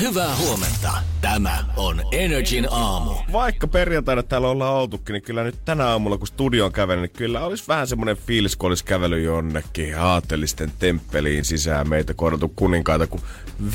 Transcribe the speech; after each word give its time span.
Hyvää 0.00 0.36
huomenta. 0.36 0.92
Tämä 1.20 1.64
on 1.76 2.00
Energin 2.12 2.66
aamu. 2.70 3.10
Vaikka 3.32 3.66
perjantaina 3.66 4.22
täällä 4.22 4.48
ollaan 4.48 4.74
oltukin, 4.74 5.12
niin 5.12 5.22
kyllä 5.22 5.44
nyt 5.44 5.64
tänä 5.64 5.86
aamulla 5.86 6.18
kun 6.18 6.26
studion 6.26 6.72
kävelin, 6.72 7.02
niin 7.02 7.10
kyllä 7.10 7.44
olisi 7.44 7.64
vähän 7.68 7.86
semmoinen 7.86 8.16
fiilis, 8.16 8.56
kun 8.56 8.68
olisi 8.68 8.84
kävely 8.84 9.22
jonnekin 9.22 9.98
aatelisten 9.98 10.72
temppeliin 10.78 11.44
sisään 11.44 11.88
meitä 11.88 12.14
korotu 12.14 12.52
kuninkaita, 12.56 13.06
kun 13.06 13.20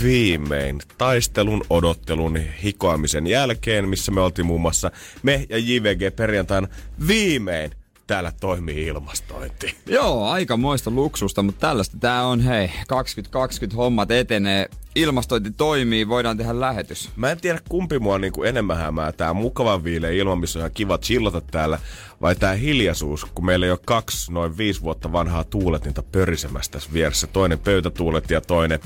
viimein 0.03 0.79
taistelun, 0.97 1.65
odottelun, 1.69 2.39
hikoamisen 2.63 3.27
jälkeen, 3.27 3.89
missä 3.89 4.11
me 4.11 4.21
oltiin 4.21 4.45
muun 4.45 4.61
muassa 4.61 4.91
me 5.23 5.45
ja 5.49 5.57
JVG 5.57 6.15
perjantaina 6.15 6.67
viimein 7.07 7.71
täällä 8.07 8.31
toimii 8.39 8.85
ilmastointi. 8.85 9.75
Joo, 9.85 10.25
aika 10.25 10.57
moista 10.57 10.91
luksusta, 10.91 11.43
mutta 11.43 11.67
tällaista 11.67 11.97
tää 11.99 12.27
on, 12.27 12.41
hei, 12.41 12.71
2020 12.87 13.77
hommat 13.77 14.11
etenee, 14.11 14.69
ilmastointi 14.95 15.51
toimii, 15.51 16.07
voidaan 16.07 16.37
tehdä 16.37 16.59
lähetys. 16.59 17.09
Mä 17.15 17.31
en 17.31 17.41
tiedä 17.41 17.59
kumpi 17.69 17.99
mua 17.99 18.19
niin 18.19 18.33
kuin 18.33 18.49
enemmän 18.49 18.77
hämää, 18.77 19.11
tää 19.11 19.33
mukavan 19.33 19.83
viileä 19.83 20.11
ilma, 20.11 20.35
missä 20.35 20.59
on 20.59 20.61
ihan 20.61 20.71
kiva 20.73 20.97
chillata 20.97 21.41
täällä, 21.41 21.79
vai 22.21 22.35
tää 22.35 22.53
hiljaisuus, 22.53 23.25
kun 23.25 23.45
meillä 23.45 23.65
ei 23.65 23.71
ole 23.71 23.79
kaksi 23.85 24.31
noin 24.31 24.57
viisi 24.57 24.81
vuotta 24.81 25.11
vanhaa 25.11 25.43
tuuletinta 25.43 26.03
pörisemässä 26.03 26.71
tässä 26.71 26.89
vieressä. 26.93 27.27
Toinen 27.27 27.59
pöytätuulet 27.59 28.29
ja 28.29 28.41
toinen 28.41 28.79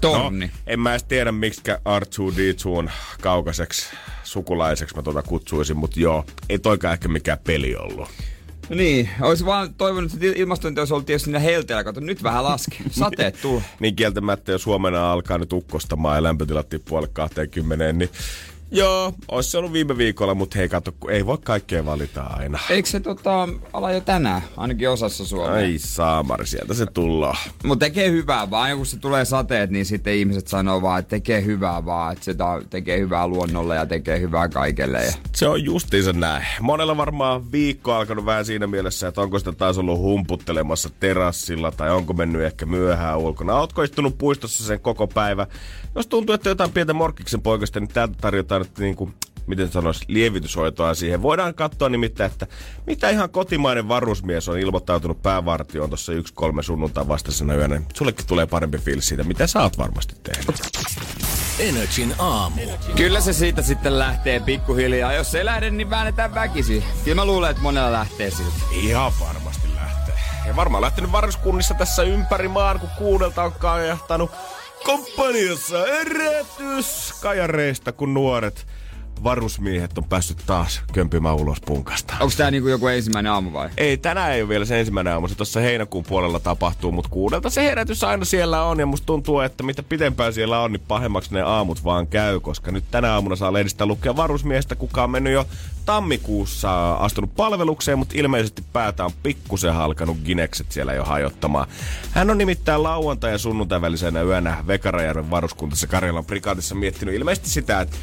Tonni. 0.00 0.46
No, 0.46 0.52
en 0.66 0.80
mä 0.80 0.90
edes 0.90 1.04
tiedä, 1.04 1.32
miksi 1.32 1.62
R2D2 1.70 2.68
on 2.68 2.90
kaukaiseksi 3.20 3.86
sukulaiseksi 4.24 4.96
mä 4.96 5.02
tuota 5.02 5.22
kutsuisin, 5.22 5.76
mutta 5.76 6.00
joo, 6.00 6.24
ei 6.48 6.58
toikaan 6.58 6.92
ehkä 6.92 7.08
mikään 7.08 7.38
peli 7.44 7.76
ollut. 7.76 8.08
No 8.68 8.76
niin, 8.76 9.08
olisi 9.20 9.44
vaan 9.44 9.74
toivonut, 9.74 10.12
että 10.14 10.26
ilmastointi 10.36 10.80
olisi 10.80 10.94
ollut 10.94 11.06
tietysti 11.06 11.24
siinä 11.24 11.38
helteellä. 11.38 11.84
Kato, 11.84 12.00
nyt 12.00 12.22
vähän 12.22 12.44
laski. 12.44 12.76
Sateet 12.90 13.38
tuu. 13.42 13.62
niin 13.80 13.96
kieltämättä, 13.96 14.52
jos 14.52 14.66
huomenna 14.66 15.12
alkaa 15.12 15.38
nyt 15.38 15.52
ukkostamaan 15.52 16.16
ja 16.16 16.22
lämpötilat 16.22 16.68
tippuu 16.68 16.98
alle 16.98 17.08
20, 17.12 17.92
niin 17.92 18.10
Joo, 18.70 19.12
olisi 19.28 19.56
ollut 19.56 19.72
viime 19.72 19.96
viikolla, 19.96 20.34
mutta 20.34 20.58
hei 20.58 20.68
kato, 20.68 20.94
ei 21.10 21.26
voi 21.26 21.38
kaikkea 21.44 21.84
valita 21.84 22.22
aina. 22.22 22.58
Eikö 22.70 22.88
se 22.88 23.00
tota, 23.00 23.48
ala 23.72 23.92
jo 23.92 24.00
tänään, 24.00 24.42
ainakin 24.56 24.90
osassa 24.90 25.26
Suomea? 25.26 25.52
Ai 25.52 25.74
saamari, 25.78 26.46
sieltä 26.46 26.74
se 26.74 26.86
tullaan. 26.86 27.36
Mutta 27.64 27.86
tekee 27.86 28.10
hyvää 28.10 28.50
vaan, 28.50 28.76
kun 28.76 28.86
se 28.86 28.98
tulee 28.98 29.24
sateet, 29.24 29.70
niin 29.70 29.86
sitten 29.86 30.14
ihmiset 30.14 30.48
sanoo 30.48 30.82
vaan, 30.82 31.00
että 31.00 31.10
tekee 31.10 31.44
hyvää 31.44 31.84
vaan, 31.84 32.12
että 32.12 32.24
se 32.24 32.34
tekee 32.70 32.98
hyvää 32.98 33.28
luonnolle 33.28 33.76
ja 33.76 33.86
tekee 33.86 34.20
hyvää 34.20 34.48
kaikelle. 34.48 35.04
Ja... 35.04 35.12
Se 35.34 35.48
on 35.48 35.64
justiinsa 35.64 36.12
näin. 36.12 36.46
Monella 36.60 36.96
varmaan 36.96 37.52
viikko 37.52 37.92
alkanut 37.92 38.24
vähän 38.24 38.44
siinä 38.44 38.66
mielessä, 38.66 39.08
että 39.08 39.20
onko 39.20 39.38
sitä 39.38 39.52
taas 39.52 39.78
ollut 39.78 39.98
humputtelemassa 39.98 40.90
terassilla 41.00 41.70
tai 41.70 41.90
onko 41.90 42.12
mennyt 42.12 42.42
ehkä 42.42 42.66
myöhään 42.66 43.18
ulkona. 43.18 43.54
Ootko 43.54 43.82
istunut 43.82 44.18
puistossa 44.18 44.64
sen 44.64 44.80
koko 44.80 45.06
päivä? 45.06 45.46
Jos 45.94 46.06
tuntuu, 46.06 46.34
että 46.34 46.48
jotain 46.48 46.72
pientä 46.72 46.92
morkkiksen 46.92 47.42
poikasta, 47.42 47.80
niin 47.80 47.88
täältä 47.88 48.14
tarjotaan 48.20 48.57
nyt 48.58 48.78
niin 48.78 48.96
kuin, 48.96 49.14
miten 49.46 49.72
sanoisi, 49.72 50.04
lievityshoitoa 50.08 50.94
siihen. 50.94 51.22
Voidaan 51.22 51.54
katsoa 51.54 51.88
nimittäin, 51.88 52.32
että 52.32 52.46
mitä 52.86 53.10
ihan 53.10 53.30
kotimainen 53.30 53.88
varusmies 53.88 54.48
on 54.48 54.58
ilmoittautunut 54.58 55.22
päävartioon 55.22 55.90
tuossa 55.90 56.12
yksi 56.12 56.34
kolme 56.34 56.62
sunnuntai 56.62 57.08
vastaisena 57.08 57.54
yönä. 57.54 57.82
Sullekin 57.94 58.26
tulee 58.26 58.46
parempi 58.46 58.78
fiilis 58.78 59.08
siitä, 59.08 59.24
mitä 59.24 59.46
sä 59.46 59.62
oot 59.62 59.78
varmasti 59.78 60.14
tehnyt. 60.22 60.60
Energin 61.58 62.14
aamu. 62.18 62.60
Kyllä 62.96 63.20
se 63.20 63.32
siitä 63.32 63.62
sitten 63.62 63.98
lähtee 63.98 64.40
pikkuhiljaa. 64.40 65.12
Jos 65.12 65.34
ei 65.34 65.44
lähde, 65.44 65.70
niin 65.70 65.90
väännetään 65.90 66.34
väkisi. 66.34 66.84
Kyllä 67.04 67.14
mä 67.14 67.24
luulen, 67.24 67.50
että 67.50 67.62
monella 67.62 67.92
lähtee 67.92 68.30
siitä. 68.30 68.52
Ihan 68.70 69.12
varmasti 69.20 69.68
lähtee. 69.74 70.14
Ja 70.46 70.56
varmaan 70.56 70.82
lähtenyt 70.82 71.12
varuskunnissa 71.12 71.74
tässä 71.74 72.02
ympäri 72.02 72.48
maan, 72.48 72.80
kun 72.80 72.88
kuudelta 72.98 73.42
on 73.42 73.52
kajahtanut 73.52 74.30
Komppaniassa 74.84 75.86
erätys 75.86 77.12
kajareista, 77.22 77.92
kun 77.92 78.14
nuoret 78.14 78.66
varusmiehet 79.24 79.98
on 79.98 80.04
päässyt 80.04 80.38
taas 80.46 80.82
kömpimään 80.92 81.36
ulos 81.36 81.60
punkasta. 81.60 82.14
Onko 82.20 82.34
tää 82.36 82.50
niinku 82.50 82.68
joku 82.68 82.86
ensimmäinen 82.86 83.32
aamu 83.32 83.52
vai? 83.52 83.68
Ei, 83.76 83.96
tänään 83.96 84.32
ei 84.32 84.42
ole 84.42 84.48
vielä 84.48 84.64
se 84.64 84.78
ensimmäinen 84.78 85.12
aamu. 85.12 85.28
Se 85.28 85.34
tuossa 85.34 85.60
heinäkuun 85.60 86.04
puolella 86.04 86.40
tapahtuu, 86.40 86.92
mutta 86.92 87.10
kuudelta 87.10 87.50
se 87.50 87.64
herätys 87.64 88.04
aina 88.04 88.24
siellä 88.24 88.62
on. 88.62 88.80
Ja 88.80 88.86
musta 88.86 89.06
tuntuu, 89.06 89.40
että 89.40 89.62
mitä 89.62 89.82
pitempään 89.82 90.32
siellä 90.32 90.60
on, 90.60 90.72
niin 90.72 90.82
pahemmaksi 90.88 91.34
ne 91.34 91.42
aamut 91.42 91.84
vaan 91.84 92.06
käy. 92.06 92.40
Koska 92.40 92.70
nyt 92.70 92.84
tänä 92.90 93.12
aamuna 93.12 93.36
saa 93.36 93.52
lehdistä 93.52 93.86
lukea 93.86 94.16
varusmiestä, 94.16 94.74
kuka 94.74 95.04
on 95.04 95.10
mennyt 95.10 95.32
jo 95.32 95.46
tammikuussa 95.84 96.94
astunut 96.94 97.36
palvelukseen, 97.36 97.98
mutta 97.98 98.14
ilmeisesti 98.18 98.64
päätä 98.72 99.04
on 99.04 99.10
pikkusen 99.22 99.74
halkanut 99.74 100.18
ginekset 100.24 100.72
siellä 100.72 100.92
jo 100.92 101.04
hajottamaan. 101.04 101.68
Hän 102.10 102.30
on 102.30 102.38
nimittäin 102.38 102.82
lauantai- 102.82 103.32
ja 103.32 103.38
sunnuntai 103.38 103.80
välisenä 103.80 104.22
yönä 104.22 104.64
Vekarajärven 104.66 105.30
varuskuntassa 105.30 105.86
Karjalan 105.86 106.24
prikaatissa 106.24 106.74
miettinyt 106.74 107.14
ilmeisesti 107.14 107.50
sitä, 107.50 107.80
että 107.80 107.96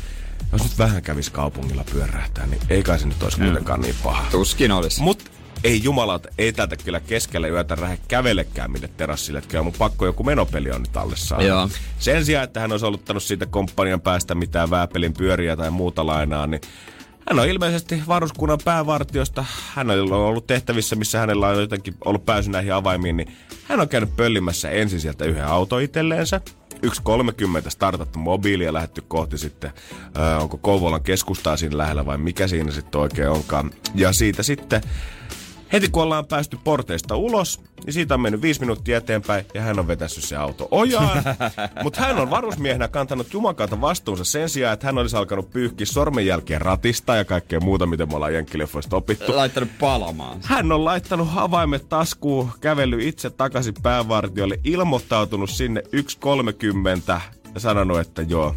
jos 0.52 0.64
nyt 0.64 0.78
vähän 0.80 1.02
kävis 1.02 1.30
kaupungilla 1.30 1.84
pyörähtää, 1.92 2.46
niin 2.48 2.62
ei 2.70 2.84
kai 2.84 3.00
se 3.00 3.08
nyt 3.08 3.24
olisi 3.24 3.38
kuitenkaan 3.38 3.82
niin 3.82 3.96
paha. 4.04 4.26
Tuskin 4.32 4.72
olisi. 4.72 5.02
Mut 5.02 5.32
ei 5.64 5.84
jumalauta, 5.84 6.30
ei 6.38 6.54
täältä 6.54 6.78
kyllä 6.78 7.00
keskellä 7.00 7.48
yötä 7.48 7.78
lähde 7.82 7.98
kävelekään 8.08 8.72
mille 8.72 8.90
terassille, 8.98 9.40
että 9.40 9.52
kyllä 9.52 9.64
mun 9.64 9.74
pakko 9.78 10.06
joku 10.06 10.24
menopeli 10.24 10.72
on 10.72 10.82
nyt 10.82 10.98
alle 10.98 11.16
saada. 11.16 11.44
Joo. 11.44 11.70
Sen 12.00 12.26
sijaan, 12.26 12.44
että 12.44 12.60
hän 12.60 12.72
olisi 12.72 12.86
oluttanut 12.86 13.24
siitä 13.24 13.46
komppanian 13.46 14.02
päästä 14.02 14.36
mitään 14.36 14.70
vääpelin 14.70 15.14
pyöriä 15.14 15.56
tai 15.56 15.72
muuta 15.72 16.06
lainaa, 16.06 16.48
niin 16.48 16.62
hän 17.30 17.40
on 17.40 17.48
ilmeisesti 17.48 18.04
varuskunnan 18.08 18.60
päävartiosta. 18.66 19.46
Hän 19.76 19.90
on 19.90 20.12
ollut 20.12 20.48
tehtävissä, 20.48 20.96
missä 20.96 21.20
hänellä 21.20 21.48
on 21.48 21.60
jotenkin 21.60 21.96
ollut 22.06 22.26
pääsy 22.26 22.52
näihin 22.52 22.74
avaimiin, 22.74 23.18
niin 23.18 23.38
hän 23.68 23.80
on 23.80 23.90
käynyt 23.90 24.16
pöllimässä 24.16 24.70
ensin 24.70 25.02
sieltä 25.02 25.26
yhden 25.26 25.48
auto 25.48 25.80
itselleensä. 25.80 26.42
1.30 26.84 27.70
startattu 27.70 28.20
mobiili 28.20 28.64
ja 28.66 28.74
lähetty 28.74 29.04
kohti 29.08 29.38
sitten, 29.38 29.72
äh, 30.18 30.44
onko 30.44 30.58
Kouvolan 30.58 31.04
keskustaa 31.04 31.58
siinä 31.58 31.78
lähellä 31.78 32.06
vai 32.06 32.18
mikä 32.18 32.48
siinä 32.48 32.72
sitten 32.72 33.02
oikein 33.02 33.30
onkaan. 33.30 33.72
Ja 33.96 34.14
siitä 34.14 34.44
sitten 34.44 34.82
Heti 35.74 35.90
kun 35.90 36.04
ollaan 36.04 36.26
päästy 36.26 36.60
porteista 36.64 37.16
ulos, 37.16 37.62
niin 37.86 37.94
siitä 37.94 38.14
on 38.14 38.22
mennyt 38.22 38.42
viisi 38.42 38.60
minuuttia 38.60 38.98
eteenpäin 38.98 39.46
ja 39.54 39.62
hän 39.62 39.80
on 39.80 39.88
vetässyt 39.88 40.24
se 40.24 40.36
auto 40.36 40.68
ojaan. 40.72 41.24
Mutta 41.84 42.02
hän 42.02 42.20
on 42.20 42.30
varusmiehenä 42.30 42.88
kantanut 42.88 43.34
jumakalta 43.34 43.82
vastuunsa 43.82 44.24
sen 44.24 44.50
sijaan, 44.50 44.74
että 44.74 44.86
hän 44.86 44.98
olisi 44.98 45.16
alkanut 45.16 45.50
pyyhkiä 45.50 45.86
sormenjälkeen 45.86 46.62
ratista 46.62 47.16
ja 47.16 47.26
kaikkea 47.26 47.60
muuta, 47.60 47.86
mitä 47.86 48.06
me 48.06 48.16
ollaan 48.16 48.34
jenkkileffoista 48.34 48.96
opittu. 48.96 49.36
Laittanut 49.36 49.70
palamaan. 49.80 50.40
Hän 50.44 50.72
on 50.72 50.86
laittanut 50.86 51.28
avaimet 51.36 51.90
taskuun, 51.90 52.52
kävellyt 52.62 53.02
itse 53.02 53.30
takaisin 53.30 53.76
päävartiolle, 53.84 54.60
ilmoittautunut 54.64 55.50
sinne 55.50 55.84
1.30 55.96 57.22
ja 57.54 57.60
sanonut, 57.60 58.00
että 58.00 58.22
joo, 58.22 58.56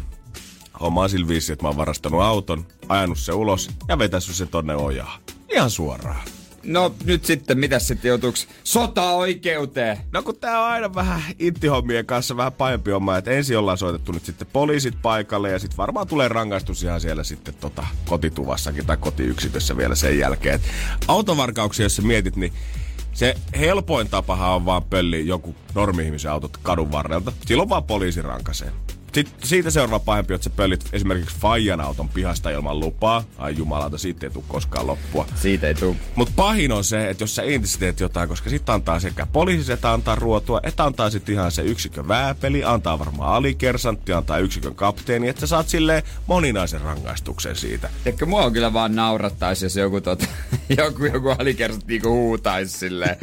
homma 0.79 1.01
on 1.01 1.09
sillä 1.09 1.53
että 1.53 1.63
mä 1.65 1.69
oon 1.69 1.77
varastanut 1.77 2.21
auton, 2.21 2.65
ajanut 2.89 3.17
se 3.17 3.33
ulos 3.33 3.69
ja 3.87 3.99
vetässyt 3.99 4.35
se 4.35 4.45
tonne 4.45 4.75
ojaan. 4.75 5.21
Ihan 5.49 5.69
suoraan. 5.69 6.21
No 6.63 6.95
nyt 7.05 7.25
sitten, 7.25 7.59
mitä 7.59 7.79
sitten 7.79 8.09
joutuuko 8.09 8.37
sota-oikeuteen? 8.63 9.97
No 10.11 10.21
kun 10.21 10.35
tää 10.35 10.59
on 10.59 10.71
aina 10.71 10.95
vähän 10.95 11.21
intihommien 11.39 12.05
kanssa 12.05 12.37
vähän 12.37 12.53
pahempi 12.53 12.91
oma, 12.91 13.17
että 13.17 13.31
ensin 13.31 13.57
ollaan 13.57 13.77
soitettu 13.77 14.11
nyt 14.11 14.25
sitten 14.25 14.47
poliisit 14.53 15.01
paikalle 15.01 15.51
ja 15.51 15.59
sitten 15.59 15.77
varmaan 15.77 16.07
tulee 16.07 16.27
rangaistus 16.27 16.83
ihan 16.83 17.01
siellä 17.01 17.23
sitten 17.23 17.53
tota 17.53 17.87
kotituvassakin 18.05 18.85
tai 18.85 18.97
kotiyksikössä 18.97 19.77
vielä 19.77 19.95
sen 19.95 20.19
jälkeen. 20.19 20.59
Autovarkauksia, 21.07 21.85
jos 21.85 21.95
sä 21.95 22.01
mietit, 22.01 22.35
niin 22.35 22.53
se 23.13 23.35
helpoin 23.59 24.09
tapahan 24.09 24.49
on 24.49 24.65
vaan 24.65 24.83
pölli 24.83 25.27
joku 25.27 25.55
normi-ihmisen 25.75 26.31
autot 26.31 26.57
kadun 26.57 26.91
varrelta. 26.91 27.31
Silloin 27.45 27.69
vaan 27.69 27.83
poliisi 27.83 28.21
rankasee. 28.21 28.71
Sitten 29.13 29.33
siitä 29.43 29.69
seuraava 29.69 29.99
pahempi, 29.99 30.33
että 30.33 30.43
sä 30.43 30.49
pöllit 30.49 30.85
esimerkiksi 30.93 31.35
Fajan 31.39 31.81
auton 31.81 32.09
pihasta 32.09 32.49
ilman 32.49 32.79
lupaa. 32.79 33.23
Ai 33.37 33.55
jumalauta, 33.57 33.97
siitä 33.97 34.25
ei 34.25 34.29
tule 34.29 34.43
koskaan 34.47 34.87
loppua. 34.87 35.27
Siitä 35.35 35.67
ei 35.67 35.75
tule. 35.75 35.95
Mutta 36.15 36.33
pahin 36.35 36.71
on 36.71 36.83
se, 36.83 37.09
että 37.09 37.23
jos 37.23 37.35
sä 37.35 37.41
ensin 37.41 37.79
teet 37.79 37.99
jotain, 37.99 38.29
koska 38.29 38.49
sitten 38.49 38.75
antaa 38.75 38.99
sekä 38.99 39.25
poliisi, 39.25 39.71
että 39.73 39.93
antaa 39.93 40.15
ruotua, 40.15 40.59
että 40.63 40.83
antaa 40.83 41.09
sitten 41.09 41.35
ihan 41.35 41.51
se 41.51 41.61
yksikön 41.61 42.07
vääpeli, 42.07 42.63
antaa 42.63 42.99
varmaan 42.99 43.33
alikersantti, 43.33 44.13
antaa 44.13 44.37
yksikön 44.37 44.75
kapteeni, 44.75 45.27
että 45.27 45.39
sä 45.39 45.47
saat 45.47 45.69
silleen 45.69 46.03
moninaisen 46.27 46.81
rangaistuksen 46.81 47.55
siitä. 47.55 47.89
Ehkä 48.05 48.25
mua 48.25 48.41
on 48.41 48.53
kyllä 48.53 48.73
vaan 48.73 48.95
naurattaisi, 48.95 49.65
jos 49.65 49.75
joku, 49.75 50.01
tota, 50.01 50.25
joku, 50.77 51.05
joku 51.05 51.29
alikersantti 51.29 51.93
niinku 51.93 52.09
huutaisi 52.09 52.77
silleen. 52.77 53.17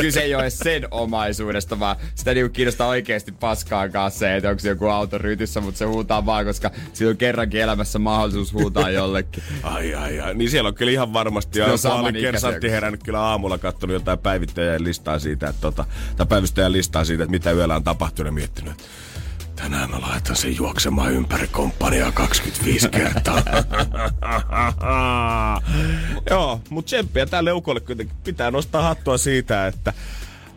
Kyse 0.00 0.20
ei 0.20 0.34
ole 0.34 0.50
sen 0.50 0.88
omaisuudesta, 0.90 1.80
vaan 1.80 1.96
sitä 2.14 2.34
niinku 2.34 2.52
kiinnostaa 2.52 2.88
oikeasti 2.88 3.32
paskaakaan 3.32 4.10
se, 4.10 4.36
että 4.36 4.50
onko 4.50 4.68
joku 4.68 4.86
auto 4.86 5.18
rytissä, 5.24 5.60
mutta 5.60 5.78
se 5.78 5.84
huutaa 5.84 6.26
vaan, 6.26 6.44
koska 6.44 6.70
sillä 6.92 7.10
on 7.10 7.16
kerrankin 7.16 7.60
elämässä 7.60 7.98
mahdollisuus 7.98 8.52
huutaa 8.52 8.90
jollekin. 8.90 9.42
Ai, 9.62 9.94
ai, 9.94 10.20
ai. 10.20 10.34
Niin 10.34 10.50
siellä 10.50 10.68
on 10.68 10.74
kyllä 10.74 10.92
ihan 10.92 11.12
varmasti. 11.12 11.58
Ja 11.58 11.66
oli 11.66 12.20
kersantti 12.20 12.70
herännyt 12.70 13.02
kyllä 13.02 13.20
aamulla, 13.20 13.58
katsonut 13.58 13.94
jotain 13.94 14.18
päivittäjän 14.18 14.84
listaa 14.84 15.18
siitä, 15.18 15.48
että 15.48 15.60
tota, 15.60 15.84
tai 16.16 16.26
päivittäjän 16.26 16.72
listaa 16.72 17.04
siitä, 17.04 17.24
että 17.24 17.30
mitä 17.30 17.52
yöllä 17.52 17.76
on 17.76 17.84
tapahtunut 17.84 18.28
ja 18.28 18.32
miettinyt, 18.32 18.74
Tänään 19.56 19.90
mä 19.90 20.00
laitan 20.00 20.36
sen 20.36 20.56
juoksemaan 20.56 21.12
ympäri 21.12 21.48
komppaniaa 21.48 22.12
25 22.12 22.88
kertaa. 22.88 23.42
Joo, 26.30 26.60
mutta 26.70 26.86
tsemppiä 26.86 27.26
tälle 27.26 27.52
ukolle 27.52 27.80
kuitenkin 27.80 28.16
pitää 28.24 28.50
nostaa 28.50 28.82
hattua 28.82 29.18
siitä, 29.18 29.66
että 29.66 29.92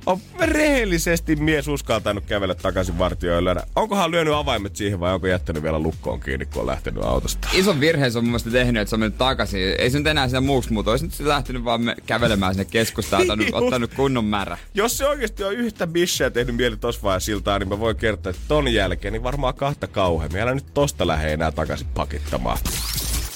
on 0.08 0.20
rehellisesti 0.40 1.36
mies 1.36 1.68
uskaltanut 1.68 2.26
kävellä 2.26 2.56
takaisin 2.56 2.98
vartioille. 2.98 3.56
Onkohan 3.76 4.12
lyönyt 4.12 4.34
avaimet 4.34 4.76
siihen 4.76 5.00
vai 5.00 5.14
onko 5.14 5.28
jättänyt 5.28 5.64
vielä 5.64 5.80
lukkoon 5.80 6.20
kiinni, 6.20 6.46
kun 6.46 6.62
on 6.62 6.68
lähtenyt 6.68 7.04
autosta? 7.04 7.48
Ison 7.54 7.80
virheen 7.80 8.12
se 8.12 8.18
on 8.18 8.24
mun 8.24 8.32
mielestä 8.32 8.50
tehnyt, 8.50 8.82
että 8.82 8.90
se 8.90 8.96
on 8.96 9.00
mennyt 9.00 9.18
takaisin. 9.18 9.60
Ei 9.80 9.90
se 9.90 9.98
nyt 9.98 10.08
enää 10.08 10.28
sitä 10.28 10.42
muuksi 10.42 10.74
muuta. 10.74 10.92
Olisi 10.92 11.06
nyt 11.06 11.20
lähtenyt 11.20 11.64
vaan 11.64 11.96
kävelemään 12.06 12.54
sinne 12.54 12.66
keskustaan, 12.66 13.22
ottanut, 13.22 13.48
ottanut 13.52 13.94
kunnon 13.94 14.26
märä. 14.26 14.58
Jos 14.74 14.98
se 14.98 15.08
oikeasti 15.08 15.44
on 15.44 15.54
yhtä 15.54 15.88
bisseä 15.88 16.30
tehnyt 16.30 16.56
mieli 16.56 16.78
tossa 16.78 17.02
vaiheessa 17.04 17.26
siltaa, 17.26 17.60
niin 17.60 17.70
mä 17.70 17.80
voin 17.80 17.96
kertoa, 17.96 18.30
että 18.30 18.42
ton 18.48 18.74
jälkeen 18.74 19.12
niin 19.12 19.24
varmaan 19.24 19.54
kahta 19.54 19.88
kauheammin. 19.88 20.42
Älä 20.42 20.56
nyt 20.56 20.74
tosta 20.74 21.08
lähde 21.08 21.34
enää 21.34 21.52
takaisin 21.52 21.88
pakittamaan. 21.94 22.58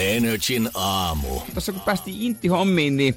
Energin 0.01 0.69
aamu. 0.73 1.39
Tuossa 1.53 1.71
kun 1.71 1.81
päästiin 1.81 2.21
Intti-hommiin, 2.21 2.97
niin 2.97 3.15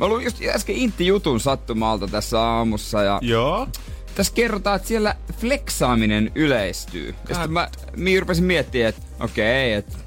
mä 0.00 0.06
luin 0.06 0.24
just 0.24 0.36
äsken 0.54 0.76
Intti-jutun 0.76 1.40
sattumalta 1.40 2.06
tässä 2.06 2.40
aamussa. 2.42 3.02
Ja 3.02 3.18
Joo. 3.22 3.68
Tässä 4.14 4.32
kerrotaan, 4.34 4.76
että 4.76 4.88
siellä 4.88 5.16
fleksaaminen 5.40 6.32
yleistyy. 6.34 7.14
Ja 7.28 7.34
sitten 7.34 7.52
mä 7.52 7.68
niin 7.96 8.20
rupesin 8.20 8.44
miettimään, 8.44 8.88
että 8.88 9.02
okei, 9.20 9.78
okay, 9.78 9.78
että 9.78 9.98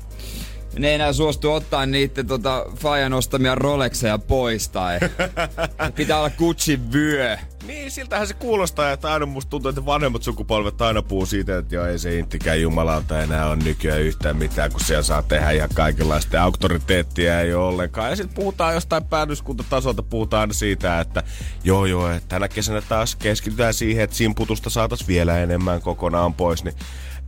ne 0.78 0.88
ei 0.88 0.96
enää 0.96 1.14
suostu 1.14 1.52
ottaa 1.52 1.86
niiden 1.86 2.28
tota, 2.28 2.66
Fajan 2.76 3.14
ostamia 3.14 3.56
Rolexeja 3.56 4.18
pois 4.18 4.70
tai 4.70 5.00
pitää 5.96 6.20
olla 6.20 6.30
Gucci 6.30 6.80
vyö. 6.94 7.38
Niin, 7.70 7.92
siltähän 7.92 8.28
se 8.28 8.34
kuulostaa, 8.34 8.92
että 8.92 9.14
aina 9.14 9.26
musta 9.26 9.50
tuntuu, 9.50 9.70
että 9.70 9.86
vanhemmat 9.86 10.24
sukupolvet 10.24 10.82
aina 10.82 11.02
puhuu 11.02 11.26
siitä, 11.26 11.58
että 11.58 11.76
joo, 11.76 11.86
ei 11.86 12.00
se 12.00 12.18
intikään 12.18 12.62
jumalauta 12.62 13.22
enää 13.22 13.50
on 13.50 13.60
nykyään 13.60 14.02
yhtään 14.02 14.38
mitään, 14.38 14.72
kun 14.72 14.82
siellä 14.82 15.04
saa 15.04 15.22
tehdä 15.22 15.52
ihan 15.52 15.70
kaikenlaista 15.74 16.44
auktoriteettia 16.44 17.42
ei 17.42 17.54
ole 17.54 17.66
ollenkaan. 17.66 18.10
Ja 18.10 18.16
sitten 18.16 18.36
puhutaan 18.36 18.74
jostain 18.74 19.04
päädyskuntatasolta, 19.04 20.04
puhutaan 20.04 20.54
siitä, 20.54 21.00
että 21.00 21.24
joo 21.64 21.86
joo, 21.86 22.12
että 22.12 22.30
tänä 22.30 22.48
kesänä 22.48 22.82
taas 22.82 23.16
keskitytään 23.16 23.74
siihen, 23.74 24.04
että 24.04 24.16
simputusta 24.16 24.70
saataisiin 24.70 25.08
vielä 25.08 25.40
enemmän 25.40 25.82
kokonaan 25.82 26.34
pois, 26.34 26.64
niin 26.64 26.76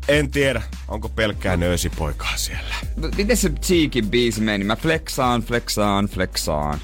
en 0.07 0.31
tiedä, 0.31 0.61
onko 0.87 1.09
pelkkää 1.09 1.57
nöösipoikaa 1.57 2.37
siellä. 2.37 2.75
Miten 3.17 3.37
se 3.37 3.49
Cheekin 3.49 4.09
biisi 4.09 4.41
meni? 4.41 4.63
Mä 4.63 4.75
flexaan, 4.75 5.41
flexaan, 5.41 6.05
flexaan. 6.05 6.79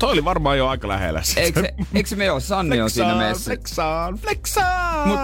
Toi 0.00 0.12
oli 0.12 0.24
varmaan 0.24 0.58
jo 0.58 0.68
aika 0.68 0.88
lähellä 0.88 1.22
sitä. 1.22 1.40
Eikö 1.40 1.68
eikö 1.94 2.16
me 2.16 2.30
ole? 2.30 2.40
Sanni 2.40 2.80
on 2.80 2.90
siinä 2.90 3.14
meissä. 3.14 3.44
Flexaan, 3.44 4.14
flexaan. 4.14 5.08
Mut 5.08 5.18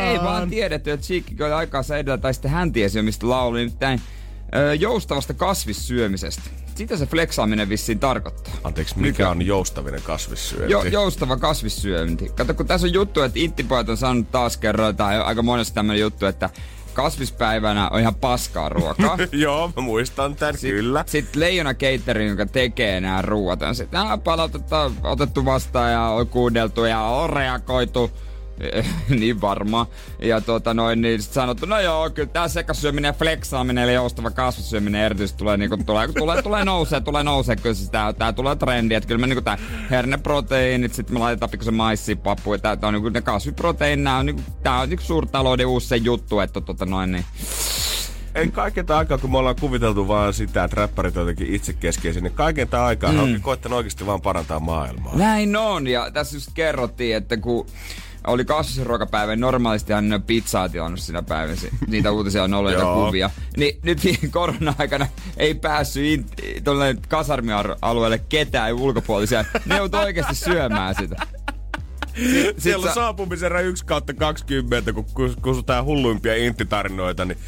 ei 0.00 0.18
vaan 0.18 0.50
tiedetty, 0.50 0.90
että 0.90 1.06
Cheekki 1.06 1.42
oli 1.42 1.52
aikaansa 1.52 1.96
edellä, 1.96 2.18
tai 2.18 2.34
sitten 2.34 2.50
hän 2.50 2.72
tiesi 2.72 2.98
jo 2.98 3.02
mistä 3.02 3.28
lauli, 3.28 3.58
nimittäin 3.58 4.00
joustavasta 4.78 5.34
kasvissyömisestä. 5.34 6.42
Sitä 6.74 6.96
se 6.96 7.06
flexaaminen 7.06 7.68
vissiin 7.68 7.98
tarkoittaa. 7.98 8.54
Anteeksi, 8.64 8.98
mikä 8.98 9.30
on 9.30 9.46
joustavinen 9.46 10.02
kasvissyönti? 10.02 10.72
Jo, 10.72 10.82
joustava 10.84 11.36
kasvissyönti. 11.36 12.28
Kato, 12.28 12.54
kun 12.54 12.66
tässä 12.66 12.86
on 12.86 12.92
juttu, 12.92 13.22
että 13.22 13.38
Inttipojat 13.38 13.88
on 13.88 13.96
saanut 13.96 14.30
taas 14.30 14.56
kerran, 14.56 14.96
tai 14.96 15.20
aika 15.20 15.42
monesti 15.42 15.74
tämmöinen 15.74 16.00
juttu, 16.00 16.26
että 16.26 16.50
kasvispäivänä 16.96 17.88
on 17.88 18.00
ihan 18.00 18.14
paskaa 18.14 18.68
ruokaa. 18.68 19.18
Joo, 19.32 19.72
mä 19.76 19.82
muistan 19.82 20.36
tän, 20.36 20.58
Sit, 20.58 20.70
kyllä. 20.70 21.04
Sitten 21.06 21.40
Leijona 21.40 21.74
Catering, 21.74 22.30
joka 22.30 22.46
tekee 22.46 23.00
nämä 23.00 23.22
ruuat, 23.22 23.62
on 23.62 23.74
sitten 23.74 24.00
palautetta 24.24 24.90
otettu 25.02 25.44
vastaan 25.44 25.92
ja 25.92 26.02
on 26.02 26.28
kuunneltu 26.28 26.84
ja 26.84 27.00
on 27.00 27.30
reagoitu. 27.30 28.10
niin 29.20 29.40
varmaan. 29.40 29.86
Ja 30.22 30.40
tuota 30.40 30.74
noin, 30.74 31.00
niin 31.00 31.22
sit 31.22 31.32
sanottu, 31.32 31.66
no 31.66 31.80
joo, 31.80 32.10
kyllä 32.10 32.28
tää 32.28 32.48
sekasyöminen 32.48 33.08
ja 33.08 33.12
fleksaaminen, 33.12 33.84
eli 33.84 33.94
joustava 33.94 34.30
kasvissyöminen 34.30 35.04
erityisesti 35.04 35.38
tulee, 35.38 35.56
niinku, 35.56 35.76
tulee, 35.86 36.08
tulee, 36.18 36.42
tulee 36.42 36.64
nousee, 36.64 37.00
tulee 37.00 37.22
nousee, 37.22 37.56
kyllä 37.56 37.74
siis 37.74 37.90
tää, 37.90 38.12
tää 38.12 38.32
tulee 38.32 38.56
trendi, 38.56 38.94
että 38.94 39.06
kyllä 39.06 39.20
me 39.20 39.26
niinku 39.26 39.42
tää 39.42 39.58
herneproteiinit, 39.90 40.94
sit 40.94 41.10
me 41.10 41.18
laitetaan 41.18 41.50
pikkusen 41.50 41.74
maissipappu, 41.74 42.54
ja 42.54 42.58
tää, 42.58 42.76
tää 42.76 42.88
on 42.88 42.94
niinku 42.94 43.08
ne 43.08 43.20
kasviproteiinit, 43.20 44.04
nää 44.04 44.18
on 44.18 44.26
niinku, 44.26 44.42
tää 44.62 44.80
on 44.80 44.88
niinku 44.88 45.04
suurtalouden 45.04 45.66
uusi 45.66 45.86
se 45.86 45.96
juttu, 45.96 46.40
että 46.40 46.60
tota 46.60 46.86
noin, 46.86 47.12
niin 47.12 47.24
ei 48.34 48.48
kaiken 48.48 48.86
tämän 48.86 48.98
aikaa, 48.98 49.18
kun 49.18 49.30
me 49.30 49.38
ollaan 49.38 49.56
kuviteltu 49.60 50.08
vaan 50.08 50.34
sitä, 50.34 50.64
että 50.64 50.76
räppärit 50.76 51.16
on 51.16 51.20
jotenkin 51.20 51.54
itsekeskeisiä, 51.54 52.22
niin 52.22 52.32
kaiken 52.32 52.68
tämän 52.68 52.86
aikaa 52.86 53.12
mm. 53.12 53.18
on 53.18 53.38
koittanut 53.42 53.76
oikeasti 53.76 54.06
vaan 54.06 54.20
parantaa 54.20 54.60
maailmaa. 54.60 55.16
Näin 55.16 55.56
on, 55.56 55.86
ja 55.86 56.10
tässä 56.10 56.36
just 56.36 56.50
kerrottiin, 56.54 57.16
että 57.16 57.36
kun 57.36 57.66
oli 58.26 58.44
kasvisruokapäivä, 58.44 59.36
normaalisti 59.36 59.92
hän 59.92 60.22
pizzaa 60.26 60.68
tilannut 60.68 61.00
sinä 61.00 61.22
päivänä. 61.22 61.58
Niitä 61.86 62.10
uutisia 62.12 62.44
on 62.44 62.54
ollut 62.54 62.72
ja 62.72 62.80
kuvia. 62.80 63.30
Niin 63.56 63.78
nyt 63.82 64.00
korona-aikana 64.30 65.06
ei 65.36 65.54
päässyt 65.54 66.26
tuolle 66.64 66.96
kasarmialueelle 67.08 68.18
ketään 68.18 68.74
ulkopuolisia. 68.74 69.44
Ne 69.66 69.76
joutui 69.76 70.00
oikeasti 70.00 70.34
syömään 70.34 70.94
sitä. 70.94 71.16
Sitten 72.16 72.54
Siellä 72.58 72.88
on 72.88 72.94
saapumisen 72.94 73.66
1 73.66 73.86
kautta 73.86 74.14
20, 74.14 74.92
kun 74.92 75.06
kusutaan 75.42 75.84
hulluimpia 75.84 76.36
intitarinoita, 76.36 77.24
niin 77.24 77.38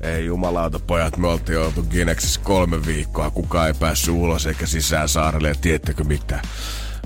ei 0.00 0.26
jumalauta 0.26 0.78
pojat, 0.78 1.16
me 1.16 1.28
oltiin 1.28 1.58
oltu 1.58 1.82
Gineksissä 1.82 2.40
kolme 2.44 2.86
viikkoa, 2.86 3.30
kukaan 3.30 3.66
ei 3.66 3.74
päässyt 3.74 4.14
ulos 4.14 4.46
eikä 4.46 4.66
sisään 4.66 5.08
saarelle 5.08 5.48
ja 5.48 5.54
tiedättekö 5.54 6.04
mitä? 6.04 6.40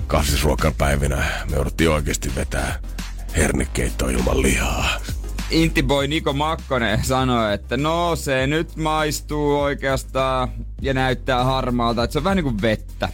Kasvisruokapäivinä 0.07 1.15
me 1.49 1.55
jouduttiin 1.55 1.89
oikeasti 1.89 2.35
vetää 2.35 2.79
hernekeittoa 3.35 4.09
ilman 4.09 4.41
lihaa. 4.41 4.89
Intiboy 5.49 6.07
Niko 6.07 6.33
Makkonen 6.33 7.05
sanoi, 7.05 7.53
että 7.53 7.77
no 7.77 8.15
se 8.15 8.47
nyt 8.47 8.75
maistuu 8.75 9.59
oikeastaan 9.59 10.49
ja 10.81 10.93
näyttää 10.93 11.43
harmaalta, 11.43 12.03
että 12.03 12.11
se 12.11 12.17
on 12.17 12.23
vähän 12.23 12.35
niin 12.35 12.43
kuin 12.43 12.61
vettä. 12.61 13.09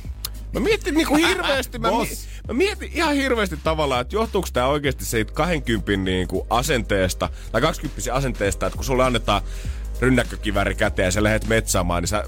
Mä 0.54 0.60
mietin 0.60 0.94
niinku 0.94 1.16
hirveästi, 1.16 1.80
mä, 1.80 1.92
mi- 2.00 2.18
mä 2.48 2.54
mietin 2.54 2.92
ihan 2.94 3.16
hirveästi 3.16 3.58
tavallaan, 3.64 4.02
että 4.02 4.16
johtuuko 4.16 4.48
tämä 4.54 4.68
oikeasti 4.68 5.06
siitä 5.06 5.34
20 5.34 5.92
niinku 5.92 6.48
asenteesta, 6.50 7.30
tai 7.52 7.62
20 7.62 8.14
asenteesta, 8.14 8.66
että 8.66 8.78
kun 8.78 8.86
sulle 8.86 9.04
annetaan 9.04 9.42
rynnäkkökiväri 10.00 10.76
käteen 10.76 11.06
ja 11.08 11.12
sä 11.12 11.24
lähdet 11.24 11.48
metsaamaan, 11.48 12.04
niin 12.04 12.08
sä 12.08 12.24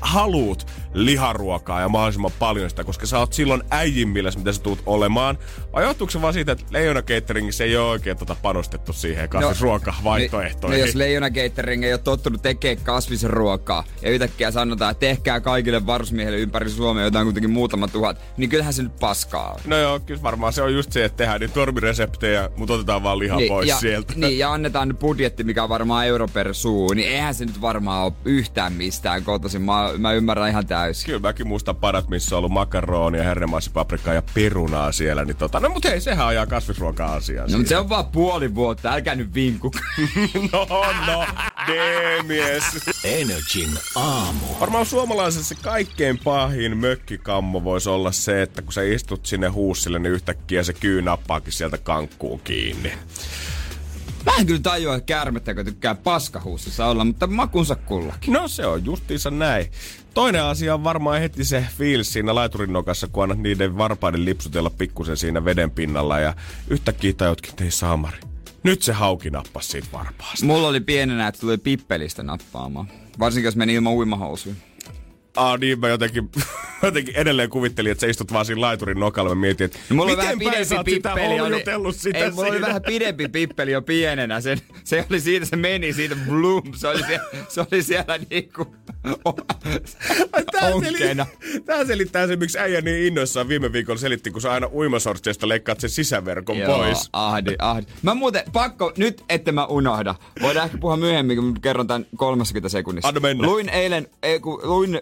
haluut 0.00 0.66
liharuokaa 0.96 1.80
ja 1.80 1.88
mahdollisimman 1.88 2.30
paljon 2.38 2.70
sitä, 2.70 2.84
koska 2.84 3.06
sä 3.06 3.18
oot 3.18 3.32
silloin 3.32 3.62
äijimmillä, 3.70 4.30
mitä 4.36 4.52
sä 4.52 4.62
tuut 4.62 4.82
olemaan. 4.86 5.38
Vai 5.72 5.82
johtuuko 5.82 6.10
se 6.10 6.22
vaan 6.22 6.32
siitä, 6.32 6.52
että 6.52 6.64
Leijona 6.70 7.02
Cateringissa 7.02 7.64
ei 7.64 7.76
ole 7.76 7.90
oikein 7.90 8.16
tota 8.16 8.36
panostettu 8.42 8.92
siihen 8.92 9.28
kasvisruokavaihtoehtoihin? 9.28 10.78
No, 10.78 10.80
no, 10.80 10.86
jos 10.86 10.94
Leijona 10.94 11.30
Catering 11.30 11.84
ei 11.84 11.92
ole 11.92 11.98
tottunut 11.98 12.42
tekemään 12.42 12.84
kasvisruokaa 12.84 13.84
ja 14.02 14.10
yhtäkkiä 14.10 14.50
sanotaan, 14.50 14.90
että 14.90 15.00
tehkää 15.00 15.40
kaikille 15.40 15.86
varusmiehille 15.86 16.38
ympäri 16.38 16.70
Suomea 16.70 17.04
jotain 17.04 17.26
kuitenkin 17.26 17.50
muutama 17.50 17.88
tuhat, 17.88 18.20
niin 18.36 18.50
kyllähän 18.50 18.72
se 18.72 18.82
nyt 18.82 18.96
paskaa 19.00 19.52
on. 19.52 19.60
No 19.64 19.76
joo, 19.76 20.00
kyllä 20.00 20.22
varmaan 20.22 20.52
se 20.52 20.62
on 20.62 20.74
just 20.74 20.92
se, 20.92 21.04
että 21.04 21.16
tehdään 21.16 21.40
niin 21.40 21.50
tormireseptejä, 21.50 22.50
mutta 22.56 22.74
otetaan 22.74 23.02
vaan 23.02 23.18
liha 23.18 23.36
niin, 23.36 23.48
pois 23.48 23.68
ja, 23.68 23.76
sieltä. 23.76 24.12
Niin, 24.16 24.38
ja 24.38 24.52
annetaan 24.52 24.96
budjetti, 25.00 25.44
mikä 25.44 25.62
on 25.62 25.68
varmaan 25.68 26.06
euro 26.06 26.28
per 26.28 26.54
suu, 26.54 26.92
niin 26.92 27.08
eihän 27.08 27.34
se 27.34 27.44
nyt 27.44 27.60
varmaan 27.60 28.04
ole 28.04 28.12
yhtään 28.24 28.72
mistään 28.72 29.24
kotoisin. 29.24 29.62
Mä, 29.62 29.90
mä 29.98 30.12
ymmärrän 30.12 30.50
ihan 30.50 30.66
täysin. 30.86 31.06
Kyllä 31.06 31.20
mäkin 31.20 31.46
muistan 31.46 31.76
parat, 31.76 32.08
missä 32.08 32.34
on 32.34 32.38
ollut 32.38 32.52
makaronia, 32.52 33.22
hernemanssipaprikaa 33.22 34.14
ja 34.14 34.22
perunaa 34.34 34.92
siellä. 34.92 35.24
Niin 35.24 35.36
tota, 35.36 35.60
no 35.60 35.68
mut 35.68 35.84
hei, 35.84 36.00
sehän 36.00 36.26
ajaa 36.26 36.46
kasvisruoka-asiaa. 36.46 37.46
No 37.46 37.56
mutta 37.56 37.68
se 37.68 37.76
on 37.76 37.88
vaan 37.88 38.06
puoli 38.06 38.54
vuotta, 38.54 38.92
älkää 38.92 39.14
nyt 39.14 39.34
vinku. 39.34 39.70
no 40.52 40.66
no, 41.06 41.26
D-mies. 41.66 42.64
Energin 43.04 43.70
aamu. 43.94 44.46
Varmaan 44.60 44.86
suomalaisessa 44.86 45.54
kaikkein 45.62 46.18
pahin 46.18 46.76
mökkikammo 46.76 47.64
voisi 47.64 47.88
olla 47.88 48.12
se, 48.12 48.42
että 48.42 48.62
kun 48.62 48.72
sä 48.72 48.82
istut 48.82 49.26
sinne 49.26 49.48
huussille, 49.48 49.98
niin 49.98 50.12
yhtäkkiä 50.12 50.62
se 50.62 50.72
kyy 50.72 51.02
nappaakin 51.02 51.52
sieltä 51.52 51.78
kankkuun 51.78 52.40
kiinni. 52.40 52.92
Mä 54.26 54.32
en 54.38 54.46
kyllä 54.46 54.60
tajua, 54.60 54.94
että 54.94 55.06
käärmettä, 55.06 55.64
tykkää 55.64 55.94
paskahuussissa 55.94 56.86
olla, 56.86 57.04
mutta 57.04 57.26
makunsa 57.26 57.74
kullakin. 57.76 58.32
No 58.32 58.48
se 58.48 58.66
on 58.66 58.84
justiinsa 58.84 59.30
näin. 59.30 59.66
Toinen 60.16 60.42
asia 60.44 60.74
on 60.74 60.84
varmaan 60.84 61.20
heti 61.20 61.44
se 61.44 61.66
fiilis 61.78 62.12
siinä 62.12 62.34
laiturin 62.34 62.72
nokassa, 62.72 63.08
kun 63.08 63.22
annat 63.22 63.38
niiden 63.38 63.78
varpaiden 63.78 64.24
lipsutella 64.24 64.70
pikkusen 64.70 65.16
siinä 65.16 65.44
veden 65.44 65.70
pinnalla 65.70 66.20
ja 66.20 66.34
yhtäkkiä 66.68 67.12
tajutkin, 67.12 67.50
että 67.50 67.64
ei 67.64 67.70
saamari. 67.70 68.16
Nyt 68.62 68.82
se 68.82 68.92
hauki 68.92 69.30
nappasi 69.30 69.68
siitä 69.68 69.88
varpaasta. 69.92 70.46
Mulla 70.46 70.68
oli 70.68 70.80
pienenä, 70.80 71.28
että 71.28 71.40
tuli 71.40 71.58
pippelistä 71.58 72.22
nappaamaan. 72.22 72.88
Varsinkin 73.18 73.44
jos 73.44 73.56
meni 73.56 73.74
ilman 73.74 73.92
uimahousuja. 73.92 74.54
Aa 75.36 75.56
niin, 75.56 75.80
mä 75.80 75.88
jotenkin, 75.88 76.30
jotenkin 76.82 77.16
edelleen 77.16 77.50
kuvittelin, 77.50 77.92
että 77.92 78.00
sä 78.00 78.06
istut 78.06 78.32
vaan 78.32 78.46
siinä 78.46 78.60
laiturin 78.60 79.00
nokalla. 79.00 79.34
Mä 79.34 79.40
mietin, 79.40 79.64
että 79.64 79.78
No, 79.90 79.96
mulla 79.96 80.10
miten 80.10 80.24
vähän 80.24 80.38
päin 80.38 80.66
sä 80.66 80.74
pidempi 80.74 80.76
oot 80.76 80.86
sitä 80.86 81.14
pippeli. 81.14 81.40
Oli, 81.40 81.92
sitä 81.92 82.18
ei, 82.18 82.30
mulla 82.30 82.48
oli 82.48 82.60
vähän 82.60 82.82
pidempi 82.82 83.28
pippeli 83.28 83.72
jo 83.72 83.82
pienenä. 83.82 84.40
Se, 84.40 84.56
se 84.84 85.06
oli 85.10 85.20
siitä, 85.20 85.46
se 85.46 85.56
meni 85.56 85.92
siitä 85.92 86.16
bloom. 86.28 86.62
Se 86.74 86.88
oli 86.88 87.02
siellä, 87.06 87.24
se 87.48 87.60
oli 87.60 87.82
siellä 87.82 88.18
niinku 88.30 88.74
Tää, 90.52 90.74
onkeena. 90.74 91.26
selittää, 91.26 91.64
tää 91.66 91.84
selittää 91.84 92.26
se, 92.26 92.36
miksi 92.36 92.58
äijä 92.58 92.80
niin 92.80 93.06
innoissaan 93.06 93.48
viime 93.48 93.72
viikolla 93.72 93.98
selitti, 94.00 94.30
kun 94.30 94.40
sä 94.40 94.52
aina 94.52 94.66
uimasortseista 94.72 95.48
leikkaat 95.48 95.80
sen 95.80 95.90
sisäverkon 95.90 96.56
pois. 96.66 97.08
ahdi, 97.12 97.54
ahdi. 97.58 97.86
Mä 98.02 98.14
muuten, 98.14 98.42
pakko, 98.52 98.92
nyt 98.96 99.24
ette 99.28 99.52
mä 99.52 99.66
unohda. 99.66 100.14
Voidaan 100.42 100.66
ehkä 100.66 100.78
puhua 100.78 100.96
myöhemmin, 100.96 101.36
kun 101.36 101.60
kerron 101.60 101.86
tämän 101.86 102.06
30 102.16 102.68
sekunnissa. 102.68 103.08
Anna 103.08 103.20
mennä. 103.20 103.46
Luin 103.46 103.68
eilen, 103.68 104.08
ei, 104.22 104.40
kun 104.40 104.60
luin 104.62 104.94
äh, 104.94 105.00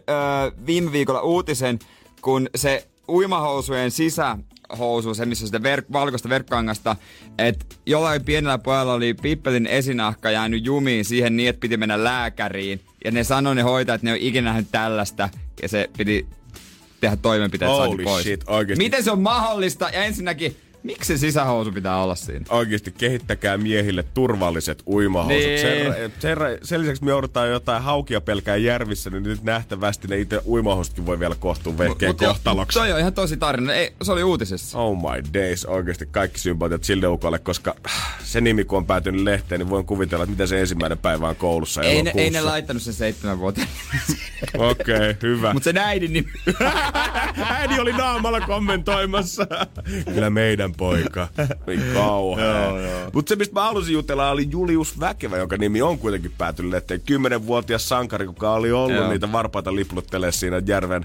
viime 0.66 0.92
viikolla 0.92 1.20
uutisen, 1.20 1.78
kun 2.20 2.48
se 2.54 2.86
uimahousujen 3.08 3.90
sisähousu, 3.90 5.14
se 5.14 5.26
missä 5.26 5.44
on 5.44 5.48
sitä 5.48 5.58
verk- 5.58 5.92
valkoista 5.92 6.28
verkkangasta, 6.28 6.96
että 7.38 7.64
jollain 7.86 8.24
pienellä 8.24 8.58
pojalla 8.58 8.92
oli 8.94 9.14
pippelin 9.14 9.66
esinahka 9.66 10.30
jäänyt 10.30 10.64
jumiin 10.64 11.04
siihen 11.04 11.36
niin, 11.36 11.48
että 11.48 11.60
piti 11.60 11.76
mennä 11.76 12.04
lääkäriin. 12.04 12.80
Ja 13.04 13.10
ne 13.10 13.24
sanoi 13.24 13.54
ne 13.54 13.62
hoitajat, 13.62 13.98
että 13.98 14.06
ne 14.06 14.12
ei 14.12 14.26
ikinä 14.26 14.50
nähnyt 14.50 14.68
tällaista. 14.72 15.28
Ja 15.62 15.68
se 15.68 15.90
piti 15.96 16.26
tehdä 17.00 17.16
toimenpiteet 17.16 17.70
Holy 17.70 17.88
saada 17.88 18.02
pois. 18.04 18.22
shit. 18.22 18.44
Miten 18.78 19.04
se 19.04 19.10
on 19.10 19.20
mahdollista? 19.20 19.90
Ja 19.92 20.04
ensinnäkin, 20.04 20.56
miksi 20.84 21.16
se 21.16 21.20
sisähousu 21.20 21.72
pitää 21.72 22.02
olla 22.02 22.14
siinä? 22.14 22.46
Oikeasti 22.48 22.92
kehittäkää 22.92 23.58
miehille 23.58 24.04
turvalliset 24.14 24.82
uimahousut. 24.86 25.38
Niin. 25.38 25.60
Sen, 25.60 26.12
sen, 26.18 26.38
sen 26.62 26.80
lisäksi 26.80 27.04
me 27.04 27.10
joudutaan 27.10 27.50
jotain 27.50 27.82
haukia 27.82 28.20
pelkää 28.20 28.56
järvissä, 28.56 29.10
niin 29.10 29.22
nyt 29.22 29.42
nähtävästi 29.42 30.08
ne 30.08 30.18
itse 30.18 30.40
uimahousutkin 30.46 31.06
voi 31.06 31.20
vielä 31.20 31.34
kohtua 31.38 31.78
vehkeen 31.78 32.16
kohtaloksi. 32.16 32.78
Toi 32.78 32.92
on 32.92 32.98
ihan 32.98 33.14
tosi 33.14 33.36
tarina. 33.36 33.74
Ei, 33.74 33.92
se 34.02 34.12
oli 34.12 34.22
uutisessa. 34.22 34.78
Oh 34.78 34.96
my 34.96 35.22
days, 35.34 35.66
oikeasti 35.66 36.06
kaikki 36.06 36.40
sympatiat 36.40 36.84
sille 36.84 37.06
ukolle, 37.06 37.38
koska 37.38 37.74
se 38.22 38.40
nimi 38.40 38.64
kun 38.64 38.78
on 38.78 38.86
päätynyt 38.86 39.20
lehteen, 39.20 39.58
niin 39.58 39.70
voin 39.70 39.86
kuvitella, 39.86 40.24
että 40.24 40.30
miten 40.30 40.48
se 40.48 40.60
ensimmäinen 40.60 40.98
päivä 40.98 41.28
on 41.28 41.36
koulussa 41.36 41.82
Ei 41.82 42.02
ne, 42.02 42.12
ei 42.16 42.30
ne 42.30 42.40
laittanut 42.40 42.82
sen 42.82 42.94
seitsemän 42.94 43.38
vuoteen. 43.38 43.68
Okei, 44.58 44.94
okay, 44.94 45.14
hyvä. 45.22 45.52
Mutta 45.52 45.72
se 45.72 45.80
äidin 45.80 46.12
nimi. 46.12 46.28
Äiti 47.50 47.80
oli 47.80 47.92
naamalla 47.92 48.40
kommentoimassa. 48.40 49.46
Kyllä 50.14 50.30
meidän 50.30 50.73
poika. 50.76 51.28
Niin 51.66 51.82
kauhea. 51.94 52.72
Mutta 53.12 53.28
se, 53.28 53.36
mistä 53.36 53.54
mä 53.54 53.62
halusin 53.62 53.94
jutella, 53.94 54.30
oli 54.30 54.48
Julius 54.50 55.00
Väkevä, 55.00 55.36
jonka 55.36 55.56
nimi 55.56 55.82
on 55.82 55.98
kuitenkin 55.98 56.32
päätynyt 56.38 56.72
lehteen. 56.72 57.00
Kymmenenvuotias 57.00 57.88
sankari, 57.88 58.24
joka 58.24 58.52
oli 58.52 58.72
ollut 58.72 58.96
Joo. 58.96 59.10
niitä 59.10 59.32
varpaita 59.32 59.74
lipluttelee 59.74 60.32
siinä 60.32 60.62
järven, 60.66 61.04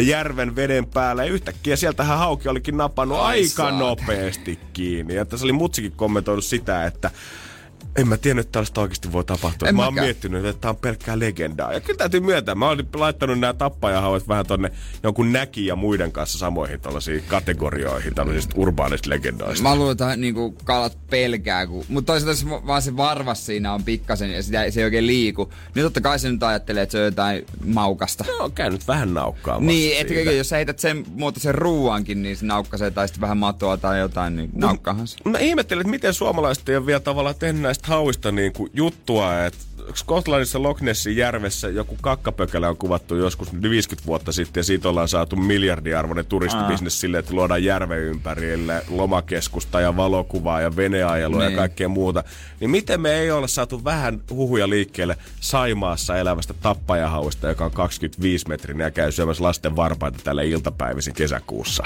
järven 0.00 0.56
veden 0.56 0.86
päällä. 0.86 1.24
Ja 1.24 1.32
yhtäkkiä 1.32 1.76
sieltähän 1.76 2.18
hauki 2.18 2.48
olikin 2.48 2.76
napannut 2.76 3.18
Ai 3.18 3.38
aika 3.38 3.48
saakeli. 3.48 3.78
nopeasti 3.78 4.58
kiinni. 4.72 5.14
Ja 5.14 5.24
tässä 5.24 5.46
oli 5.46 5.52
mutsikin 5.52 5.92
kommentoinut 5.96 6.44
sitä, 6.44 6.86
että 6.86 7.10
en 7.96 8.08
mä 8.08 8.16
tiennyt, 8.16 8.46
että 8.46 8.52
tällaista 8.52 8.80
oikeasti 8.80 9.12
voi 9.12 9.24
tapahtua. 9.24 9.68
En 9.68 9.76
mä 9.76 9.84
oon 9.84 9.94
mäkään. 9.94 10.06
miettinyt, 10.06 10.44
että 10.44 10.60
tää 10.60 10.70
on 10.70 10.76
pelkkää 10.76 11.18
legendaa. 11.18 11.72
Ja 11.72 11.80
kyllä 11.80 11.98
täytyy 11.98 12.20
myöntää, 12.20 12.54
mä 12.54 12.68
oon 12.68 12.78
laittanut 12.94 13.38
nämä 13.38 13.54
tappajahauet 13.54 14.28
vähän 14.28 14.46
tonne 14.46 14.72
jonkun 15.02 15.32
näki 15.32 15.66
ja 15.66 15.76
muiden 15.76 16.12
kanssa 16.12 16.38
samoihin 16.38 16.80
tällaisiin 16.80 17.24
kategorioihin, 17.28 18.14
tällaisista 18.14 18.54
urbaanista 18.56 19.10
legendoista. 19.10 19.62
Mä 19.62 19.76
luulen, 19.76 19.92
että 19.92 20.16
niinku 20.16 20.56
kalat 20.64 20.98
pelkää. 21.10 21.66
Kun... 21.66 21.84
Mutta 21.88 22.12
toisaalta 22.12 22.66
vaan 22.66 22.82
se 22.82 22.96
varvas 22.96 23.46
siinä 23.46 23.72
on 23.72 23.84
pikkasen 23.84 24.30
ja 24.30 24.42
sitä, 24.42 24.70
se 24.70 24.80
ei 24.80 24.84
oikein 24.84 25.06
liiku. 25.06 25.52
Niin 25.74 25.82
totta 25.82 26.00
kai 26.00 26.18
se 26.18 26.30
nyt 26.30 26.42
ajattelee, 26.42 26.82
että 26.82 26.92
se 26.92 26.98
on 26.98 27.04
jotain 27.04 27.44
maukasta. 27.64 28.24
No, 28.28 28.44
on 28.44 28.52
käynyt 28.52 28.88
vähän 28.88 29.14
naukkaamassa 29.14 29.66
Niin, 29.66 30.00
että 30.00 30.14
jos 30.14 30.48
sä 30.48 30.56
heität 30.56 30.78
sen 30.78 31.04
muotoisen 31.14 31.54
ruuankin, 31.54 32.22
niin 32.22 32.36
se 32.36 32.46
naukkasee 32.46 32.90
tai 32.90 33.08
sitten 33.08 33.20
vähän 33.20 33.38
matoa 33.38 33.76
tai 33.76 33.98
jotain, 33.98 34.36
niin 34.36 34.50
naukkaahan 34.54 35.08
se. 35.08 35.16
Mä 35.24 35.38
ihmettelin, 35.38 35.80
että 35.80 35.90
miten 35.90 36.14
suomalaiset 36.14 36.68
ei 36.68 36.76
ole 36.76 36.86
vielä 36.86 37.00
tavallaan 37.00 37.34
tehnyt 37.38 37.62
näistä 37.72 37.88
hauista 37.88 38.32
niin 38.32 38.52
kuin 38.52 38.70
juttua, 38.74 39.44
että 39.44 39.58
Skotlannissa 39.94 40.62
Loch 40.62 40.82
Nessin 40.82 41.16
järvessä 41.16 41.68
joku 41.68 41.96
kakkapökälä 42.00 42.68
on 42.68 42.76
kuvattu 42.76 43.16
joskus 43.16 43.62
50 43.62 44.06
vuotta 44.06 44.32
sitten 44.32 44.60
ja 44.60 44.64
siitä 44.64 44.88
ollaan 44.88 45.08
saatu 45.08 45.36
miljardiarvoinen 45.36 46.26
turistibisnes 46.26 47.00
sille, 47.00 47.18
että 47.18 47.34
luodaan 47.34 47.64
järven 47.64 47.98
ympärille 47.98 48.82
lomakeskusta 48.88 49.80
ja 49.80 49.96
valokuvaa 49.96 50.60
ja 50.60 50.76
veneajelua 50.76 51.42
ja 51.42 51.48
Niin. 51.48 51.58
kaikkea 51.58 51.88
muuta. 51.88 52.24
Niin 52.60 52.70
miten 52.70 53.00
me 53.00 53.12
ei 53.14 53.30
olla 53.30 53.48
saatu 53.48 53.84
vähän 53.84 54.22
huhuja 54.30 54.70
liikkeelle 54.70 55.16
Saimaassa 55.40 56.16
elävästä 56.16 56.54
tappajahauista, 56.54 57.48
joka 57.48 57.64
on 57.64 57.70
25 57.70 58.48
metrinen 58.48 58.84
ja 58.84 58.90
käy 58.90 59.12
syömässä 59.12 59.44
lasten 59.44 59.76
varpaita 59.76 60.18
tällä 60.24 60.42
iltapäivisin 60.42 61.14
kesäkuussa? 61.14 61.84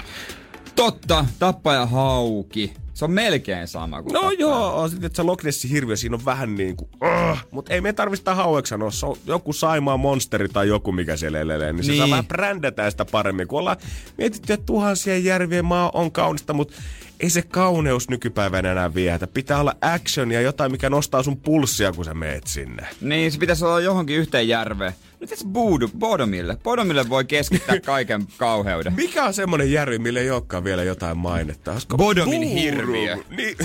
Totta, 0.77 1.27
tappaja 1.39 1.87
hauki. 1.87 2.75
Se 2.97 3.05
on 3.05 3.11
melkein 3.11 3.69
sama 3.69 4.03
kuin 4.03 4.13
No 4.13 4.21
tappaja. 4.21 4.41
joo, 4.41 4.81
on 4.83 4.91
sitten, 4.91 5.07
että 5.07 5.17
se 5.17 5.23
Loch 5.23 5.45
Nessin 5.45 5.71
hirviö 5.71 5.97
siinä 5.97 6.17
on 6.17 6.25
vähän 6.25 6.55
niin 6.55 6.77
kuin, 6.77 6.91
uh, 7.31 7.39
mutta 7.51 7.75
ei 7.75 7.81
me 7.81 7.93
tarvista 7.93 8.35
haueksi 8.35 8.71
sanoa, 8.71 8.91
se 8.91 9.07
on 9.07 9.17
joku 9.27 9.53
Saimaa 9.53 9.97
monsteri 9.97 10.49
tai 10.49 10.69
joku, 10.69 10.93
mikä 10.93 11.17
siellä 11.17 11.41
elelee, 11.41 11.73
niin, 11.73 11.85
se 11.85 11.91
Niin. 11.91 11.99
saa 11.99 12.11
vähän 12.11 12.27
brändätään 12.27 12.91
sitä 12.91 13.05
paremmin, 13.05 13.49
kun 13.49 13.59
ollaan 13.59 13.77
mietitty, 14.19 14.53
että 14.53 14.67
tuhansien 14.67 15.25
järvien 15.25 15.65
maa 15.65 15.91
on 15.95 16.13
kaunista, 16.13 16.53
mutta 16.53 16.75
ei 17.21 17.31
se 17.31 17.43
kauneus 17.43 18.09
nykypäivänä 18.11 18.73
enää 18.73 18.95
viehätä. 18.95 19.27
Pitää 19.27 19.61
olla 19.61 19.75
action 19.81 20.33
ja 20.33 20.41
jotain, 20.41 20.73
mikä 20.73 20.91
nostaa 20.91 21.23
sun 21.23 21.37
pulssia, 21.37 21.93
kun 21.93 22.05
sä 22.05 22.15
meet 22.15 22.47
sinne. 22.47 22.87
Niin, 23.01 23.33
se 23.33 23.39
pitäisi 23.39 23.65
olla 23.65 23.81
johonkin 23.81 24.17
yhteen 24.17 24.49
järveen. 24.49 24.93
Nyt 25.21 25.31
tässä 25.31 25.47
Bodo, 25.49 25.89
Bodomille. 25.99 26.57
Bodomille 26.63 27.09
voi 27.09 27.25
keskittää 27.25 27.81
kaiken 27.87 28.27
kauheuden. 28.39 28.93
Mikä 28.93 29.25
on 29.25 29.35
semmonen 29.35 29.73
järvi, 29.73 29.99
millä 29.99 30.21
ei 30.21 30.31
olekaan 30.31 30.65
vielä 30.65 30.83
jotain 30.83 31.19
mainetta? 31.19 31.73
Olisiko 31.73 31.97
Bodomin 31.97 32.41
Buuru? 32.41 32.86
Hirviö. 32.87 33.17
Niin. 33.37 33.57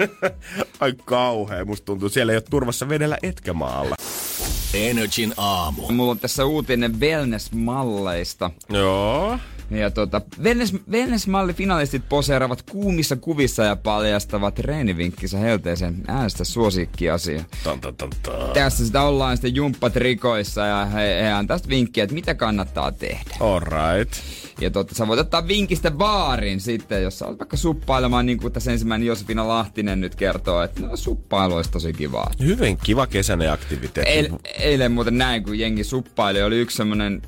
Ai 0.80 0.92
kauhea, 1.04 1.64
musta 1.64 1.84
tuntuu. 1.84 2.08
Siellä 2.08 2.32
ei 2.32 2.36
ole 2.36 2.44
turvassa 2.50 2.88
vedellä 2.88 3.18
etkä 3.22 3.52
maalla. 3.52 3.96
Energin 4.74 5.34
aamu. 5.36 5.88
Mulla 5.92 6.10
on 6.10 6.18
tässä 6.18 6.44
uutinen 6.44 7.00
wellness-malleista. 7.00 8.50
Joo. 8.68 9.38
Ja 9.70 9.90
tota, 9.90 10.20
wellness-malli 10.90 11.54
finalistit 11.54 12.08
poseeraavat 12.08 12.62
kuumissa 12.62 13.16
kuvissa 13.16 13.64
ja 13.64 13.76
paljastavat 13.76 14.54
treenivinkkinsä 14.54 15.38
helteeseen 15.38 16.02
äänestä 16.08 16.44
suosikkiasia. 16.44 17.44
Tässä 18.54 18.86
sitä 18.86 19.02
ollaan 19.02 19.36
sitten 19.36 19.54
jumppatrikoissa 19.54 20.66
ja 20.66 20.86
he, 20.86 21.22
he 21.22 21.32
antaa 21.32 21.58
vinkkiä, 21.68 22.04
että 22.04 22.14
mitä 22.14 22.34
kannattaa 22.34 22.92
tehdä. 22.92 23.34
Alright. 23.40 24.14
Ja 24.60 24.70
totta, 24.70 24.94
sä 24.94 25.06
voit 25.06 25.20
ottaa 25.20 25.48
vinkistä 25.48 25.90
baarin 25.90 26.60
sitten, 26.60 27.02
jos 27.02 27.18
sä 27.18 27.26
oot 27.26 27.38
vaikka 27.38 27.56
suppailemaan, 27.56 28.26
niin 28.26 28.38
kuin 28.38 28.52
tässä 28.52 28.72
ensimmäinen 28.72 29.06
Josefina 29.06 29.48
Lahtinen 29.48 30.00
nyt 30.00 30.14
kertoo, 30.14 30.62
että 30.62 30.82
no, 30.82 30.96
suppailu 30.96 31.54
olisi 31.54 31.70
tosi 31.70 31.92
kivaa. 31.92 32.30
Hyvin 32.40 32.76
kiva 32.76 33.06
kesäinen 33.06 33.52
aktiviteetti. 33.52 34.12
Eil, 34.12 34.28
eilen 34.58 34.92
muuten 34.92 35.18
näin, 35.18 35.44
kun 35.44 35.58
jengi 35.58 35.84
suppaili, 35.84 36.42
oli 36.42 36.58
yksi 36.58 36.76
semmonen 36.76 37.22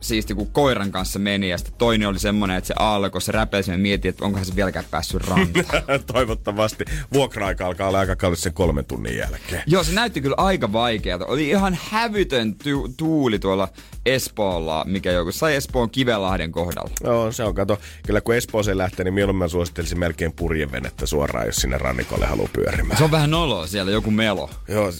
siisti, 0.00 0.34
kun 0.34 0.50
koiran 0.52 0.90
kanssa 0.90 1.18
meni, 1.18 1.50
ja 1.50 1.58
sitten 1.58 1.74
toinen 1.78 2.08
oli 2.08 2.18
semmonen, 2.18 2.56
että 2.56 2.68
se 2.68 2.74
alkoi, 2.78 3.22
se 3.22 3.32
räpelsi, 3.32 3.70
ja 3.70 3.78
mietin, 3.78 4.08
että 4.08 4.24
onkohan 4.24 4.44
se 4.46 4.56
vieläkään 4.56 4.84
päässyt 4.90 5.22
rantaan. 5.28 5.82
Toivottavasti. 6.12 6.84
Vuokra-aika 7.12 7.66
alkaa 7.66 7.88
olla 7.88 7.98
aika 7.98 8.16
kallis 8.16 8.42
sen 8.42 8.52
kolmen 8.52 8.84
tunnin 8.84 9.16
jälkeen. 9.16 9.62
Joo, 9.66 9.84
se 9.84 9.92
näytti 9.92 10.20
kyllä 10.20 10.36
aika 10.38 10.72
vaikealta. 10.72 11.26
Oli 11.26 11.48
ihan 11.48 11.78
hävytön 11.90 12.54
tu- 12.54 12.88
tuuli 12.96 13.38
tuolla 13.38 13.68
Espoolla, 14.14 14.84
mikä 14.84 15.12
joku 15.12 15.32
sai 15.32 15.54
Espoon 15.54 15.90
Kivelahden 15.90 16.52
kohdalla. 16.52 16.90
Joo, 17.04 17.32
se 17.32 17.44
on 17.44 17.54
kato. 17.54 17.80
Kyllä 18.06 18.20
kun 18.20 18.34
Espooseen 18.34 18.78
lähtee, 18.78 19.04
niin 19.04 19.14
mieluummin 19.14 19.44
mä 19.44 19.48
suosittelisin 19.48 19.98
melkein 19.98 20.32
purjevenettä 20.32 21.06
suoraan, 21.06 21.46
jos 21.46 21.56
sinne 21.56 21.78
rannikolle 21.78 22.26
haluaa 22.26 22.48
pyörimään. 22.52 22.98
Se 22.98 23.04
on 23.04 23.10
vähän 23.10 23.30
noloa 23.30 23.66
siellä, 23.66 23.90
joku 23.90 24.10
melo. 24.10 24.50
Joo, 24.68 24.92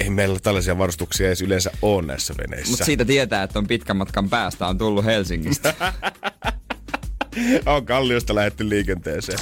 ei 0.00 0.10
meillä 0.10 0.38
tällaisia 0.40 0.78
varustuksia 0.78 1.26
edes 1.26 1.42
yleensä 1.42 1.70
ole 1.82 2.06
näissä 2.06 2.34
veneissä. 2.38 2.70
Mutta 2.70 2.84
siitä 2.84 3.04
tietää, 3.04 3.42
että 3.42 3.58
on 3.58 3.66
pitkän 3.66 3.96
matkan 3.96 4.30
päästä, 4.30 4.66
on 4.66 4.78
tullut 4.78 5.04
Helsingistä. 5.04 5.74
On 7.66 7.86
Kalliosta 7.86 8.34
lähetty 8.34 8.68
liikenteeseen. 8.68 9.38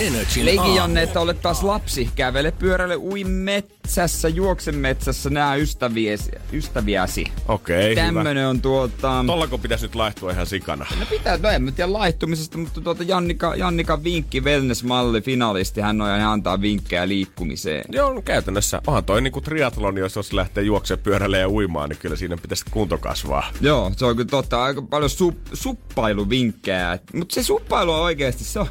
Energin. 0.00 0.74
Janne, 0.74 1.02
että 1.02 1.20
olet 1.20 1.42
taas 1.42 1.62
lapsi. 1.62 2.10
Kävele 2.14 2.50
pyöräile, 2.50 2.96
ui 2.96 3.24
metsässä, 3.24 4.28
juokse 4.28 4.72
metsässä, 4.72 5.30
nää 5.30 5.54
ystäviesi, 5.54 6.30
ystäviäsi. 6.52 7.24
Okei, 7.48 7.90
hyvä. 7.90 8.02
Tämmönen 8.02 8.46
on 8.46 8.60
tuota... 8.60 9.24
Tollako 9.26 9.58
pitäisi 9.58 9.84
nyt 9.84 9.94
laihtua 9.94 10.30
ihan 10.30 10.46
sikana? 10.46 10.86
No 11.00 11.06
pitää, 11.10 11.36
no 11.36 11.48
en 11.48 11.62
mä 11.62 11.70
tiedä 11.70 11.92
laihtumisesta, 11.92 12.58
mutta 12.58 12.80
tuota 12.80 13.02
Jannika, 13.02 13.54
Jannika 13.56 14.04
vinkki, 14.04 14.40
wellness-malli, 14.40 15.20
finalisti, 15.20 15.80
hän 15.80 16.00
on 16.00 16.20
ja 16.20 16.32
antaa 16.32 16.60
vinkkejä 16.60 17.08
liikkumiseen. 17.08 17.84
Joo, 17.92 18.12
no 18.12 18.22
käytännössä. 18.22 18.82
Onhan 18.86 19.04
toi 19.04 19.22
niinku 19.22 19.40
triathlon, 19.40 19.98
jos, 19.98 20.16
jos 20.16 20.32
lähtee 20.32 20.64
juoksemaan 20.64 21.02
pyöräilemään 21.02 21.42
ja 21.42 21.48
uimaan, 21.50 21.88
niin 21.88 21.98
kyllä 21.98 22.16
siinä 22.16 22.36
pitäisi 22.36 22.64
kunto 22.70 22.98
kasvaa. 22.98 23.50
Joo, 23.60 23.92
se 23.96 24.04
on 24.04 24.16
kyllä 24.16 24.28
totta. 24.28 24.64
Aika 24.64 24.82
paljon 24.82 25.10
sup, 25.10 25.36
suppailuvinkkejä. 25.52 26.98
Mutta 27.14 27.34
se 27.34 27.42
suppailu 27.42 27.92
on 27.92 28.00
oikeasti, 28.00 28.44
se 28.44 28.60
on, 28.60 28.66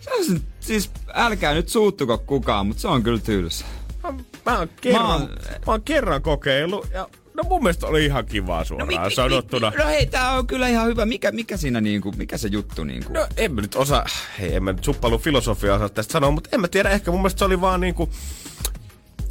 se 0.00 0.10
on 0.10 0.24
se, 0.24 0.32
siis 0.66 0.90
älkää 1.14 1.54
nyt 1.54 1.68
suuttuko 1.68 2.18
kukaan, 2.18 2.66
mutta 2.66 2.80
se 2.80 2.88
on 2.88 3.02
kyllä 3.02 3.20
tylsä. 3.20 3.64
Mä, 4.02 4.14
mä, 4.46 4.58
oon 4.58 4.68
kerran, 4.80 5.06
mä, 5.06 5.14
oon, 5.14 5.28
mä 5.66 5.72
oon 5.72 5.82
kerran 5.82 6.22
kokeillut 6.22 6.86
ja 6.92 7.08
No 7.34 7.42
mun 7.48 7.62
mielestä 7.62 7.86
oli 7.86 8.04
ihan 8.04 8.26
kivaa 8.26 8.64
suoraan 8.64 8.88
no, 8.88 9.00
mi, 9.00 9.08
mi, 9.08 9.14
sanottuna. 9.14 9.70
Mi, 9.70 9.76
no 9.76 9.86
hei, 9.86 10.06
tää 10.06 10.30
on 10.30 10.46
kyllä 10.46 10.68
ihan 10.68 10.86
hyvä. 10.86 11.06
Mikä, 11.06 11.32
mikä 11.32 11.56
siinä 11.56 11.80
niinku, 11.80 12.12
mikä 12.16 12.38
se 12.38 12.48
juttu 12.48 12.84
niinku? 12.84 13.12
No 13.12 13.26
en 13.36 13.54
mä 13.54 13.60
nyt 13.60 13.74
osaa, 13.74 14.06
hei 14.40 14.54
en 14.54 14.64
mä 14.64 14.72
nyt 14.72 14.84
suppailu 14.84 15.18
filosofiaa 15.18 15.76
osaa 15.76 15.88
tästä 15.88 16.12
sanoa, 16.12 16.30
mutta 16.30 16.50
en 16.52 16.60
mä 16.60 16.68
tiedä, 16.68 16.90
ehkä 16.90 17.10
mun 17.10 17.20
mielestä 17.20 17.38
se 17.38 17.44
oli 17.44 17.60
vaan 17.60 17.80
niinku, 17.80 18.08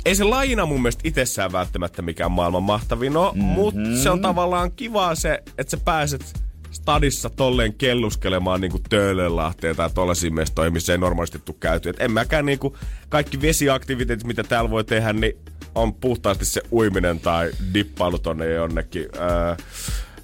ei 0.05 0.15
se 0.15 0.23
laina 0.23 0.65
mun 0.65 0.81
mielestä 0.81 1.01
itsessään 1.03 1.51
välttämättä 1.51 2.01
mikään 2.01 2.31
maailman 2.31 2.63
mahtavin 2.63 3.13
no, 3.13 3.31
mm-hmm. 3.35 3.49
mutta 3.49 3.79
se 4.03 4.09
on 4.09 4.21
tavallaan 4.21 4.71
kivaa 4.71 5.15
se, 5.15 5.43
että 5.57 5.71
sä 5.71 5.77
pääset 5.77 6.43
stadissa 6.73 7.29
tolleen 7.29 7.73
kelluskelemaan 7.73 8.61
niinku 8.61 8.79
Töölönlahteen 8.89 9.75
tai 9.75 9.89
tollaisiin 9.93 10.33
mestoihin, 10.33 10.73
missä 10.73 10.93
ei 10.93 10.97
normaalisti 10.97 11.39
tule 11.45 11.57
käyty. 11.59 11.89
Et 11.89 11.95
en 11.99 12.11
mäkään 12.11 12.45
niinku, 12.45 12.77
kaikki 13.09 13.41
vesiaktiviteetit, 13.41 14.27
mitä 14.27 14.43
täällä 14.43 14.69
voi 14.69 14.83
tehdä, 14.83 15.13
niin 15.13 15.37
on 15.75 15.93
puhtaasti 15.93 16.45
se 16.45 16.61
uiminen 16.71 17.19
tai 17.19 17.51
dippailu 17.73 18.19
tonne 18.19 18.53
jonnekin. 18.53 19.05
Öö, 19.15 19.55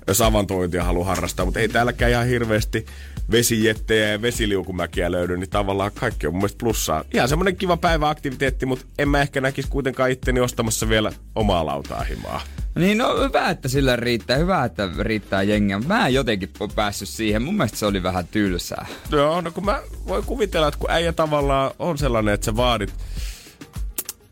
jos 0.08 0.22
avantointia 0.22 0.84
haluaa 0.84 1.08
harrastaa, 1.08 1.46
mutta 1.46 1.60
ei 1.60 1.68
täälläkään 1.68 2.12
ihan 2.12 2.28
hirveästi 2.28 2.86
vesijettejä 3.32 4.08
ja 4.08 4.22
vesiliukumäkiä 4.22 5.12
löydy, 5.12 5.38
niin 5.38 5.50
tavallaan 5.50 5.92
kaikki 6.00 6.28
on 6.28 6.34
mun 6.34 6.40
mielestä 6.40 6.60
plussaa. 6.60 7.04
Ihan 7.14 7.30
semmonen 7.30 7.56
kiva 7.56 7.78
päiväaktiviteetti, 7.78 8.66
mutta 8.66 8.86
en 8.98 9.10
mä 9.10 9.22
ehkä 9.22 9.42
näkisi 9.42 9.68
kuitenkaan 9.70 10.12
itteni 10.12 10.40
ostamassa 10.40 10.90
vielä 10.90 11.12
omaa 11.36 11.66
lautaa 11.66 12.04
himaa. 12.04 12.42
Niin 12.76 12.98
no 12.98 13.24
hyvä, 13.24 13.50
että 13.50 13.68
sillä 13.68 13.96
riittää. 13.96 14.38
Hyvä, 14.38 14.66
että 14.66 14.90
riittää 15.00 15.44
jengiä. 15.44 15.80
Mä 15.80 16.08
en 16.08 16.14
jotenkin 16.14 16.50
päässyt 16.76 17.10
siihen. 17.10 17.42
Mun 17.42 17.56
mielestä 17.56 17.78
se 17.78 17.86
oli 17.86 18.04
vähän 18.04 18.28
tylsää. 18.28 18.88
Joo, 19.12 19.42
no 19.42 19.52
kun 19.52 19.66
mä 19.66 19.82
voin 20.08 20.24
kuvitella, 20.24 20.68
että 20.68 20.80
kun 20.80 20.92
äijä 20.92 21.14
tavallaan 21.14 21.72
on 21.80 21.98
sellainen, 21.98 22.34
että 22.34 22.46
sä 22.46 22.56
vaadit 22.56 22.94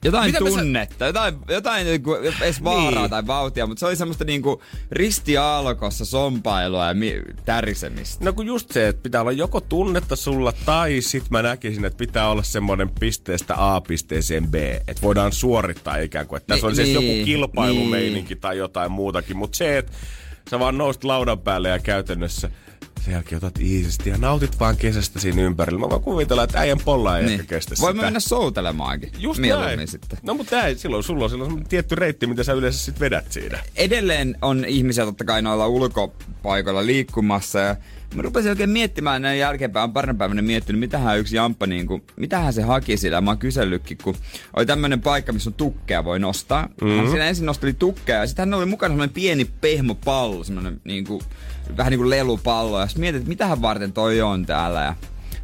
jotain 0.06 0.26
Mitä 0.26 0.40
tunnetta, 0.40 1.00
sä... 1.00 1.06
jotain, 1.06 1.36
jotain 1.50 1.86
niinku, 1.86 2.14
edes 2.14 2.64
vaaraa 2.64 3.02
niin. 3.02 3.10
tai 3.10 3.28
vauhtia, 3.28 3.68
mutta 3.68 3.80
se 3.80 3.86
oli 3.86 3.96
semmoista 3.96 4.24
niinku 4.24 4.62
ristiaalkossa 4.92 6.06
sompailua 6.06 6.88
ja 6.88 6.94
mi- 6.94 7.22
tärisemistä. 7.46 8.26
No 8.26 8.34
kun 8.34 8.46
just 8.46 8.72
se, 8.72 8.88
että 8.88 9.04
pitää 9.04 9.22
olla 9.22 9.32
joko 9.32 9.62
tunnetta 9.62 10.16
sulla 10.16 10.54
tai 10.66 11.02
sit 11.02 11.30
mä 11.30 11.42
näkisin, 11.42 11.86
että 11.86 11.98
pitää 11.98 12.30
olla 12.30 12.44
semmoinen 12.44 12.90
pisteestä 13.00 13.56
A 13.58 13.82
pisteeseen 13.82 14.48
B, 14.48 14.56
että 14.56 15.02
voidaan 15.02 15.32
suorittaa 15.32 15.98
ikään 15.98 16.28
kuin, 16.28 16.38
että 16.38 16.48
tässä 16.48 16.68
Ni- 16.68 16.70
on 16.70 16.76
siis 16.76 16.88
niin, 16.88 17.18
joku 17.18 17.26
kilpailumeininki 17.26 18.34
niin. 18.34 18.42
tai 18.42 18.58
jotain 18.58 18.92
muutakin, 18.92 19.38
mutta 19.38 19.58
se, 19.58 19.78
että 19.78 19.92
sä 20.50 20.60
vaan 20.60 20.78
nousit 20.78 21.04
laudan 21.04 21.40
päälle 21.40 21.70
ja 21.70 21.80
käytännössä 21.80 22.50
sen 23.08 23.14
jälkeen 23.14 23.38
otat 23.38 23.60
iisisti 23.60 24.10
ja 24.10 24.18
nautit 24.18 24.60
vaan 24.60 24.78
kesästä 24.78 25.20
siinä 25.20 25.42
ympärillä. 25.42 25.80
Mä 25.80 25.90
vaan 25.90 26.02
kuvitellaan, 26.02 26.44
että 26.44 26.60
äijän 26.60 26.80
polla 26.86 27.18
ei 27.18 27.26
niin. 27.26 27.40
ehkä 27.40 27.56
kestä 27.56 27.76
Voimme 27.82 28.04
mennä 28.04 28.20
soutelemaankin. 28.20 29.12
Just 29.18 29.40
näin. 29.40 29.88
sitten. 29.88 30.20
No 30.24 30.34
mutta 30.34 30.64
ei, 30.64 30.78
silloin 30.78 31.04
sulla 31.04 31.24
on 31.24 31.30
silloin 31.30 31.64
tietty 31.70 31.96
reitti, 31.96 32.28
mitä 32.28 32.44
sä 32.44 32.54
yleensä 32.54 32.80
sitten 32.80 33.00
vedät 33.00 33.32
siinä. 33.32 33.60
Edelleen 33.76 34.38
on 34.42 34.66
ihmisiä 34.66 35.06
totta 35.06 35.24
kai 35.24 35.42
noilla 35.42 35.68
ulkopaikoilla 35.68 36.86
liikkumassa 36.86 37.60
ja 37.60 37.76
Mä 38.16 38.22
rupesin 38.22 38.50
oikein 38.50 38.70
miettimään 38.70 39.22
näin 39.22 39.40
jälkeenpäin, 39.40 39.84
on 39.84 39.94
parin 39.94 40.18
päivänä 40.18 40.42
miettinyt, 40.42 40.80
mitähän 40.80 41.20
yksi 41.20 41.36
jamppa, 41.36 41.68
niin 41.68 41.88
kuin, 41.88 42.04
mitähän 42.16 42.54
se 42.54 42.62
haki 42.62 42.98
sillä. 42.98 43.22
Mä 43.22 43.32
oon 43.32 43.38
kysellytkin, 43.38 43.98
kun 44.04 44.16
oli 44.56 44.66
tämmönen 44.66 45.02
paikka, 45.02 45.34
missä 45.34 45.50
on 45.50 45.54
tukkeja 45.54 46.04
voi 46.04 46.20
nostaa. 46.20 46.70
Mm-hmm. 46.82 46.98
Hän 46.98 47.10
siinä 47.10 47.28
ensin 47.28 47.46
nosteli 47.46 47.74
tukkeja 47.74 48.20
ja 48.20 48.28
sitten 48.28 48.46
hän 48.46 48.54
oli 48.54 48.66
mukana 48.66 48.92
semmoinen 48.92 49.14
pieni 49.14 49.46
pehmopallo, 49.46 50.44
semmoinen 50.44 50.82
niin 50.84 51.06
kuin, 51.06 51.22
vähän 51.78 51.92
niin 51.92 52.00
kuin 52.00 52.10
lelupallo. 52.10 52.80
Ja 52.80 52.88
sitten 52.88 53.02
mietin, 53.02 53.18
että 53.18 53.30
mitähän 53.30 53.62
varten 53.62 53.94
toi 53.94 54.22
on 54.22 54.46
täällä. 54.46 54.82
Ja 54.82 54.96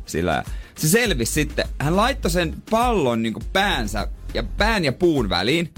sillä 0.06 0.44
se 0.76 0.88
selvisi 0.88 1.34
sitten. 1.34 1.66
Hän 1.80 1.96
laittoi 1.96 2.32
sen 2.32 2.56
pallon 2.70 3.22
niin 3.24 3.34
kuin 3.34 3.46
päänsä 3.54 4.08
ja 4.34 4.44
pään 4.44 4.86
ja 4.86 4.92
puun 4.92 5.30
väliin. 5.30 5.74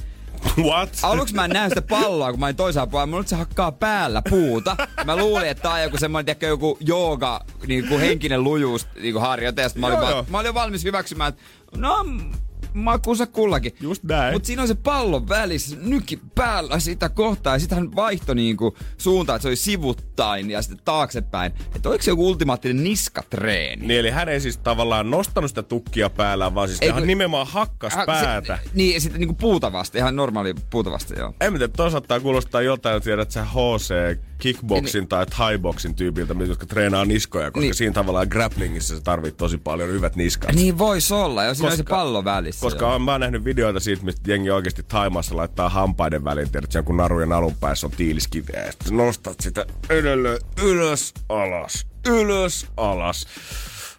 What? 0.69 0.89
Aluksi 1.03 1.35
mä 1.35 1.45
en 1.45 1.51
näe 1.51 1.69
sitä 1.69 1.81
palloa, 1.81 2.31
kun 2.31 2.39
mä 2.39 2.45
olin 2.45 2.55
toisella 2.55 2.87
puolella. 2.87 3.11
Mulla 3.11 3.23
se 3.27 3.35
hakkaa 3.35 3.71
päällä 3.71 4.21
puuta. 4.29 4.75
Mä 5.05 5.15
luulin, 5.15 5.47
että 5.47 5.61
tää 5.61 5.71
on 5.71 5.81
joku 5.83 5.97
semmoinen, 5.97 6.25
tiedätkö, 6.25 6.45
joku 6.45 6.77
jooga, 6.79 7.41
niin 7.67 7.87
kuin 7.87 7.99
henkinen 7.99 8.43
lujuus 8.43 8.87
niin 9.01 9.13
kuin 9.13 9.21
harjoite. 9.21 9.61
Ja 9.61 9.69
mä 9.75 9.87
olin, 9.87 9.99
joo, 9.99 10.17
va- 10.17 10.25
mä 10.29 10.39
olin 10.39 10.53
valmis 10.53 10.83
hyväksymään, 10.83 11.29
että 11.29 11.41
no 11.77 12.05
makuunsa 12.75 13.27
kullakin. 13.27 13.75
Just 13.81 14.03
näin. 14.03 14.33
Mutta 14.33 14.47
siinä 14.47 14.61
on 14.61 14.67
se 14.67 14.75
pallon 14.75 15.29
välissä, 15.29 15.77
nyki 15.81 16.19
päällä 16.35 16.79
sitä 16.79 17.09
kohtaa 17.09 17.55
ja 17.55 17.59
sitten 17.59 17.77
hän 17.77 17.95
vaihtoi 17.95 18.35
niinku 18.35 18.77
suuntaan, 18.97 19.35
että 19.35 19.41
se 19.41 19.47
oli 19.47 19.55
sivuttain 19.55 20.49
ja 20.49 20.61
sitten 20.61 20.85
taaksepäin. 20.85 21.53
Että 21.75 21.89
oliko 21.89 22.03
se 22.03 22.11
joku 22.11 22.27
ultimaattinen 22.27 22.83
niskatreeni? 22.83 23.87
Niin, 23.87 23.99
eli 23.99 24.09
hän 24.09 24.29
ei 24.29 24.39
siis 24.39 24.57
tavallaan 24.57 25.11
nostanut 25.11 25.51
sitä 25.51 25.63
tukkia 25.63 26.09
päällä, 26.09 26.55
vaan 26.55 26.67
siis 26.67 26.81
ei, 26.81 26.89
hän 26.89 27.07
nimenomaan 27.07 27.47
hakkas 27.47 27.93
hän, 27.93 28.05
päätä. 28.05 28.59
Se, 28.63 28.69
niin, 28.73 28.93
ja 28.93 29.01
sitten 29.01 29.19
niinku 29.19 29.35
puutavasti, 29.35 29.97
ihan 29.97 30.15
normaali 30.15 30.53
puutavasti, 30.69 31.13
joo. 31.17 31.33
En 31.41 31.53
tiedä, 31.53 31.67
toisaalta 31.67 32.19
kuulostaa 32.19 32.61
jotain, 32.61 32.97
että 32.97 33.05
tiedät, 33.05 33.31
sä 33.31 33.45
HC 33.45 34.17
kickboxin 34.45 34.99
niin, 34.99 35.07
tai 35.07 35.25
thaiboxin 35.25 35.95
tyypiltä, 35.95 36.35
jotka 36.47 36.65
treenaa 36.65 37.05
niskoja, 37.05 37.51
koska 37.51 37.59
niin, 37.59 37.73
siinä 37.73 37.93
tavallaan 37.93 38.27
grapplingissa 38.29 38.95
sä 38.95 39.01
tarvit 39.01 39.37
tosi 39.37 39.57
paljon 39.57 39.89
hyvät 39.89 40.15
niskat. 40.15 40.55
Niin 40.55 40.77
voisi 40.77 41.13
olla, 41.13 41.43
jos 41.43 41.57
siinä 41.57 41.75
se 41.75 41.83
pallo 41.83 42.25
välissä. 42.25 42.61
Koska 42.61 42.95
on, 42.95 43.01
mä 43.01 43.11
oon 43.11 43.21
nähnyt 43.21 43.45
videoita 43.45 43.79
siitä, 43.79 44.05
mistä 44.05 44.31
jengi 44.31 44.51
oikeasti 44.51 44.83
Taimassa 44.83 45.35
laittaa 45.35 45.69
hampaiden 45.69 46.23
väliin, 46.23 46.51
tiedät, 46.51 46.65
että 46.65 46.83
kun 46.83 46.97
narujen 46.97 47.31
alun 47.31 47.55
päässä 47.55 47.87
on 47.87 47.91
tiiliskiveä, 47.91 48.71
sitten 48.71 48.97
nostat 48.97 49.39
sitä 49.39 49.65
edelleen 49.89 50.39
ylös, 50.63 51.13
alas, 51.29 51.87
ylös, 52.07 52.67
alas. 52.77 53.27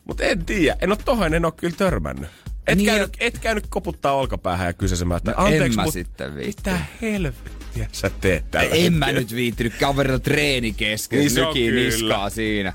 Mutta 0.05 0.25
en 0.25 0.45
tiedä, 0.45 0.77
en 0.81 0.91
oo 0.91 0.99
tohon, 1.05 1.35
en 1.35 1.45
oo 1.45 1.53
kyllä 1.53 1.77
törmännyt. 1.77 2.29
Et, 2.67 2.77
niin, 2.77 2.87
käynyt, 2.87 3.17
et 3.21 3.39
käynyt 3.39 3.67
koputtaa 3.69 4.13
olkapäähän 4.13 4.67
ja 4.67 4.73
kysysemään, 4.73 5.19
että 5.19 5.31
no 5.31 5.45
anteeksi, 5.45 5.81
en 5.81 5.87
mä 5.87 5.91
sitten 5.91 6.33
mitä 6.33 6.79
helvettiä 7.03 7.56
sä 7.93 8.11
teet 8.21 8.51
tällä 8.51 8.75
En 8.75 8.93
mä 8.93 9.13
nyt 9.13 9.35
viittinyt 9.35 9.75
kaverilla 9.81 10.19
treeni 10.19 10.73
kesken, 10.73 11.19
niin 11.19 11.35
nykiin 11.35 11.75
niskaa 11.75 12.31
siinä. 12.31 12.73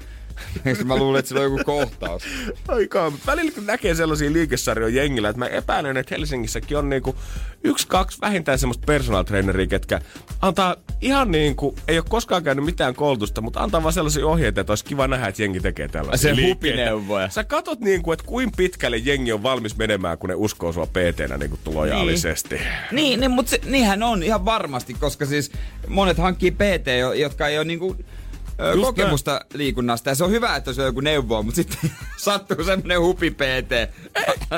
Mä 0.86 0.96
luulen, 0.96 1.20
että 1.20 1.30
sillä 1.30 1.42
on 1.42 1.52
joku 1.52 1.64
kohtaus. 1.66 2.24
Aika, 2.68 3.12
välillä 3.26 3.52
kun 3.52 3.66
näkee 3.66 3.96
sellaisia 3.96 4.34
liikesarjoja 4.34 5.04
jengillä, 5.04 5.30
että 5.30 5.40
mä 5.40 5.46
epäilen, 5.46 5.98
että 5.98 6.16
Helsingissäkin 6.16 6.78
on 6.78 6.90
niinku 6.90 7.16
yksi, 7.64 7.88
kaksi 7.88 8.22
vähintään 8.22 8.60
semmoista 8.60 8.86
personal 8.86 9.24
traineria, 9.24 9.68
ketkä 9.68 10.02
antaa 10.42 10.76
ihan 11.02 11.32
niinku, 11.32 11.76
ei 11.88 11.98
ole 11.98 12.06
koskaan 12.10 12.44
käynyt 12.44 12.66
mitään 12.66 12.96
koulutusta, 12.96 13.42
mutta 13.42 13.60
antaa 13.60 13.84
vaan 13.84 13.94
sellaisia 13.94 14.28
ohjeita, 14.28 14.62
että 14.62 14.72
olisi 14.72 14.86
kiva 14.86 15.08
nähdä, 15.08 15.28
että 15.28 15.42
jengi 15.42 15.60
tekee 15.60 15.88
tällaisia 15.88 16.36
Se 16.36 16.48
hupineuvoja. 16.48 17.30
Sä 17.30 17.44
katot 17.44 17.80
niinku, 17.80 18.12
että 18.12 18.26
kuin 18.26 18.52
pitkälle 18.58 18.98
jengi 18.98 19.32
on 19.32 19.44
valmis 19.44 19.78
menemään, 19.78 20.18
kun 20.18 20.30
ne 20.30 20.36
uskoo 20.36 20.74
sua 20.74 20.86
PT-nä 20.86 21.38
niinku 21.38 21.58
lojaalisesti. 21.66 22.56
Niin, 22.56 22.66
niin, 22.92 23.20
niin 23.20 23.32
mutta 23.32 23.50
se, 23.50 23.60
niinhän 23.66 24.04
on 24.04 24.24
ihan 24.24 24.46
varmasti, 24.46 24.94
koska 24.94 25.26
siis 25.26 25.52
monet 25.88 26.18
hankkii 26.18 26.52
PT, 26.52 26.88
jotka 27.16 27.48
ei 27.48 27.58
ole 27.58 27.66
niinku 27.66 27.96
Just 28.74 28.86
kokemusta 28.86 29.32
näin. 29.32 29.44
liikunnasta. 29.54 30.10
Ja 30.10 30.16
se 30.16 30.24
on 30.24 30.32
hyvä, 30.32 30.56
että 30.56 30.74
se 30.74 30.82
on 30.82 30.88
joku 30.88 31.00
neuvo, 31.00 31.44
mutta 31.44 31.56
sitten 31.56 31.92
sattuu 32.18 32.64
semmonen 32.64 33.02
hupi 33.02 33.32
PT. 33.32 33.94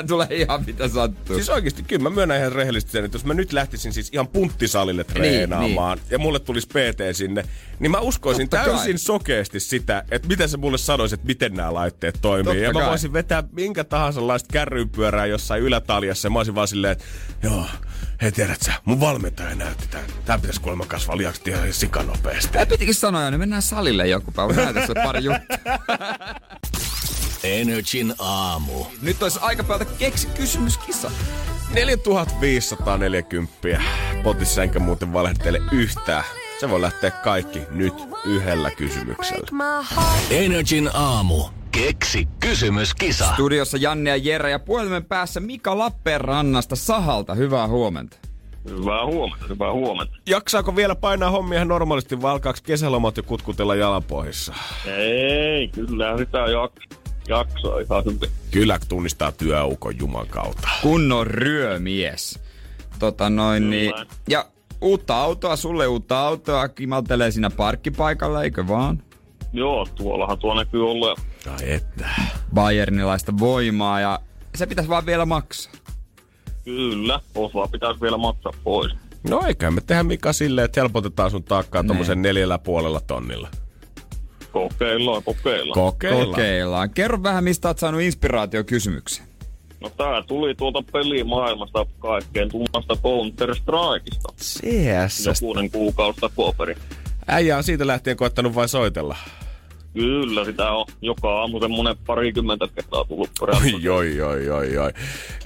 Tulee 0.08 0.26
ihan 0.30 0.64
mitä 0.66 0.88
sattuu. 0.88 1.36
Siis 1.36 1.48
oikeasti, 1.48 1.82
kyllä 1.82 2.02
mä 2.02 2.10
myönnän 2.10 2.38
ihan 2.38 2.52
rehellisesti 2.52 2.92
sen, 2.92 3.04
että 3.04 3.16
jos 3.16 3.24
mä 3.24 3.34
nyt 3.34 3.52
lähtisin 3.52 3.92
siis 3.92 4.10
ihan 4.12 4.28
punttisalille 4.28 5.02
niin, 5.02 5.14
treenaamaan 5.14 5.98
niin, 5.98 6.04
niin. 6.04 6.12
ja 6.12 6.18
mulle 6.18 6.38
tulisi 6.38 6.66
PT 6.66 7.16
sinne, 7.16 7.44
niin 7.78 7.90
mä 7.90 7.98
uskoisin 7.98 8.48
Totta 8.48 8.64
täysin 8.64 8.92
kai. 8.92 8.98
sokeasti 8.98 9.60
sitä, 9.60 10.04
että 10.10 10.28
miten 10.28 10.48
se 10.48 10.56
mulle 10.56 10.78
sanoisi, 10.78 11.14
että 11.14 11.26
miten 11.26 11.54
nämä 11.54 11.74
laitteet 11.74 12.18
toimii. 12.22 12.44
Totta 12.44 12.64
ja 12.64 12.72
mä 12.72 12.80
kai. 12.80 12.88
voisin 12.88 13.12
vetää 13.12 13.42
minkä 13.52 13.84
tahansa 13.84 14.26
laista 14.26 14.48
kärrypyörää 14.52 15.26
jossain 15.26 15.62
ylätaljassa 15.62 16.26
ja 16.26 16.30
mä 16.30 16.38
olisin 16.38 16.54
vaan 16.54 16.68
silleen, 16.68 16.92
että 16.92 17.04
joo, 17.42 17.66
hei 18.22 18.32
tiedät 18.32 18.62
sä, 18.62 18.72
mun 18.84 19.00
valmentaja 19.00 19.54
näytti 19.54 19.88
tämän. 19.90 20.06
Tää 20.24 20.38
pitäisi 20.38 20.60
kuulemma 20.60 20.86
kasvaa 20.86 21.16
liaksi 21.16 21.42
ihan 21.46 21.72
sikanopeasti. 21.72 22.58
Pitikin 22.68 22.94
sanoa, 22.94 23.30
niin 23.30 23.38
mennään 23.40 23.62
salille 23.62 23.83
joku 23.90 24.32
päivä. 24.32 24.52
Näytä 24.52 24.86
se 24.86 24.94
pari 24.94 25.24
juttua. 25.24 25.56
Energin 27.44 28.14
aamu. 28.18 28.84
Nyt 29.02 29.22
olisi 29.22 29.38
aika 29.42 29.64
päältä 29.64 29.84
keksi 29.84 30.26
kysymyskissa. 30.26 31.10
4540 31.74 33.80
potissa 34.22 34.62
enkä 34.62 34.78
muuten 34.78 35.12
valehtele 35.12 35.60
yhtään. 35.72 36.24
Se 36.60 36.70
voi 36.70 36.80
lähteä 36.80 37.10
kaikki 37.10 37.62
nyt 37.70 37.94
yhdellä 38.24 38.70
kysymyksellä. 38.70 39.46
Energin 40.30 40.90
aamu. 40.94 41.44
Keksi 41.70 42.28
kysymyskisa. 42.40 43.32
Studiossa 43.32 43.76
Janne 43.76 44.10
ja 44.10 44.16
Jere 44.16 44.50
ja 44.50 44.58
puhelimen 44.58 45.04
päässä 45.04 45.40
Mika 45.40 45.78
Lappeenrannasta 45.78 46.76
Sahalta. 46.76 47.34
Hyvää 47.34 47.68
huomenta. 47.68 48.16
Hyvää 48.68 49.06
huomenta, 49.06 49.46
hyvää 49.48 49.72
huomenta. 49.72 50.16
Jaksaako 50.26 50.76
vielä 50.76 50.94
painaa 50.94 51.30
hommia 51.30 51.64
normaalisti 51.64 52.22
vai 52.22 52.32
alkaako 52.32 52.58
kesälomat 52.62 53.16
jo 53.16 53.22
kutkutella 53.22 53.74
jalanpohjissa? 53.74 54.54
Ei, 54.86 55.68
kyllä 55.68 56.18
sitä 56.18 56.38
jaksaa 56.38 57.04
jaksoa 57.28 57.80
ihan 57.80 58.04
hyvin. 58.04 58.30
Kyllä 58.50 58.78
tunnistaa 58.88 59.32
työukon 59.32 59.98
juman 59.98 60.26
kautta. 60.26 60.68
Kunnon 60.82 61.26
ryömies. 61.26 62.40
Tota 62.98 63.30
noin, 63.30 63.70
niin, 63.70 63.92
ja 64.28 64.44
uutta 64.80 65.16
autoa, 65.16 65.56
sulle 65.56 65.86
uutta 65.86 66.20
autoa, 66.20 66.68
kimaltelee 66.68 67.30
siinä 67.30 67.50
parkkipaikalla, 67.50 68.42
eikö 68.42 68.68
vaan? 68.68 69.02
Joo, 69.52 69.86
tuollahan 69.94 70.38
tuo 70.38 70.54
näkyy 70.54 70.90
olla. 70.90 71.16
Ai 71.50 71.72
että. 71.72 72.08
Bayernilaista 72.54 73.38
voimaa 73.38 74.00
ja 74.00 74.20
se 74.54 74.66
pitäisi 74.66 74.90
vaan 74.90 75.06
vielä 75.06 75.26
maksaa. 75.26 75.72
Kyllä, 76.64 77.20
osa 77.34 77.68
pitäisi 77.72 78.00
vielä 78.00 78.16
maksaa 78.16 78.52
pois. 78.64 78.92
No 79.30 79.42
eikä 79.46 79.70
me 79.70 79.80
tehdä 79.80 80.02
Mika 80.02 80.32
silleen, 80.32 80.64
että 80.64 80.80
helpotetaan 80.80 81.30
sun 81.30 81.44
taakkaa 81.44 81.82
Niin. 81.82 81.88
tommosen 81.88 82.22
neljällä 82.22 82.58
puolella 82.58 83.00
tonnilla. 83.00 83.48
Kokeillaan, 84.52 85.22
kokeillaan. 85.22 85.74
Kokeillaan. 85.74 86.26
Kokeillaan. 86.30 86.90
Kerro 86.90 87.22
vähän, 87.22 87.44
mistä 87.44 87.68
oot 87.68 87.78
saanut 87.78 88.00
inspiraatiokysymyksen. 88.00 89.26
No 89.80 89.90
tää 89.90 90.22
tuli 90.22 90.54
tuolta 90.54 90.82
pelimaailmasta 90.92 91.86
kaikkeen 91.98 92.48
tummasta 92.50 92.96
Counter 93.02 93.54
Strikeista. 93.54 94.28
CS. 94.40 95.26
Jokunen 95.42 95.70
kuukausi 95.70 96.20
takaperin. 96.20 96.76
Äijä 97.28 97.56
on 97.56 97.64
siitä 97.64 97.86
lähtien 97.86 98.16
koettanut 98.16 98.54
vain 98.54 98.68
soitella. 98.68 99.16
Kyllä, 99.94 100.44
sitä 100.44 100.70
on 100.70 100.86
joka 101.02 101.40
aamu 101.40 101.60
semmonen 101.60 101.96
parikymmentä 102.06 102.68
kertaa 102.74 103.04
tullut 103.04 103.30
Oi, 103.40 103.46
perässä. 103.46 103.92
oi, 103.92 104.20
oi, 104.20 104.48
oi, 104.50 104.78
oi. 104.78 104.92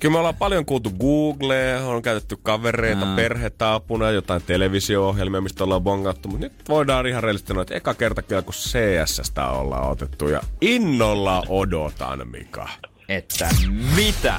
Kyllä 0.00 0.12
me 0.12 0.18
ollaan 0.18 0.34
paljon 0.34 0.64
kuultu 0.64 0.90
Googlea, 0.90 1.84
on 1.87 2.02
käytetty 2.02 2.37
kavereita, 2.42 3.06
Aa. 3.11 3.16
perhettä 3.16 3.74
apuna, 3.74 4.11
jotain 4.11 4.42
televisio-ohjelmia, 4.42 5.40
mistä 5.40 5.64
ollaan 5.64 5.82
bongattu. 5.82 6.28
Mutta 6.28 6.46
nyt 6.46 6.68
voidaan 6.68 7.06
ihan 7.06 7.22
reellisesti 7.22 7.48
sanoa, 7.48 7.62
että 7.62 7.74
eka 7.74 7.94
kerta 7.94 8.22
kyllä 8.22 8.42
kun 8.42 8.54
CSstä 8.54 9.46
ollaan 9.48 9.90
otettu 9.90 10.28
ja 10.28 10.40
innolla 10.61 11.42
odotan, 11.48 12.28
Mika. 12.28 12.68
Että 13.08 13.48
mitä? 13.96 14.34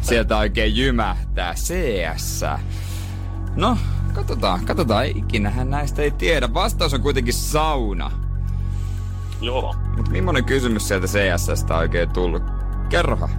Sieltä 0.00 0.36
oikein 0.38 0.76
jymähtää 0.76 1.54
CS. 1.54 2.44
No, 3.56 3.78
katsotaan, 4.14 4.64
katsotaan. 4.66 5.06
Ikinähän 5.06 5.70
näistä 5.70 6.02
ei 6.02 6.10
tiedä. 6.10 6.54
Vastaus 6.54 6.94
on 6.94 7.00
kuitenkin 7.02 7.34
sauna. 7.34 8.10
Joo. 9.40 9.74
Mutta 9.96 10.10
millainen 10.10 10.44
kysymys 10.44 10.88
sieltä 10.88 11.06
CSstä 11.06 11.76
oikein 11.76 12.10
tullut? 12.10 12.42
Kerrohan. 12.88 13.30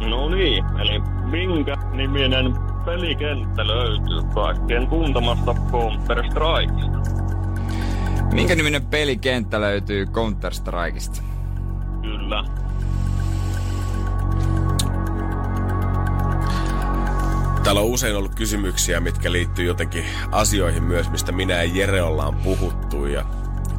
No 0.00 0.28
niin, 0.28 0.64
eli 0.80 1.00
minkä 1.30 1.76
niminen 1.92 2.54
pelikenttä 2.84 3.66
löytyy 3.66 4.22
kaikkien 4.34 4.86
tuntemasta 4.86 5.54
Counter 5.70 6.24
Strikeista? 6.30 6.98
Minkä 8.32 8.54
niminen 8.54 8.86
pelikenttä 8.86 9.60
löytyy 9.60 10.04
Counter-Strikeista? 10.04 11.22
Kyllä. 12.02 12.44
Täällä 17.64 17.80
on 17.80 17.86
usein 17.86 18.16
ollut 18.16 18.34
kysymyksiä, 18.34 19.00
mitkä 19.00 19.32
liittyy 19.32 19.66
jotenkin 19.66 20.04
asioihin 20.32 20.82
myös, 20.82 21.10
mistä 21.10 21.32
minä 21.32 21.54
ja 21.54 21.64
Jere 21.64 22.02
ollaan 22.02 22.34
puhuttu. 22.34 23.06
Ja 23.06 23.24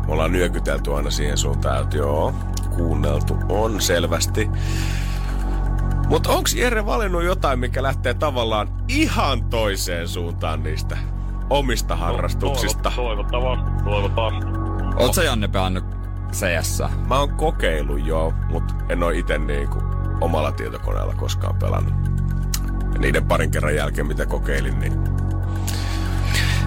me 0.10 0.13
ollaan 0.13 0.32
nyökytelty 0.32 0.93
aina 0.95 1.12
siihen 1.12 1.38
suuntaan, 1.38 1.84
että 1.84 1.98
joo, 1.98 2.34
kuunneltu 2.76 3.38
on 3.50 3.82
selvästi. 3.82 4.50
Mutta 6.08 6.30
onko 6.30 6.50
Jere 6.56 6.86
valinnut 6.86 7.24
jotain, 7.24 7.60
mikä 7.60 7.84
lähtee 7.84 8.13
tavallaan 8.13 8.69
ihan 8.88 9.43
toiseen 9.43 10.08
suuntaan 10.08 10.63
niistä 10.63 10.98
omista 11.50 11.95
harrastuksista? 11.95 12.89
Toivot- 12.89 12.95
Toivottavasti, 12.95 13.84
toivottavasti. 13.84 14.45
Oot 14.95 15.13
sä 15.13 15.24
Janne 15.24 15.48
pelannut 15.48 15.86
CS? 16.32 16.82
Mä 17.08 17.19
oon 17.19 17.34
kokeillut 17.34 18.06
joo, 18.06 18.34
mutta 18.52 18.74
en 18.89 19.04
oo 19.04 19.10
itse 19.10 19.38
niinku 19.38 19.80
omalla 20.22 20.52
tietokoneella 20.52 21.13
koskaan 21.15 21.56
pelannut. 21.56 21.93
Ja 22.93 23.00
niiden 23.00 23.26
parin 23.28 23.52
kerran 23.52 23.76
jälkeen, 23.76 24.08
mitä 24.08 24.26
kokeilin, 24.26 24.80
niin 24.80 24.93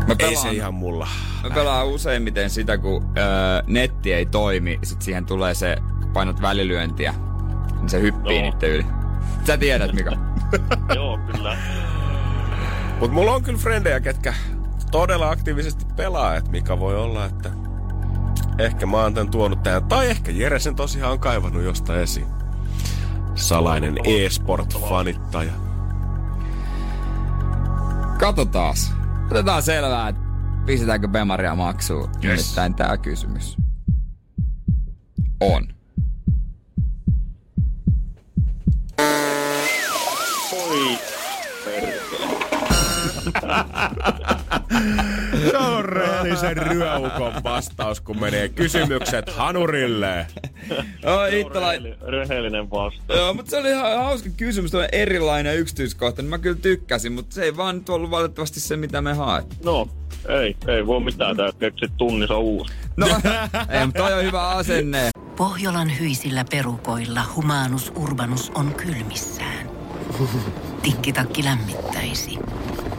Mä 0.07 0.15
ei 0.19 0.37
se 0.37 0.51
ihan 0.51 0.75
mulla. 0.75 1.09
Mä 1.43 1.51
pelaan 1.51 1.87
useimmiten 1.87 2.51
sitä, 2.51 2.79
kun 2.79 3.03
öö, 3.19 3.25
netti 3.67 4.13
ei 4.13 4.27
toimi, 4.27 4.79
sit 4.83 5.03
siihen 5.03 5.27
tulee 5.27 5.55
se, 5.55 5.77
kun 6.01 6.11
painat 6.13 6.43
välilyöntiä, 6.43 7.15
niin 7.77 7.89
se 7.89 8.01
hyppii 8.01 8.41
Joo. 8.41 8.51
niiden 8.51 8.71
yli. 8.71 8.87
Sä 9.47 9.57
tiedät, 9.57 9.93
Mika. 9.93 10.13
Joo, 10.95 11.19
kyllä. 11.33 11.57
Mut 13.01 13.13
mulla 13.13 13.33
on 13.33 13.43
kyllä 13.43 13.59
frendejä, 13.59 14.01
ketkä 14.01 14.35
todella 14.91 15.31
aktiivisesti 15.31 15.85
pelaa, 15.97 16.37
että 16.37 16.51
mikä 16.51 16.79
voi 16.79 16.97
olla, 16.97 17.25
että 17.25 17.51
ehkä 18.59 18.87
mä 18.87 18.97
oon 18.97 19.15
tän 19.15 19.31
tuonut 19.31 19.63
tähän. 19.63 19.85
Tai 19.85 20.11
ehkä 20.11 20.33
Jere 20.33 20.59
sen 20.59 20.77
tosiaan 20.77 21.13
on 21.13 21.19
kaivannut 21.19 21.63
jostain 21.63 22.01
esiin. 22.01 22.27
Salainen 23.35 23.97
e-sport-fanittaja. 24.05 25.53
Katsotaas. 28.19 28.93
Otetaan 29.31 29.63
selvää, 29.63 30.09
että 30.09 30.23
pistetäänkö 30.67 31.09
Bemaria 31.09 31.55
maksuun. 31.55 32.11
Yes. 32.25 32.41
Nimittäin 32.41 32.75
tää 32.75 32.97
kysymys 32.97 33.57
on. 35.41 35.82
Se 45.51 45.57
on 45.59 45.85
rehellisen 45.85 46.57
ryöukon 46.57 47.33
vastaus, 47.45 48.01
kun 48.01 48.21
menee 48.21 48.49
kysymykset 48.49 49.31
hanurille. 49.37 50.27
Oi, 51.05 51.41
Ittala... 51.41 51.73
Rehellinen- 51.73 52.09
Rehellinen 52.09 52.71
vastaus. 52.71 53.19
Joo, 53.19 53.35
mutta 53.35 53.51
se 53.51 53.57
oli 53.57 53.71
ihan 53.71 53.99
hauska 53.99 54.29
kysymys, 54.37 54.71
tuo 54.71 54.87
erilainen 54.93 55.51
ja 55.53 55.59
yksityiskohtainen. 55.59 56.31
Mä 56.31 56.39
kyllä 56.39 56.59
tykkäsin, 56.63 57.13
mutta 57.13 57.35
se 57.35 57.43
ei 57.43 57.57
vaan 57.57 57.75
nyt 57.77 57.89
ollut 57.89 58.11
valitettavasti 58.11 58.61
se, 58.61 58.77
mitä 58.77 59.03
me 59.03 59.15
haet. 59.15 59.47
No, 59.65 59.89
ei, 60.29 60.57
ei 60.69 60.87
voi 60.87 61.01
mitään 61.01 61.37
tää 61.37 61.51
keksit 61.59 61.93
tunnissa 61.97 62.39
uusi. 62.39 62.73
No, 62.97 63.07
ei, 63.71 63.87
mutta 63.87 64.03
toi 64.03 64.13
on 64.13 64.25
hyvä 64.25 64.49
asenne. 64.49 65.11
Pohjolan 65.37 65.99
hyisillä 66.01 66.45
perukoilla 66.51 67.23
humanus 67.37 67.93
urbanus 67.97 68.53
on 68.55 68.75
kylmissään. 68.75 69.71
Tikkitakki 70.83 71.45
lämmittäisi. 71.45 72.39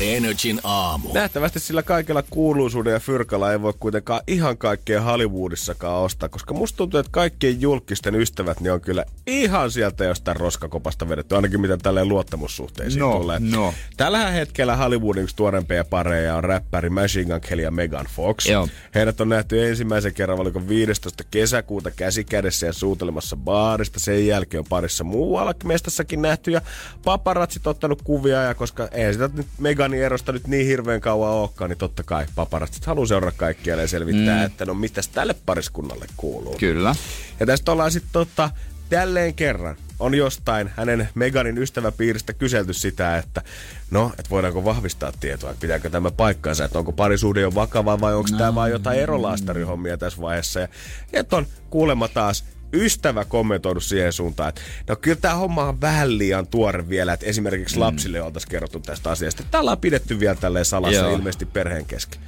Energin 0.00 0.60
aamu. 0.64 1.12
Nähtävästi 1.12 1.60
sillä 1.60 1.82
kaikella 1.82 2.22
kuuluisuuden 2.30 2.92
ja 2.92 3.00
fyrkalla 3.00 3.52
ei 3.52 3.62
voi 3.62 3.72
kuitenkaan 3.80 4.20
ihan 4.26 4.58
kaikkea 4.58 5.00
Hollywoodissakaan 5.02 6.02
ostaa, 6.02 6.28
koska 6.28 6.54
musta 6.54 6.76
tuntuu, 6.76 7.00
että 7.00 7.12
kaikkien 7.12 7.60
julkisten 7.60 8.14
ystävät 8.14 8.60
niin 8.60 8.72
on 8.72 8.80
kyllä 8.80 9.04
ihan 9.26 9.70
sieltä 9.70 10.04
jostain 10.04 10.36
roskakopasta 10.36 11.08
vedetty, 11.08 11.36
ainakin 11.36 11.60
mitä 11.60 11.76
tälleen 11.76 12.08
luottamussuhteisiin 12.08 13.00
No, 13.00 13.18
tulee. 13.18 13.38
no. 13.40 13.74
Tällä 13.96 14.30
hetkellä 14.30 14.76
Hollywoodin 14.76 15.22
yksi 15.22 15.36
tuorempia 15.36 15.84
pareja 15.84 16.36
on 16.36 16.44
räppäri 16.44 16.90
Machine 16.90 17.24
Gun 17.24 17.40
Kelly 17.40 17.62
ja 17.62 17.70
Megan 17.70 18.06
Fox. 18.16 18.46
Joo. 18.46 18.68
Heidät 18.94 19.20
on 19.20 19.28
nähty 19.28 19.68
ensimmäisen 19.68 20.14
kerran, 20.14 20.40
oliko 20.40 20.68
15. 20.68 21.24
kesäkuuta 21.30 21.90
käsikädessä 21.90 22.66
ja 22.66 22.72
suutelemassa 22.72 23.36
baarista. 23.36 24.00
Sen 24.00 24.26
jälkeen 24.26 24.58
on 24.58 24.66
parissa 24.68 25.04
muualla 25.04 25.54
mestassakin 25.64 26.22
nähty 26.22 26.50
ja 26.50 26.60
paparatsit 27.04 27.66
ottanut 27.66 28.02
kuvia 28.02 28.42
ja 28.42 28.54
koska 28.54 28.88
ei 28.92 29.12
sitä 29.12 29.30
nyt 29.34 29.46
Meganin 29.58 29.87
erosta 29.94 30.32
nyt 30.32 30.46
niin 30.46 30.66
hirveän 30.66 31.00
kauan 31.00 31.32
olekaan, 31.32 31.70
niin 31.70 31.78
totta 31.78 32.02
kai 32.02 32.26
paparatsit 32.34 32.84
haluaa 32.84 33.06
seurata 33.06 33.36
kaikkialle 33.36 33.82
ja 33.82 33.88
selvittää, 33.88 34.38
mm. 34.38 34.46
että 34.46 34.66
no 34.66 34.74
mitäs 34.74 35.08
tälle 35.08 35.34
pariskunnalle 35.46 36.06
kuuluu. 36.16 36.56
Kyllä. 36.58 36.94
Ja 37.40 37.46
tästä 37.46 37.72
ollaan 37.72 37.90
sitten 37.90 38.12
tota, 38.12 38.50
jälleen 38.90 39.34
kerran 39.34 39.76
on 39.98 40.14
jostain 40.14 40.70
hänen 40.76 41.08
Meganin 41.14 41.58
ystäväpiiristä 41.58 42.32
kyselty 42.32 42.72
sitä, 42.72 43.18
että 43.18 43.42
no, 43.90 44.12
että 44.18 44.30
voidaanko 44.30 44.64
vahvistaa 44.64 45.12
tietoa, 45.20 45.50
että 45.50 45.60
pitääkö 45.60 45.90
tämä 45.90 46.10
paikkaansa, 46.10 46.64
että 46.64 46.78
onko 46.78 46.92
parisuhde 46.92 47.40
jo 47.40 47.54
vakava 47.54 48.00
vai 48.00 48.14
onko 48.14 48.28
no. 48.32 48.38
tämä 48.38 48.54
vain 48.54 48.72
jotain 48.72 48.98
erolaastarihommia 48.98 49.98
tässä 49.98 50.20
vaiheessa. 50.20 50.60
Ja, 50.60 50.68
ja 51.12 51.24
on 51.32 51.46
kuulemma 51.70 52.08
taas 52.08 52.44
ystävä 52.72 53.24
kommentoinut 53.24 53.84
siihen 53.84 54.12
suuntaan, 54.12 54.48
että 54.48 54.60
no 54.88 54.96
kyllä 54.96 55.18
tämä 55.20 55.34
homma 55.34 55.64
on 55.64 55.80
vähän 55.80 56.18
liian 56.18 56.46
tuore 56.46 56.88
vielä, 56.88 57.12
että 57.12 57.26
esimerkiksi 57.26 57.76
mm. 57.76 57.80
lapsille 57.80 58.22
oltaisiin 58.22 58.50
kerrottu 58.50 58.80
tästä 58.80 59.10
asiasta. 59.10 59.42
Täällä 59.50 59.70
on 59.70 59.78
pidetty 59.78 60.20
vielä 60.20 60.34
tälleen 60.34 60.64
salassa 60.64 61.00
Joo. 61.00 61.12
ilmeisesti 61.12 61.46
perheen 61.46 61.86
kesken. 61.86 62.20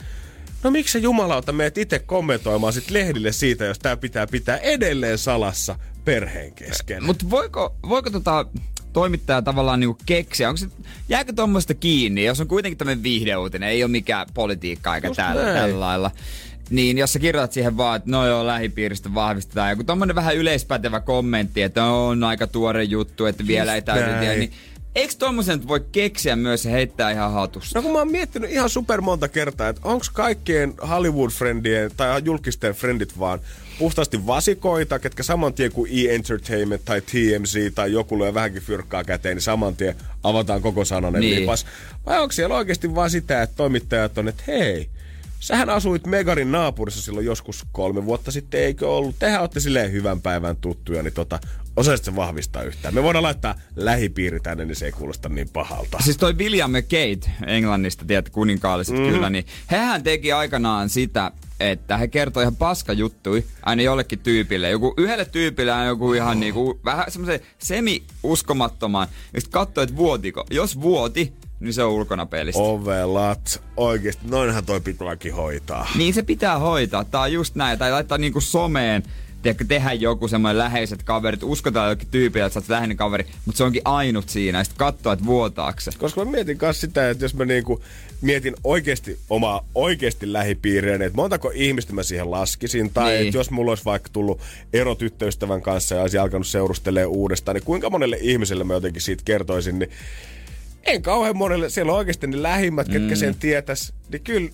No 0.63 0.71
miksi 0.71 0.93
sä 0.93 0.99
jumalauta 0.99 1.53
meet 1.53 1.79
itse 1.79 1.99
kommentoimaan 1.99 2.73
sit 2.73 2.91
lehdille 2.91 3.33
siitä, 3.33 3.65
jos 3.65 3.79
tää 3.79 3.97
pitää 3.97 4.27
pitää 4.27 4.57
edelleen 4.57 5.19
salassa 5.19 5.77
perheen 6.05 6.53
kesken? 6.53 7.05
Mutta 7.05 7.31
voiko, 7.31 7.75
voiko 7.89 8.11
tota 8.11 8.47
toimittaja 8.93 9.43
tavallaan 9.43 9.81
niinku 9.81 9.99
keksiä, 10.07 10.49
onko 10.49 10.57
se, 10.57 10.67
jääkö 11.09 11.33
tuommoista 11.33 11.75
kiinni, 11.75 12.25
jos 12.25 12.41
on 12.41 12.49
kuitenkin 12.49 12.79
tämmöinen 12.79 13.03
viihdeuutinen, 13.03 13.69
ei 13.69 13.85
ole 13.85 13.91
mikään 13.91 14.27
politiikka 14.35 14.95
eikä 14.95 15.09
Just 15.09 15.17
tällä, 15.17 15.43
näin. 15.43 15.57
tällä 15.57 15.81
lailla. 15.81 16.11
Niin 16.71 16.99
jos 16.99 17.13
sä 17.13 17.19
kirjoitat 17.19 17.53
siihen 17.53 17.77
vaan, 17.77 17.97
että 17.97 18.11
no 18.11 18.27
joo, 18.27 18.47
lähipiiristä 18.47 19.15
vahvistetaan, 19.15 19.71
joku 19.71 19.85
tommonen 19.85 20.17
vähän 20.17 20.37
yleispätevä 20.37 21.01
kommentti, 21.01 21.63
että 21.63 21.85
on 21.85 22.25
aika 22.25 22.47
tuore 22.47 22.85
juttu, 22.85 23.27
että 23.27 23.47
vielä 23.47 23.75
ei 23.75 23.83
täytyy 23.83 24.15
tiedä, 24.21 24.35
niin 24.35 24.53
eikö 24.95 25.15
tommosen 25.19 25.69
voi 25.69 25.81
keksiä 25.93 26.37
myös 26.37 26.65
ja 26.65 26.71
heittää 26.71 27.11
ihan 27.11 27.33
hatusta? 27.33 27.79
No 27.79 27.83
kun 27.83 27.93
mä 27.93 27.99
oon 27.99 28.11
miettinyt 28.11 28.51
ihan 28.51 28.71
super 28.71 29.01
monta 29.01 29.29
kertaa, 29.29 29.69
että 29.69 29.83
onko 29.85 30.07
kaikkien 30.13 30.75
Hollywood-friendien 30.83 31.91
tai 31.97 32.23
julkisten 32.25 32.75
friendit 32.75 33.19
vaan 33.19 33.41
puhtaasti 33.79 34.27
vasikoita, 34.27 34.99
ketkä 34.99 35.23
saman 35.23 35.55
tien 35.55 35.73
kuin 35.73 35.91
E-Entertainment 35.95 36.85
tai 36.85 37.01
TMZ 37.01 37.57
tai 37.75 37.93
joku 37.93 38.19
lyö 38.19 38.35
vähänkin 38.35 38.63
fyrkkaa 38.63 39.05
käteen, 39.05 39.37
niin 39.37 39.43
saman 39.43 39.77
tien 39.77 39.95
avataan 40.23 40.63
koko 40.63 40.85
sananen 40.85 41.21
Niin. 41.21 41.41
lipas. 41.41 41.67
Vai 42.07 42.21
onko 42.21 42.33
siellä 42.33 42.55
oikeasti 42.57 42.95
vaan 42.95 43.11
sitä, 43.11 43.43
että 43.43 43.57
toimittajat 43.57 44.19
on, 44.19 44.29
että 44.29 44.43
hei, 44.47 44.89
Sähän 45.41 45.71
asuit 45.71 46.07
Megarin 46.07 46.53
naapurissa 46.53 47.03
silloin 47.03 47.27
joskus 47.27 47.67
kolme 47.73 48.05
vuotta 48.05 48.31
sitten, 48.31 48.61
eikö 48.61 48.89
ollut? 48.89 49.19
Tehän 49.19 49.41
olette 49.41 49.61
silleen 49.61 49.93
hyvän 49.93 50.21
päivän 50.21 50.57
tuttuja, 50.57 51.03
niin 51.03 51.13
tota, 51.13 51.39
osaisitko 51.77 52.11
se 52.11 52.17
vahvistaa 52.17 52.63
yhtään? 52.63 52.95
Me 52.95 53.03
voidaan 53.03 53.23
laittaa 53.23 53.55
lähipiiri 53.77 54.41
tänne, 54.41 54.65
niin 54.65 54.77
se 54.77 54.87
ei 54.87 54.93
kuulosta 54.93 55.29
niin 55.29 55.49
pahalta. 55.49 55.99
Siis 56.05 56.17
toi 56.17 56.33
William 56.33 56.71
McKade 56.71 57.33
Englannista, 57.47 58.05
tiedät 58.05 58.29
kuninkaalliset 58.29 58.99
mm. 58.99 59.09
kyllä, 59.09 59.31
niin 59.31 59.47
hehän 59.71 60.03
teki 60.03 60.33
aikanaan 60.33 60.89
sitä, 60.89 61.33
että 61.61 61.97
he 61.97 62.09
kertoi 62.09 62.43
ihan 62.43 62.57
paska 62.57 62.93
juttui 62.93 63.45
aina 63.63 63.83
jollekin 63.83 64.19
tyypille. 64.19 64.71
Joku 64.71 64.95
yhdelle 64.97 65.25
tyypille 65.25 65.73
aina 65.73 65.87
joku 65.87 66.13
ihan 66.13 66.41
niinku, 66.41 66.81
vähän 66.85 67.11
semmoisen 67.11 67.41
semi-uskomattoman. 67.59 69.09
Ja 69.35 69.41
sit 69.41 69.51
katsoi, 69.51 69.85
että 69.85 69.97
vuotiko. 69.97 70.45
Jos 70.51 70.81
vuoti, 70.81 71.33
niin 71.61 71.73
se 71.75 71.83
on 71.83 71.93
ulkona 71.93 72.27
pelistä. 72.27 72.63
Ovelat. 72.63 73.63
Oikeesti, 73.77 74.23
noinhan 74.31 74.65
toi 74.65 74.81
pitääkin 74.81 75.35
hoitaa. 75.35 75.89
Niin 75.97 76.15
se 76.15 76.23
pitää 76.23 76.59
hoitaa. 76.59 77.05
Tää 77.05 77.21
on 77.21 77.33
just 77.33 77.55
näin. 77.55 77.79
Tai 77.79 77.91
laittaa 77.91 78.19
niinku 78.19 78.41
someen 78.41 79.03
tiedätkö, 79.43 79.65
tehdä 79.69 79.93
joku 79.93 80.29
semmoinen 80.29 80.59
läheiset 80.59 81.03
kaverit, 81.03 81.43
uskotaan 81.43 81.91
jokin 81.91 82.09
tyypillä, 82.11 82.47
että 82.47 82.55
sä 82.55 82.61
oot 82.61 82.69
läheinen 82.69 82.97
kaveri, 82.97 83.27
mutta 83.47 83.59
se 83.59 83.65
onkin 83.65 83.83
ainut 83.85 84.29
siinä, 84.29 84.59
ja 84.59 84.65
sitten 84.65 84.79
katsoa, 84.79 85.13
että 85.13 85.25
vuotaako 85.25 85.81
se. 85.81 85.91
Koska 85.99 86.25
mä 86.25 86.31
mietin 86.31 86.59
myös 86.63 86.81
sitä, 86.81 87.11
että 87.11 87.25
jos 87.25 87.35
mä 87.35 87.45
niinku 87.45 87.83
mietin 88.21 88.55
oikeasti 88.65 89.19
omaa 89.31 89.65
oikeasti 89.75 90.33
lähipiiriä, 90.33 90.95
että 90.95 91.11
montako 91.17 91.51
ihmistä 91.55 91.93
mä 91.93 92.03
siihen 92.03 92.31
laskisin, 92.31 92.91
tai 92.91 93.13
Niin. 93.13 93.27
että 93.27 93.39
jos 93.39 93.51
mulla 93.51 93.71
olisi 93.71 93.85
vaikka 93.85 94.09
tullut 94.13 94.41
ero 94.73 94.95
tyttöystävän 94.95 95.63
kanssa 95.63 95.95
ja 95.95 96.01
olisi 96.03 96.19
alkanut 96.19 96.47
seurustelee 96.47 97.07
uudestaan, 97.07 97.55
niin 97.55 97.65
kuinka 97.65 97.91
monelle 97.91 98.19
ihmiselle 98.21 98.65
mä 98.65 98.75
jotenkin 98.75 99.03
siitä 99.03 99.23
kertoisin, 99.25 99.79
niin 99.79 99.91
en 100.87 101.03
kauhean 101.03 101.37
monelle, 101.37 101.71
siellä 101.71 101.93
on 101.93 101.99
oikeasti 101.99 102.27
ne 102.27 102.43
lähimmät, 102.43 102.89
ketkä 102.89 103.17
sen 103.17 103.35
tietäis, 103.35 103.93
niin 104.13 104.23
kyllä, 104.25 104.51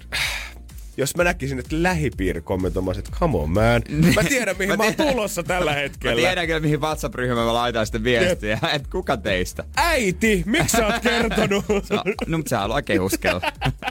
jos 0.96 1.16
mä 1.16 1.24
näkisin, 1.24 1.58
että 1.58 1.82
lähipiiri 1.82 2.40
kommentoimassa, 2.40 2.98
että 2.98 3.18
come 3.20 3.38
on 3.38 3.50
man, 3.50 3.82
mä 4.14 4.24
tiedän 4.24 4.56
mihin 4.58 4.68
mä, 4.72 4.76
Mä 4.76 4.84
oon 4.84 4.94
tulossa 4.94 5.42
tällä 5.42 5.70
Mä 5.70 5.76
hetkellä. 5.76 6.16
tiedän 6.16 6.46
kyllä, 6.46 6.60
mihin 6.60 6.80
WhatsApp-ryhmään 6.80 7.46
mä 7.46 7.54
laitan 7.54 7.86
sitten 7.86 8.04
viestiä, 8.04 8.58
että 8.74 8.88
kuka 8.92 9.16
teistä. 9.16 9.64
Äiti, 9.76 10.42
miksi 10.46 10.76
sä 10.76 10.86
oot 10.86 10.98
kertonut? 11.02 11.64
No, 11.68 12.02
no 12.26 12.38
mutta 12.38 12.50
sä 12.50 12.58
haluaa 12.58 12.82
kehuskella. 12.82 13.40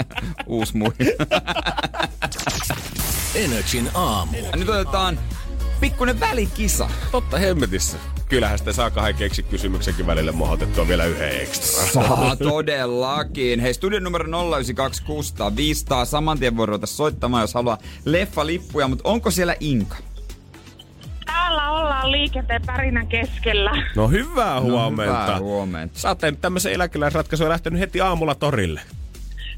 Uusi 0.47 0.77
mui. 0.77 0.91
Energin 3.35 3.89
aamu. 3.93 4.37
Nyt 4.55 4.69
otetaan 4.69 5.19
pikkunen 5.79 6.19
välikisa. 6.19 6.89
Totta 7.11 7.37
hemmetissä. 7.37 7.97
Kyllähän 8.29 8.57
sitä 8.57 8.73
saa 8.73 8.91
kahden 8.91 9.15
keksi 9.15 9.43
kysymyksenkin 9.43 10.07
välille 10.07 10.31
mohotettua 10.31 10.87
vielä 10.87 11.05
yhden 11.05 11.41
ekstra. 11.41 11.85
Saa 11.87 12.35
todellakin. 12.35 13.59
Hei, 13.59 13.73
studion 13.73 14.03
numero 14.03 14.25
092 14.25 15.03
500. 15.55 16.05
Saman 16.05 16.39
tien 16.39 16.57
voi 16.57 16.65
ruveta 16.65 16.87
soittamaan, 16.87 17.41
jos 17.41 17.53
haluaa 17.53 17.77
leffalippuja, 18.05 18.87
mutta 18.87 19.09
onko 19.09 19.31
siellä 19.31 19.55
Inka? 19.59 19.95
Täällä 21.25 21.71
ollaan 21.71 22.11
liikenteen 22.11 22.61
pärinän 22.65 23.07
keskellä. 23.07 23.71
No 23.95 24.07
hyvää 24.07 24.61
huomenta. 24.61 25.23
hyvää 25.23 25.39
huomenta. 25.39 25.99
Sä 25.99 26.09
oot 26.09 26.17
tehnyt 26.17 26.41
tämmöisen 26.41 26.73
eläkeläisratkaisun 26.73 27.49
lähtenyt 27.49 27.79
heti 27.79 28.01
aamulla 28.01 28.35
torille. 28.35 28.81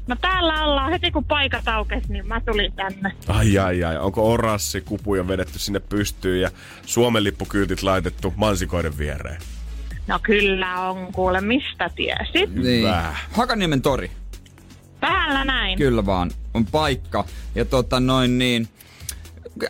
No 0.08 0.16
täällä 0.20 0.64
ollaan 0.64 0.90
heti 0.90 1.10
kun 1.10 1.24
paikat 1.24 1.68
aukesi, 1.68 2.12
niin 2.12 2.26
mä 2.28 2.40
tulin 2.40 2.72
tänne. 2.72 3.12
Ai 3.28 3.58
ai 3.58 3.84
ai, 3.84 3.96
onko 3.96 4.32
orassi 4.32 4.80
kupuja 4.80 5.28
vedetty 5.28 5.58
sinne 5.58 5.80
pystyyn 5.80 6.40
ja 6.40 6.50
Suomen 6.86 7.24
lippukyltit 7.24 7.82
laitettu 7.82 8.32
mansikoiden 8.36 8.98
viereen? 8.98 9.40
No 10.06 10.18
kyllä 10.22 10.80
on, 10.80 11.12
kuule 11.12 11.40
mistä 11.40 11.90
tiesit. 11.96 12.54
Niin. 12.54 12.80
Hyvä. 12.80 13.14
Hakaniemen 13.32 13.82
tori. 13.82 14.10
Vähällä 15.02 15.44
näin. 15.44 15.78
Kyllä 15.78 16.06
vaan, 16.06 16.30
on 16.54 16.66
paikka. 16.66 17.24
Ja 17.54 17.64
tota 17.64 18.00
noin 18.00 18.38
niin, 18.38 18.68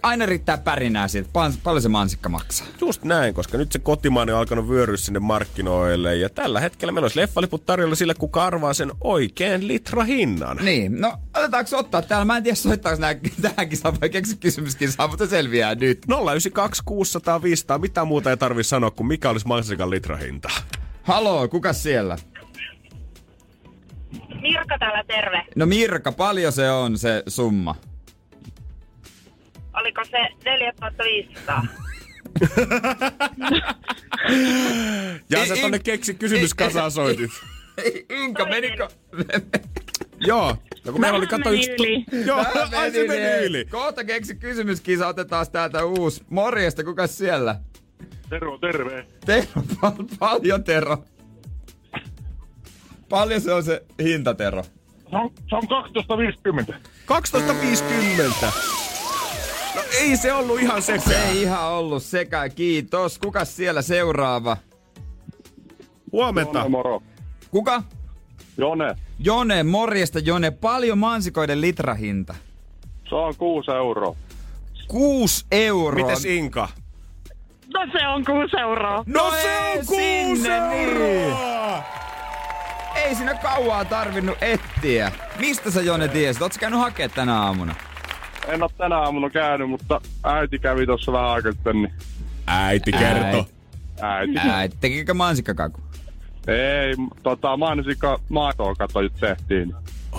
aina 0.02 0.26
riittää 0.26 0.58
pärinää 0.58 1.08
siitä, 1.08 1.28
Pal- 1.32 1.52
paljon 1.62 1.82
se 1.82 1.88
mansikka 1.88 2.28
maksaa. 2.28 2.66
Just 2.80 3.04
näin, 3.04 3.34
koska 3.34 3.58
nyt 3.58 3.72
se 3.72 3.78
kotimainen 3.78 4.34
on 4.34 4.38
alkanut 4.38 4.68
vyöryä 4.68 4.96
sinne 4.96 5.20
markkinoille 5.20 6.16
ja 6.16 6.28
tällä 6.28 6.60
hetkellä 6.60 6.92
meillä 6.92 7.04
olisi 7.04 7.20
leffaliput 7.20 7.66
tarjolla 7.66 7.94
sille, 7.94 8.14
kuka 8.14 8.44
arvaa 8.44 8.74
sen 8.74 8.92
oikein 9.00 9.68
litrahinnan. 9.68 10.56
Niin, 10.56 11.00
no 11.00 11.12
otetaanko 11.36 11.76
ottaa 11.76 12.02
täällä? 12.02 12.24
Mä 12.24 12.36
en 12.36 12.42
tiedä 12.42 12.54
soittaako 12.56 13.00
nää 13.00 13.14
tähän 13.42 13.68
kisaan 13.68 14.00
vai 14.00 14.08
keksi 14.08 14.36
kysymyskin 14.36 14.92
saa, 14.92 15.08
mutta 15.08 15.26
selviää 15.26 15.74
nyt. 15.74 16.06
092 16.08 16.82
600 16.84 17.42
500, 17.42 17.78
mitä 17.78 18.04
muuta 18.04 18.30
ei 18.30 18.36
tarvi 18.36 18.64
sanoa 18.64 18.90
kuin 18.90 19.06
mikä 19.06 19.30
olisi 19.30 19.46
mansikan 19.46 19.90
litrahinta. 19.90 20.48
Haloo, 21.02 21.48
kuka 21.48 21.72
siellä? 21.72 22.16
Mirka 24.42 24.78
täällä 24.78 25.04
terve. 25.06 25.42
No 25.56 25.66
Mirka, 25.66 26.12
paljon 26.12 26.52
se 26.52 26.70
on 26.70 26.98
se 26.98 27.22
summa? 27.26 27.74
Oliko 29.80 30.04
se 30.04 30.18
4500? 30.44 31.66
Ja 35.30 35.46
sä 35.46 35.56
tonne 35.60 35.78
keksi 35.78 36.14
kysymyskasaan 36.14 36.90
soitit. 36.90 37.30
Ei, 37.84 38.06
Inka, 38.10 38.44
menikö? 38.46 38.88
Joo. 40.20 40.56
No 40.84 40.92
kun 40.92 41.00
meillä 41.00 41.18
oli 41.18 41.26
kato 41.26 41.50
meni 41.50 41.56
yksi... 41.70 41.72
yli. 41.72 42.04
Joo, 42.26 42.44
ai 42.76 42.90
se 42.90 43.06
meni 43.08 43.46
yli. 43.46 43.64
Kohta 43.64 44.04
keksi 44.04 44.34
kysymyskisa, 44.34 45.08
otetaan 45.08 45.46
täältä 45.52 45.84
uusi. 45.84 46.24
Morjesta, 46.30 46.84
kuka 46.84 47.06
siellä? 47.06 47.60
Tero, 48.30 48.58
terve. 48.58 49.06
Tero, 49.26 49.46
pal- 49.80 50.04
paljon 50.18 50.64
Tero. 50.64 51.04
Paljon 53.08 53.40
se 53.40 53.52
on 53.52 53.62
se 53.64 53.82
hinta, 54.02 54.34
Tero? 54.34 54.62
Se 55.10 55.16
on, 55.16 55.30
se 55.48 55.56
on 55.56 55.62
12.50. 56.68 56.74
12.50. 58.42 58.77
No 59.74 59.82
ei 60.00 60.16
se 60.16 60.32
ollut 60.32 60.60
ihan 60.60 60.82
Se 60.82 60.98
sekään. 60.98 61.26
ei 61.28 61.42
ihan 61.42 61.68
ollut 61.68 62.02
sekä, 62.02 62.48
kiitos. 62.48 63.18
Kuka 63.18 63.44
siellä 63.44 63.82
seuraava? 63.82 64.56
Huomenta. 66.12 66.58
Jone, 66.58 66.68
moro. 66.70 67.02
Kuka? 67.50 67.82
Jone, 68.58 68.94
Jone, 69.18 69.62
morjesta 69.62 70.18
Jone. 70.18 70.50
Paljon 70.50 70.98
mansikoiden 70.98 71.60
litrahinta? 71.60 72.34
se 73.08 73.14
on 73.14 73.34
6 73.36 73.70
euroa. 73.70 74.16
6 74.88 75.46
euroa. 75.52 76.06
Mites 76.06 76.24
Inka? 76.24 76.68
No 77.74 77.80
se 77.92 78.06
on 78.08 78.24
6 78.24 78.56
euroa. 78.60 79.02
No, 79.06 79.32
ei, 79.34 79.42
se 79.42 79.78
on 79.78 79.86
sinne, 79.86 80.26
kuusi 80.26 80.48
niin. 80.48 81.34
Ei 82.96 83.14
siinä 83.14 83.34
kauaa 83.34 83.84
tarvinnut 83.84 84.36
etsiä. 84.40 85.12
Mistä 85.38 85.70
sä 85.70 85.80
Jone 85.80 86.08
tiesit? 86.08 86.42
Ootko 86.42 86.56
käynyt 86.60 86.80
hakea 86.80 87.08
tänä 87.08 87.40
aamuna? 87.42 87.74
En 88.48 88.62
oo 88.62 88.68
tänä 88.78 88.98
aamuna 88.98 89.30
käynyt, 89.30 89.70
mutta 89.70 90.00
äiti 90.24 90.58
kävi 90.58 90.86
tuossa 90.86 91.12
vähän 91.12 91.28
aikaa 91.30 91.52
sitten, 91.52 91.76
niin 91.82 91.92
Äiti 92.46 92.92
kertoo. 92.92 93.46
äiti. 94.00 94.38
Ää, 94.38 94.68
tekikö 94.80 95.14
mansikkakaku? 95.14 95.80
Ei, 96.46 96.94
tota, 97.22 97.56
mansikka 97.56 98.20
maitoa 98.28 98.74
kato 98.74 99.00
nyt 99.00 99.12
tehtiin. 99.20 99.74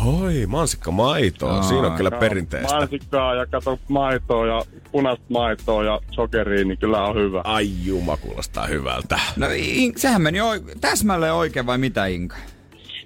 Oi, 0.05 0.45
mansikka 0.47 0.91
maitoa. 0.91 1.55
Aa, 1.55 1.61
Siinä 1.63 1.87
on 1.87 1.93
kyllä 1.97 2.09
Joo, 2.13 2.19
perinteistä. 2.19 2.75
Mansikkaa 2.75 3.35
ja 3.35 3.45
kato 3.45 3.79
maitoa 3.87 4.47
ja 4.47 4.61
punaista 4.91 5.25
maitoa 5.29 5.83
ja 5.83 5.99
sokeria, 6.11 6.65
niin 6.65 6.77
kyllä 6.77 7.03
on 7.05 7.15
hyvä. 7.15 7.41
Ai 7.43 7.69
juma, 7.85 8.17
kuulostaa 8.17 8.67
hyvältä. 8.67 9.19
No 9.35 9.47
in, 9.55 9.93
sehän 9.95 10.21
meni 10.21 10.41
oi- 10.41 10.63
täsmälleen 10.81 11.33
oikein 11.33 11.65
vai 11.65 11.77
mitä 11.77 12.05
Inka? 12.05 12.35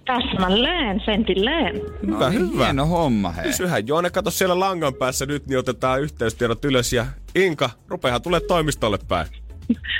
Täsmälleen, 0.05 1.01
sentilleen. 1.05 1.75
Hyvä, 1.75 2.17
no, 2.17 2.29
niin, 2.29 2.53
hyvä. 2.53 2.63
Hieno 2.63 2.85
homma 2.85 3.31
hei. 3.31 3.45
Pysyhän 3.45 3.87
Joone, 3.87 4.09
kato 4.09 4.31
siellä 4.31 4.59
langan 4.59 4.93
päässä 4.93 5.25
nyt, 5.25 5.47
niin 5.47 5.59
otetaan 5.59 6.01
yhteystiedot 6.01 6.65
ylös 6.65 6.93
ja 6.93 7.05
Inka, 7.35 7.69
rupeahan 7.87 8.21
tulee 8.21 8.39
toimistolle 8.39 8.99
päin. 9.07 9.27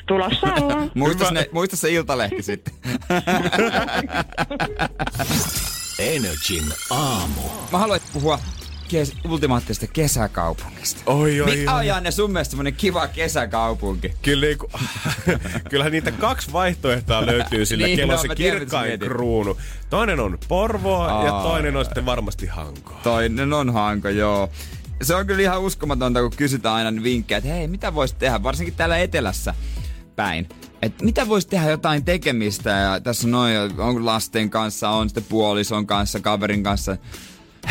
Tulossa 0.08 0.48
ollaan. 0.54 0.92
Muista, 0.96 1.32
ne, 1.32 1.50
muista 1.52 1.78
se 1.78 1.92
iltalehti 1.92 2.44
sitten. 2.44 2.74
Energin 6.00 6.64
aamu. 6.90 7.42
Mä 7.72 7.78
haluan 7.78 8.00
puhua 8.14 8.40
kes- 8.94 9.14
ultimaattisesta 9.30 9.88
kesäkaupungista. 9.94 11.02
Oi, 11.06 11.42
oi, 11.42 11.56
Mikä 11.56 11.74
oi. 11.74 11.80
on 11.80 11.86
Janne 11.88 12.12
sun 12.12 12.32
mielestä 12.32 12.50
semmonen 12.52 12.74
kiva 12.76 13.08
kesäkaupunki? 13.08 14.12
Kyllä 14.22 14.46
niinku, 14.46 14.70
kyllähän 15.70 15.92
niitä 15.92 16.12
kaksi 16.12 16.54
vaihtoehtoa 16.54 17.26
löytyy 17.26 17.66
sillä, 17.66 17.86
Niin, 17.88 17.98
niin, 17.98 18.08
kello 18.08 18.14
no, 18.16 18.22
se 18.22 18.36
tiedän, 18.36 18.60
kirkkain 18.60 18.88
mietit. 18.88 19.08
kruunu. 19.08 19.58
Toinen 19.90 20.20
on 20.20 20.38
Porvoo 20.48 21.08
ja 21.26 21.36
Aa. 21.36 21.44
toinen 21.44 21.76
on 21.76 21.86
sitten 21.86 22.06
varmasti 22.06 22.46
Hanko. 22.48 22.94
Toinen 23.04 23.54
on 23.54 23.74
hanko, 23.74 24.10
joo. 24.10 24.50
Se 25.02 25.16
on 25.16 25.28
kyllä 25.28 25.42
ihan 25.42 25.62
uskomatonta, 25.62 26.22
kun 26.22 26.32
kysytään 26.38 26.76
aina 26.76 27.04
vinkkejä, 27.04 27.38
että 27.38 27.50
hei, 27.50 27.68
mitä 27.68 27.94
voisi 27.96 28.16
tehdä, 28.16 28.44
varsinkin 28.44 28.76
täällä 28.76 28.98
etelässä 28.98 29.54
päin. 30.16 30.50
Että 30.82 31.06
mitä 31.06 31.28
voisi 31.28 31.48
tehdä 31.48 31.70
jotain 31.70 32.06
tekemistä 32.06 32.70
ja 32.70 33.00
tässä 33.00 33.28
on 33.28 33.32
noin, 33.32 33.56
on 33.78 34.06
lasten 34.06 34.50
kanssa, 34.50 34.90
on 34.90 35.10
sitten 35.10 35.26
puolison 35.30 35.88
kanssa, 35.88 36.20
kaverin 36.20 36.64
kanssa. 36.64 36.98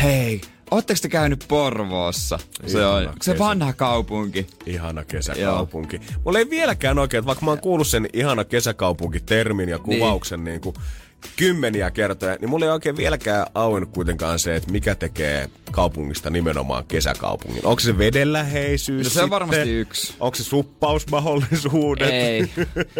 Hei, 0.03 0.41
Ootteko 0.73 0.99
te 1.01 1.09
käynyt 1.09 1.45
Porvoossa? 1.47 2.39
Se 2.67 2.79
Ihana 2.79 2.89
on 2.89 3.03
se 3.21 3.31
kesä. 3.31 3.39
vanha 3.39 3.73
kaupunki. 3.73 4.47
Ihana 4.65 5.03
kesäkaupunki. 5.03 6.01
Mulla 6.25 6.39
ei 6.39 6.49
vieläkään 6.49 6.99
oikein, 6.99 7.25
vaikka 7.25 7.45
mä 7.45 7.51
oon 7.51 7.59
kuullut 7.59 7.87
sen 7.87 8.09
ihana 8.13 8.43
kesäkaupunki-termin 8.43 9.69
ja 9.69 9.79
kuvauksen 9.79 10.43
niin. 10.43 10.61
kuin 10.61 10.75
kymmeniä 11.35 11.91
kertoja, 11.91 12.37
niin 12.41 12.49
mulla 12.49 12.65
ei 12.65 12.71
oikein 12.71 12.97
vieläkään 12.97 13.45
auennut 13.55 13.89
kuitenkaan 13.91 14.39
se, 14.39 14.55
että 14.55 14.71
mikä 14.71 14.95
tekee 14.95 15.49
kaupungista 15.71 16.29
nimenomaan 16.29 16.85
kesäkaupungin. 16.87 17.65
Onko 17.65 17.79
se 17.79 17.97
vedenläheisyys 17.97 19.03
No 19.03 19.09
se 19.09 19.19
on 19.19 19.23
sitten? 19.23 19.29
varmasti 19.29 19.71
yksi. 19.71 20.13
Onko 20.19 20.35
se 20.35 20.43
suppausmahdollisuudet? 20.43 22.09
Ei. 22.11 22.49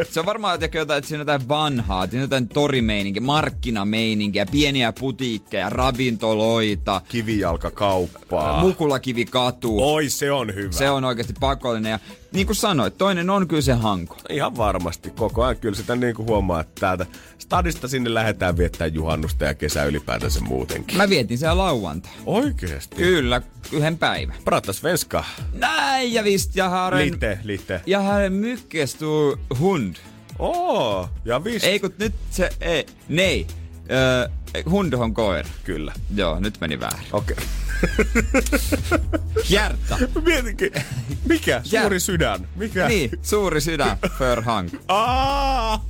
Se 0.10 0.20
on 0.20 0.26
varmaan 0.26 0.64
että 0.64 0.78
jotain, 0.78 0.98
että 0.98 1.08
siinä 1.08 1.22
on 1.22 1.28
jotain 1.28 1.48
vanhaa, 1.50 2.08
siinä 2.08 2.18
on 2.20 2.24
jotain 2.24 2.48
torimeininkiä, 2.48 3.22
markkinameininkiä, 3.22 4.46
pieniä 4.46 4.94
putiikkeja, 5.00 5.70
ravintoloita, 5.70 7.02
Kivijalkakauppaa. 7.10 8.60
Mukulakivi 8.60 9.26
katu. 9.26 9.94
Oi, 9.94 10.10
se 10.10 10.32
on 10.32 10.56
hyvä. 10.56 10.72
Se 10.72 10.90
on 10.90 11.04
oikeasti 11.04 11.34
pakollinen. 11.40 11.90
Ja 11.92 12.00
niin 12.34 12.46
kuin 12.46 12.56
sanoit, 12.56 12.98
toinen 12.98 13.30
on 13.30 13.48
kyllä 13.48 13.62
se 13.62 13.74
hanko. 13.74 14.17
Ihan 14.30 14.58
varmasti. 14.58 15.10
Koko 15.10 15.43
ajan 15.43 15.58
kyllä 15.58 15.76
sitä 15.76 15.96
niin 15.96 16.15
kuin 16.15 16.28
huomaa, 16.28 16.62
että 16.62 16.80
täältä 16.80 17.06
stadista 17.38 17.88
sinne 17.88 18.13
lähdetään 18.13 18.58
viettää 18.58 18.88
juhannusta 18.88 19.46
ja 19.46 19.54
kesä 19.54 19.86
ylipäätänsä 19.86 20.39
muutenkin. 20.39 20.98
Mä 20.98 21.10
vietin 21.10 21.38
siellä 21.38 21.58
lauantai. 21.58 22.12
Oikeesti? 22.26 22.96
Kyllä, 22.96 23.41
yhden 23.72 23.98
päivän. 23.98 24.36
Prata 24.46 24.74
svenska. 24.74 25.24
Nej, 25.54 26.13
ja 26.13 26.24
visst, 26.24 26.56
jag 26.56 26.69
har 26.69 26.93
en... 26.93 27.12
Lite, 27.12 27.39
lite. 27.43 27.82
Jag 27.86 28.02
har 28.02 28.22
en 28.22 28.34
mycket 28.34 28.89
stor 28.89 29.38
hund. 29.60 29.96
Oo, 30.39 31.10
ja 31.26 31.43
visst. 31.43 31.65
Ei 31.65 31.80
kun 31.80 31.93
nyt 32.00 32.13
se, 32.32 32.50
ei, 32.62 32.86
nei. 33.10 33.48
Öö, 33.91 34.30
hund 34.70 34.94
on 34.94 35.13
koira. 35.13 35.50
Kyllä. 35.63 35.94
Joo, 36.16 36.39
nyt 36.39 36.58
meni 36.62 36.80
väärin. 36.80 37.08
Okei. 37.12 37.38
Hjärta. 39.50 39.98
Mietinkin, 40.26 40.72
mikä? 41.28 41.62
Suuri 41.63 42.00
sydän. 42.00 42.48
Mikä? 42.56 42.88
niin, 42.88 43.10
suuri 43.22 43.62
sydän 43.62 43.98
för 44.18 44.42
hank. 44.42 44.74
Aa! 44.88 45.86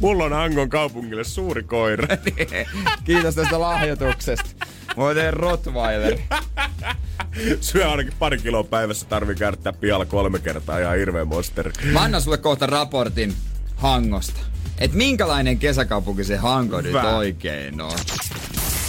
Mulla 0.00 0.24
on 0.24 0.32
Angon 0.32 0.68
kaupungille 0.68 1.24
suuri 1.24 1.62
koira. 1.62 2.16
Kiitos 3.04 3.34
tästä 3.34 3.60
lahjoituksesta. 3.60 4.66
Mä 4.96 5.14
teen 5.14 5.34
Rottweiler. 5.34 6.18
Syö 7.60 7.90
ainakin 7.90 8.12
pari 8.18 8.38
kiloa 8.38 8.64
päivässä, 8.64 9.06
tarvii 9.06 9.36
kärttää 9.36 9.72
pihalla 9.72 10.06
kolme 10.06 10.38
kertaa 10.38 10.78
ihan 10.78 10.96
hirveä 10.96 11.24
monsteri. 11.24 11.72
Mä 11.92 12.00
annan 12.02 12.22
sulle 12.22 12.38
kohta 12.38 12.66
raportin 12.66 13.34
Hangosta. 13.76 14.40
Et 14.80 14.92
minkälainen 14.92 15.58
kesäkaupunki 15.58 16.24
se 16.24 16.36
Hanko 16.36 16.80
nyt 16.80 16.94
oikein 16.94 17.80
on. 17.80 17.98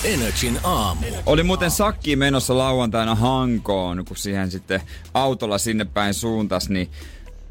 Energin 0.04 0.60
aamu. 0.63 1.06
Oli 1.25 1.43
muuten 1.43 1.71
sakki 1.71 2.15
menossa 2.15 2.58
lauantaina 2.58 3.15
Hankoon, 3.15 4.06
kun 4.06 4.17
siihen 4.17 4.51
sitten 4.51 4.82
autolla 5.13 5.58
sinne 5.58 5.86
päin 5.86 6.13
suuntas, 6.13 6.69
niin 6.69 6.89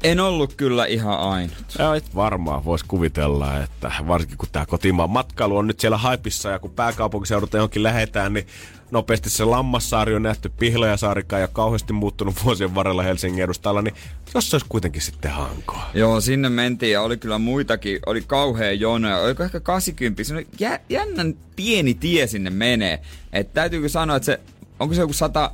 en 0.03 0.19
ollut 0.19 0.53
kyllä 0.53 0.85
ihan 0.85 1.19
ainut. 1.19 1.75
Ja 1.79 1.95
et 1.95 2.15
varmaan 2.15 2.65
voisi 2.65 2.85
kuvitella, 2.87 3.57
että 3.63 3.91
varsinkin 4.07 4.37
kun 4.37 4.49
tämä 4.51 4.65
kotimaan 4.65 5.09
matkailu 5.09 5.57
on 5.57 5.67
nyt 5.67 5.79
siellä 5.79 5.97
haipissa 5.97 6.49
ja 6.49 6.59
kun 6.59 6.71
pääkaupunkiseudulta 6.71 7.57
johonkin 7.57 7.83
lähetään, 7.83 8.33
niin 8.33 8.47
nopeasti 8.91 9.29
se 9.29 9.45
Lammassaari 9.45 10.15
on 10.15 10.23
nähty 10.23 10.49
Pihlajasaarikaan 10.49 11.41
ja 11.41 11.47
kauheasti 11.47 11.93
muuttunut 11.93 12.35
vuosien 12.45 12.75
varrella 12.75 13.03
Helsingin 13.03 13.43
edustalla, 13.43 13.81
niin 13.81 13.95
jos 14.33 14.49
se 14.49 14.55
olisi 14.55 14.65
kuitenkin 14.69 15.01
sitten 15.01 15.31
Hankoa. 15.31 15.89
Joo, 15.93 16.21
sinne 16.21 16.49
mentiin 16.49 16.91
ja 16.91 17.01
oli 17.01 17.17
kyllä 17.17 17.37
muitakin. 17.37 17.99
Oli 18.05 18.21
kauhea 18.27 18.71
jono. 18.71 19.23
Oliko 19.23 19.43
ehkä 19.43 19.59
80? 19.59 20.23
Se 20.23 20.45
jä, 20.59 20.79
jännän 20.89 21.35
pieni 21.55 21.93
tie 21.93 22.27
sinne 22.27 22.49
menee. 22.49 23.01
Et 23.33 23.53
täytyykö 23.53 23.89
sanoa, 23.89 24.15
että 24.15 24.25
se, 24.25 24.39
onko 24.79 24.95
se 24.95 25.01
joku 25.01 25.13
100, 25.13 25.51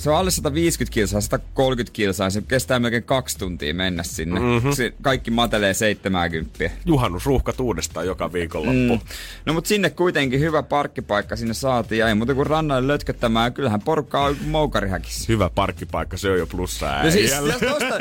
se 0.00 0.10
on 0.10 0.16
alle 0.16 0.30
150 0.30 0.94
kilsaa, 0.94 1.20
130 1.20 1.92
kilsaa. 1.92 2.30
Se 2.30 2.42
kestää 2.48 2.78
melkein 2.78 3.02
kaksi 3.02 3.38
tuntia 3.38 3.74
mennä 3.74 4.02
sinne. 4.02 4.40
Mm-hmm. 4.40 4.72
Se, 4.72 4.92
kaikki 5.02 5.30
matelee 5.30 5.74
70. 5.74 6.70
Juhannusruuhkat 6.86 7.60
uudestaan 7.60 8.06
joka 8.06 8.32
viikonloppu. 8.32 9.04
Mm. 9.04 9.10
No 9.46 9.52
mut 9.52 9.66
sinne 9.66 9.90
kuitenkin 9.90 10.40
hyvä 10.40 10.62
parkkipaikka 10.62 11.36
sinne 11.36 11.54
saatiin. 11.54 11.98
Ja 11.98 12.08
ei 12.08 12.14
muuta 12.14 12.34
kuin 12.34 12.46
rannalle 12.46 12.88
lötköttämään. 12.88 13.52
Kyllähän 13.52 13.82
porukka 13.82 14.24
on 14.24 14.36
moukarihäkissä. 14.46 15.24
Hyvä 15.28 15.50
parkkipaikka, 15.54 16.16
se 16.16 16.30
on 16.30 16.38
jo 16.38 16.46
plussaa 16.46 17.04
No 17.04 17.10
siis, 17.10 17.30
jos 17.30 17.54
tosta, 17.54 17.94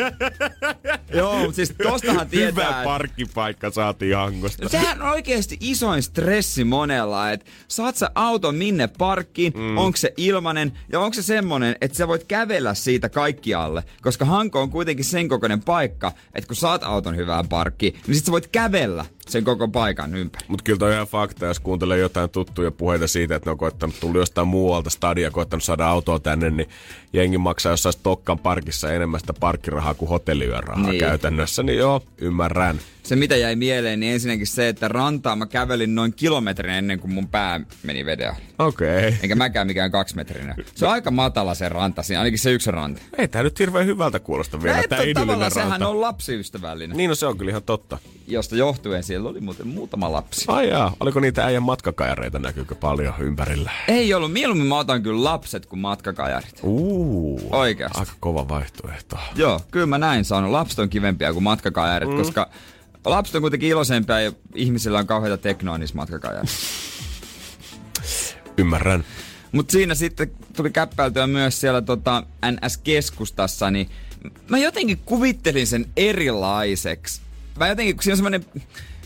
joo, 1.18 1.40
mut 1.40 1.56
siis 1.56 1.74
tostahan 1.84 2.28
tietää, 2.28 2.66
Hyvä 2.66 2.84
parkkipaikka 2.84 3.72
saatiin 3.72 4.16
Hangosta. 4.16 4.64
No 4.64 4.70
Sehän 4.70 5.02
on 5.02 5.10
oikeasti 5.10 5.58
isoin 5.60 6.04
stressi 6.04 6.64
monella, 6.64 7.32
että 7.32 7.46
saat 7.68 7.96
sä 7.96 8.12
auton 8.16 8.56
minne 8.56 8.90
parkkiin, 8.98 9.54
mm. 9.56 9.78
onko 9.78 9.98
se 9.98 10.14
ilmanen 10.18 10.80
ja 10.92 11.00
onko 11.00 11.14
se 11.14 11.22
semmonen, 11.22 11.76
että 11.82 11.89
sä 11.98 12.08
voit 12.08 12.24
kävellä 12.24 12.74
siitä 12.74 13.10
kaikkialle. 13.10 13.84
Koska 14.02 14.26
Hanko 14.26 14.62
on 14.62 14.70
kuitenkin 14.70 15.06
sen 15.06 15.30
kokoinen 15.30 15.64
paikka, 15.64 16.12
että 16.36 16.48
kun 16.48 16.56
saat 16.56 16.84
auton 16.84 17.16
hyvään 17.16 17.48
parkkiin, 17.48 18.00
niin 18.08 18.16
sit 18.16 18.26
sä 18.26 18.32
voit 18.32 18.48
kävellä 18.48 19.06
sen 19.30 19.44
koko 19.44 19.68
paikan 19.68 20.16
ympäri. 20.16 20.46
Mutta 20.48 20.64
kyllä 20.64 20.80
toi 20.80 20.90
on 20.90 20.94
ihan 20.96 21.08
fakta, 21.08 21.46
jos 21.46 21.60
kuuntelee 21.60 21.98
jotain 21.98 22.30
tuttuja 22.30 22.72
puheita 22.72 23.08
siitä, 23.08 23.36
että 23.36 23.48
ne 23.50 23.52
on 23.52 23.58
koittanut 23.58 24.00
tullut 24.00 24.18
jostain 24.18 24.48
muualta 24.48 24.90
stadia, 24.90 25.32
koittanut 25.32 25.64
saada 25.64 25.88
autoa 25.88 26.20
tänne, 26.20 26.50
niin 26.50 26.70
jengi 27.14 27.38
maksaa 27.38 27.74
jossain 27.74 27.94
Stokkan 27.94 28.40
parkissa 28.40 28.94
enemmän 28.94 29.20
sitä 29.20 29.34
parkkirahaa 29.34 29.94
kuin 29.94 30.10
hotelliyörahaa 30.10 30.90
Niin. 30.90 31.00
käytännössä. 31.00 31.64
Niin 31.64 31.78
joo, 31.78 32.02
ymmärrän. 32.18 32.80
Se 33.04 33.16
mitä 33.16 33.36
jäi 33.36 33.56
mieleen, 33.56 34.00
niin 34.00 34.14
ensinnäkin 34.14 34.48
se, 34.48 34.68
että 34.68 34.88
rantaa 34.88 35.36
mä 35.36 35.46
kävelin 35.46 35.96
noin 35.96 36.14
kilometrin 36.14 36.74
ennen 36.74 37.00
kuin 37.00 37.12
mun 37.14 37.28
pää 37.28 37.60
meni 37.84 38.06
vedellä. 38.06 38.36
Okei. 38.60 38.98
Okay. 39.08 39.14
Enkä 39.24 39.36
mäkään 39.36 39.68
mikään 39.68 39.92
kaksimetrinen. 39.92 40.56
Se 40.76 40.86
on 40.86 40.92
aika 40.92 41.12
matala 41.12 41.54
se 41.54 41.70
ranta 41.70 42.04
siinä, 42.04 42.20
ainakin 42.20 42.40
se 42.40 42.52
yksi 42.52 42.72
ranta. 42.72 43.02
Ei 43.18 43.28
tää 43.28 43.44
nyt 43.44 43.60
hirveän 43.60 43.86
hyvältä 43.86 44.20
kuulosta 44.20 44.64
vielä, 44.64 44.78
Näin, 44.78 44.90
tää 44.90 44.98
idyllinen 44.98 45.28
tavallaan 45.28 45.52
sehän 45.52 45.70
ranta. 45.70 45.88
on 45.88 46.02
lapsiystävällinen. 46.02 46.98
Niin 46.98 47.08
no 47.10 47.16
se 47.16 47.26
on 47.26 47.38
kyllä 47.38 47.50
ihan 47.50 47.64
totta. 47.64 47.98
josta 48.28 48.56
johtuen 48.56 49.04
siellä 49.20 49.30
oli 49.30 49.42
muuten 49.42 49.68
muutama 49.68 50.12
lapsi. 50.12 50.46
Ai 50.48 50.70
jaa, 50.70 50.94
oliko 51.00 51.20
niitä 51.20 51.46
äijän 51.46 51.64
matkakajareita 51.64 52.40
näkyykö 52.40 52.76
paljon 52.76 53.14
ympärillä? 53.20 53.72
Ei 53.88 54.14
ollut, 54.14 54.34
mieluummin 54.34 54.68
mä 54.68 54.78
otan 54.78 55.04
kyllä 55.04 55.24
lapset 55.24 55.66
kuin 55.66 55.80
matkakajarit. 55.80 56.60
Uuu. 56.64 57.42
Oikeasti. 57.52 58.00
Aika 58.00 58.12
kova 58.20 58.48
vaihtoehto. 58.48 59.18
Joo, 59.36 59.62
kyllä 59.72 59.86
mä 59.86 59.98
näin 59.98 60.26
sanon. 60.26 60.52
Lapset 60.52 60.80
on 60.80 60.90
kivempiä 60.90 61.34
kuin 61.34 61.44
matkakajarit, 61.44 62.10
mm. 62.10 62.18
koska 62.18 62.50
lapset 63.06 63.36
on 63.36 63.42
kuitenkin 63.42 63.70
iloisempia 63.70 64.22
ja 64.22 64.32
ihmisillä 64.56 65.00
on 65.00 65.08
kauheita 65.08 65.38
teknoa 65.38 65.78
niissä 65.78 65.96
matkakajarissa. 65.96 66.68
Ymmärrän. 68.58 69.04
Mutta 69.52 69.72
siinä 69.72 69.96
sitten 69.96 70.32
tuli 70.56 70.72
käppäiltyä 70.72 71.28
myös 71.28 71.62
siellä 71.62 71.82
tota 71.82 72.24
NS-keskustassa, 72.46 73.72
niin 73.72 73.90
mä 74.50 74.58
jotenkin 74.58 75.00
kuvittelin 75.06 75.68
sen 75.68 75.86
erilaiseksi. 75.98 77.22
Mä 77.60 77.68
jotenkin, 77.68 77.96
kun 77.96 78.04
siinä 78.04 78.14
on 78.14 78.18
semmonen, 78.18 78.46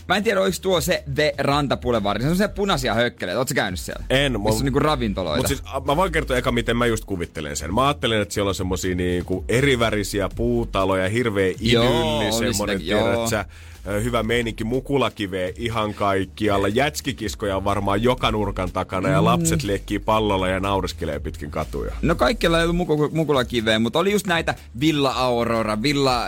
mä 0.08 0.16
en 0.16 0.24
tiedä 0.24 0.40
oliko 0.40 0.56
tuo 0.62 0.80
se 0.80 1.04
The 1.14 1.34
Ranta 1.38 1.76
Boulevard, 1.76 2.22
se 2.22 2.28
on 2.28 2.36
se 2.36 2.48
punaisia 2.48 2.94
hökkeleitä, 2.94 3.38
ootko 3.38 3.48
sä 3.48 3.54
käynyt 3.54 3.80
siellä? 3.80 4.04
En, 4.10 4.40
Missä 4.40 4.58
on 4.58 4.64
niinku 4.64 4.78
ravintoloita. 4.78 5.36
Mutta 5.36 5.48
siis 5.48 5.62
mä 5.86 5.96
voin 5.96 6.12
kertoa 6.12 6.36
eka, 6.36 6.52
miten 6.52 6.76
mä 6.76 6.86
just 6.86 7.04
kuvittelen 7.04 7.56
sen. 7.56 7.74
Mä 7.74 7.86
ajattelen, 7.86 8.22
että 8.22 8.34
siellä 8.34 8.48
on 8.48 8.54
semmosia 8.54 8.94
niinku 8.94 9.44
erivärisiä 9.48 10.28
puutaloja, 10.36 11.08
hirveä 11.08 11.52
idylli, 11.60 12.32
semmonen, 12.32 12.54
sitäkin, 12.54 12.86
joo. 12.86 13.02
tiedät 13.08 13.28
sä, 13.28 13.40
ö, 13.40 13.73
hyvä 13.84 14.22
meininki, 14.22 14.64
mukulakiveä 14.64 15.52
ihan 15.56 15.94
kaikkialla. 15.94 16.68
Jätskikiskoja 16.68 17.56
on 17.56 17.64
varmaan 17.64 18.02
joka 18.02 18.30
nurkan 18.30 18.72
takana 18.72 19.08
ja 19.08 19.24
lapset 19.24 19.62
leikkii 19.62 19.98
pallolla 19.98 20.48
ja 20.48 20.60
naureskelee 20.60 21.20
pitkin 21.20 21.50
katuja. 21.50 21.94
No 22.02 22.14
kaikilla 22.14 22.58
ei 22.58 22.64
ollut 22.64 22.76
muku, 22.76 23.10
mukulakiveä, 23.12 23.78
mutta 23.78 23.98
oli 23.98 24.12
just 24.12 24.26
näitä 24.26 24.54
Villa 24.80 25.10
Aurora, 25.10 25.82
Villa 25.82 26.24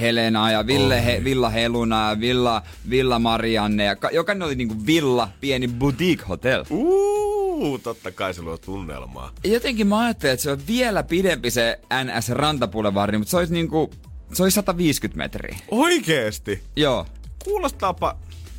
Helena 0.00 0.50
ja 0.50 0.66
Ville, 0.66 1.04
he, 1.04 1.24
Villa 1.24 1.50
Heluna 1.50 2.08
ja 2.08 2.20
Villa, 2.20 2.62
Villa 2.90 3.18
Marianne. 3.18 3.84
Ja 3.84 3.96
ka, 3.96 4.10
jokainen 4.12 4.46
oli 4.46 4.54
niinku 4.54 4.76
villa, 4.86 5.28
pieni 5.40 5.68
boutique 5.68 6.26
hotel. 6.28 6.64
Uuu, 6.70 7.78
totta 7.78 8.12
kai 8.12 8.34
se 8.34 8.42
luo 8.42 8.56
tunnelmaa. 8.56 9.32
Jotenkin 9.44 9.86
mä 9.86 9.98
ajattelin, 9.98 10.32
että 10.32 10.42
se 10.42 10.50
on 10.50 10.58
vielä 10.68 11.02
pidempi 11.02 11.50
se 11.50 11.80
NS 12.04 12.28
Rantapulevardi, 12.28 13.18
mutta 13.18 13.30
se 13.30 13.36
olisi 13.36 13.52
niinku, 13.52 13.90
se 14.32 14.42
olisi 14.42 14.54
150 14.54 15.18
metriä. 15.18 15.58
Oikeesti? 15.70 16.62
Joo. 16.76 17.06
Kuulostaapa, 17.44 18.16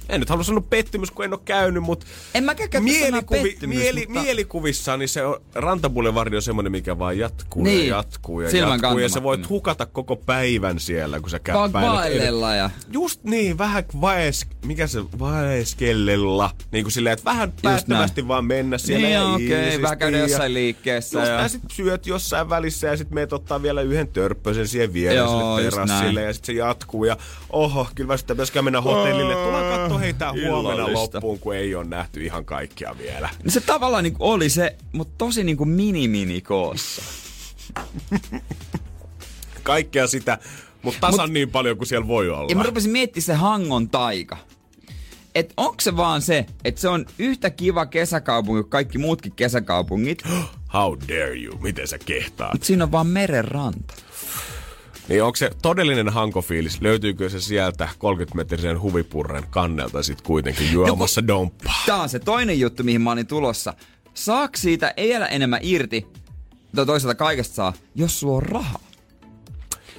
en 0.09 0.19
nyt 0.19 0.29
halua 0.29 0.43
sanoa 0.43 0.63
pettymys, 0.69 1.11
kun 1.11 1.25
en 1.25 1.33
ole 1.33 1.41
käynyt, 1.45 1.83
mutta 1.83 2.05
En 2.33 2.43
mä 2.43 2.55
mielikuvi, 2.79 3.43
pettymys, 3.43 3.77
mieli, 3.77 4.05
mutta... 4.07 4.21
mielikuvissaan 4.21 4.99
niin 4.99 5.09
se 5.09 5.25
on, 5.25 5.41
Rantabulevardi 5.55 6.35
on 6.35 6.41
semmoinen, 6.41 6.71
mikä 6.71 6.99
vaan 6.99 7.17
jatkuu 7.17 7.63
Niin. 7.63 7.87
ja 7.87 7.95
jatkuu 7.95 8.41
ja 8.41 8.49
Silmän 8.49 8.79
jatkuu. 8.81 8.99
Ja 8.99 9.09
sä 9.09 9.23
voit 9.23 9.49
hukata 9.49 9.85
koko 9.85 10.15
päivän 10.15 10.79
siellä, 10.79 11.19
kun 11.19 11.29
sä 11.29 11.39
käppäilet. 11.39 11.73
vaellella 11.73 12.55
ja... 12.55 12.69
Just 12.91 13.23
niin, 13.23 13.57
vähän 13.57 13.83
vaes, 14.01 14.45
mikä 14.65 14.87
se 14.87 15.03
vaeskellella. 15.19 16.51
Niin 16.71 16.83
kuin 16.83 16.91
silleen, 16.91 17.13
että 17.13 17.25
vähän 17.25 17.53
päättävästi 17.61 18.27
vaan 18.27 18.45
mennä 18.45 18.77
siellä 18.77 19.07
Niin, 19.07 19.13
ja 19.13 19.25
okei, 19.25 19.63
iisisti 19.63 19.81
vähän 19.81 19.97
käydä 19.97 20.17
jossain 20.17 20.53
liikkeessä 20.53 21.19
Just 21.19 21.31
ja- 21.31 21.47
sit 21.47 21.61
syöt 21.71 22.07
jossain 22.07 22.49
välissä 22.49 22.87
ja 22.87 22.97
sit 22.97 23.11
meet 23.11 23.33
ottaa 23.33 23.61
vielä 23.61 23.81
yhden 23.81 24.07
törppösen 24.07 24.67
siihen 24.67 24.93
viereen 24.93 25.17
Joo, 25.17 25.57
sille 25.57 25.61
just 25.65 25.75
terassille 25.75 26.21
ja 26.21 26.33
sit 26.33 26.45
se 26.45 26.53
jatkuu 26.53 27.05
ja 27.05 27.17
oho, 27.49 27.87
kyllä 27.95 28.07
väsyttää 28.07 28.35
myöskään 28.35 28.65
mennä 28.65 28.81
hotellille. 28.81 29.33
Tullaan 29.35 29.77
katsoa 29.79 29.98
heittää 29.99 30.31
huomenna 30.33 30.73
illallista. 30.73 31.17
loppuun, 31.17 31.39
kun 31.39 31.55
ei 31.55 31.75
ole 31.75 31.85
nähty 31.85 32.23
ihan 32.25 32.45
kaikkia 32.45 32.95
vielä. 32.97 33.29
Niin 33.43 33.51
se 33.51 33.61
tavallaan 33.61 34.03
niin 34.03 34.15
oli 34.19 34.49
se, 34.49 34.75
mutta 34.91 35.13
tosi 35.17 35.43
niin 35.43 35.57
kuin 35.57 35.69
mini-mini 35.69 36.41
koossa. 36.41 37.01
Kaikkea 39.63 40.07
sitä, 40.07 40.37
mutta 40.81 40.99
tasan 40.99 41.29
Mut- 41.29 41.33
niin 41.33 41.49
paljon 41.51 41.77
kuin 41.77 41.87
siellä 41.87 42.07
voi 42.07 42.29
olla. 42.29 42.45
Ja 42.49 42.55
mä 42.55 42.63
rupesin 42.63 42.91
miettimään 42.91 43.25
se 43.25 43.33
Hangon 43.33 43.89
taika. 43.89 44.37
Et 45.35 45.53
onko 45.57 45.75
se 45.81 45.97
vaan 45.97 46.21
se, 46.21 46.45
että 46.63 46.81
se 46.81 46.89
on 46.89 47.05
yhtä 47.19 47.49
kiva 47.49 47.85
kesäkaupunki 47.85 48.61
kuin 48.61 48.69
kaikki 48.69 48.97
muutkin 48.97 49.31
kesäkaupungit, 49.35 50.23
How 50.73 50.97
dare 51.07 51.35
you? 51.35 51.57
Miten 51.57 51.87
sä 51.87 51.97
kehtaat? 51.97 52.53
mutta 52.53 52.67
siinä 52.67 52.83
on 52.83 52.91
vaan 52.91 53.07
merenranta. 53.07 53.93
Niin 55.09 55.23
onko 55.23 55.35
se 55.35 55.51
todellinen 55.61 56.09
hankofiilis? 56.09 56.81
Löytyykö 56.81 57.29
se 57.29 57.41
sieltä 57.41 57.89
30-metrisen 57.93 58.81
huvipurren 58.81 59.43
kannelta 59.49 60.03
sit 60.03 60.21
kuitenkin 60.21 60.71
juomassa 60.71 61.27
domppaa? 61.27 61.83
Tää 61.85 62.01
on 62.01 62.09
se 62.09 62.19
toinen 62.19 62.59
juttu, 62.59 62.83
mihin 62.83 63.01
mä 63.01 63.11
olin 63.11 63.27
tulossa. 63.27 63.73
Saako 64.13 64.53
siitä 64.57 64.93
vielä 64.97 65.27
enemmän 65.27 65.59
irti, 65.63 66.07
tai 66.75 66.85
toisaalta 66.85 67.15
kaikesta 67.15 67.55
saa, 67.55 67.73
jos 67.95 68.19
sulla 68.19 68.35
on 68.35 68.43
rahaa? 68.43 68.79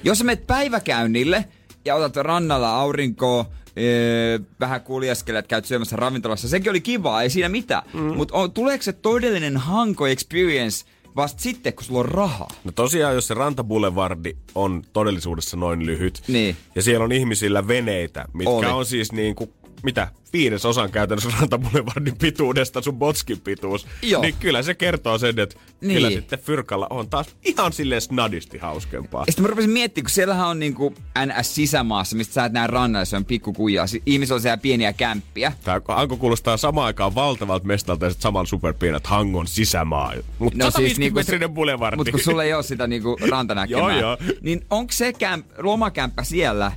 Jos 0.03 0.17
sä 0.17 0.23
menet 0.23 0.47
päiväkäynnille 0.47 1.45
ja 1.85 1.95
otat 1.95 2.15
rannalla 2.15 2.75
aurinkoa, 2.75 3.45
ee, 3.75 4.39
vähän 4.59 4.81
kuljeskelet, 4.81 5.47
käyt 5.47 5.65
syömässä 5.65 5.95
ravintolassa, 5.95 6.47
sekin 6.47 6.69
oli 6.69 6.81
kivaa, 6.81 7.21
ei 7.21 7.29
siinä 7.29 7.49
mitään. 7.49 7.83
Mm. 7.93 7.99
Mutta 7.99 8.49
tuleeko 8.53 8.83
se 8.83 8.93
todellinen 8.93 9.57
hanko 9.57 10.07
experience 10.07 10.85
vasta 11.15 11.41
sitten, 11.41 11.73
kun 11.73 11.83
sulla 11.83 11.99
on 11.99 12.05
rahaa? 12.05 12.47
No 12.63 12.71
tosiaan, 12.71 13.15
jos 13.15 13.27
se 13.27 13.33
rantaboulevardi 13.33 14.35
on 14.55 14.83
todellisuudessa 14.93 15.57
noin 15.57 15.85
lyhyt, 15.85 16.23
Niin. 16.27 16.57
ja 16.75 16.81
siellä 16.81 17.03
on 17.03 17.11
ihmisillä 17.11 17.67
veneitä, 17.67 18.25
mitkä 18.33 18.49
Oli. 18.51 18.65
on 18.65 18.85
siis 18.85 19.11
niin 19.11 19.35
kuin, 19.35 19.53
mitä, 19.83 20.07
viides 20.33 20.65
osan 20.65 20.91
käytännössä 20.91 21.29
rantaboulevardin 21.39 22.17
pituudesta 22.17 22.81
sun 22.81 22.95
botskin 22.99 23.41
pituus, 23.41 23.87
Joo. 24.01 24.21
niin 24.21 24.35
kyllä 24.39 24.63
se 24.63 24.73
kertoo 24.73 25.17
sen, 25.17 25.39
että 25.39 25.55
Niin. 25.81 25.93
kyllä 25.95 26.09
sitten 26.11 26.39
Fyrkalla 26.39 26.87
on 26.89 27.09
taas 27.09 27.27
ihan 27.45 27.73
silleen 27.73 28.01
snadisti 28.01 28.57
hauskempaa. 28.57 29.25
Sitten 29.25 29.43
mä 29.43 29.47
rupesin 29.47 29.69
miettimään, 29.71 30.05
kun 30.05 30.09
siellähän 30.09 30.47
on 30.47 30.59
niinku 30.59 30.93
NS-sisämaassa, 31.25 32.15
mistä 32.17 32.33
sä 32.33 32.45
et 32.45 32.53
näe 32.53 32.67
rannalla, 32.67 33.05
se 33.05 33.17
on 33.17 33.25
pikkukujaa. 33.25 33.87
Si- 33.87 34.01
Ihmisillä 34.05 34.35
on 34.35 34.41
siellä 34.41 34.57
pieniä 34.57 34.93
kämppiä. 34.93 35.51
Tää 35.63 35.81
Anko 35.87 36.17
kuulostaa 36.17 36.57
samaan 36.57 36.87
aikaan 36.87 37.15
valtavalta 37.15 37.65
mestalta 37.67 38.05
ja 38.05 38.11
samalla 38.19 38.45
superpienet 38.45 39.07
Hangon 39.07 39.47
sisämaa. 39.47 40.13
Mutta 40.39 40.57
no, 40.65 40.71
150 40.71 41.23
siis 41.31 41.39
niinku 41.39 41.55
bulevardi. 41.55 41.97
Mutta 41.97 42.11
kun 42.11 42.19
sulla 42.19 42.43
ei 42.43 42.53
ole 42.53 42.63
sitä 42.63 42.87
niinku 42.87 43.17
rantanäkemää, 43.29 43.81
Joo, 43.91 43.99
joo. 43.99 44.17
niin 44.41 44.65
onko 44.69 44.91
se 44.91 45.13
kämp, 45.13 45.45
lomakämppä 45.57 46.23
siellä 46.23 46.71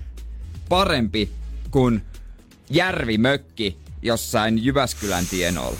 parempi 0.69 1.29
kuin 1.71 2.03
järvimökki 2.71 3.79
jossain 4.03 4.65
Jyväskylän 4.65 5.27
tienoilla? 5.27 5.79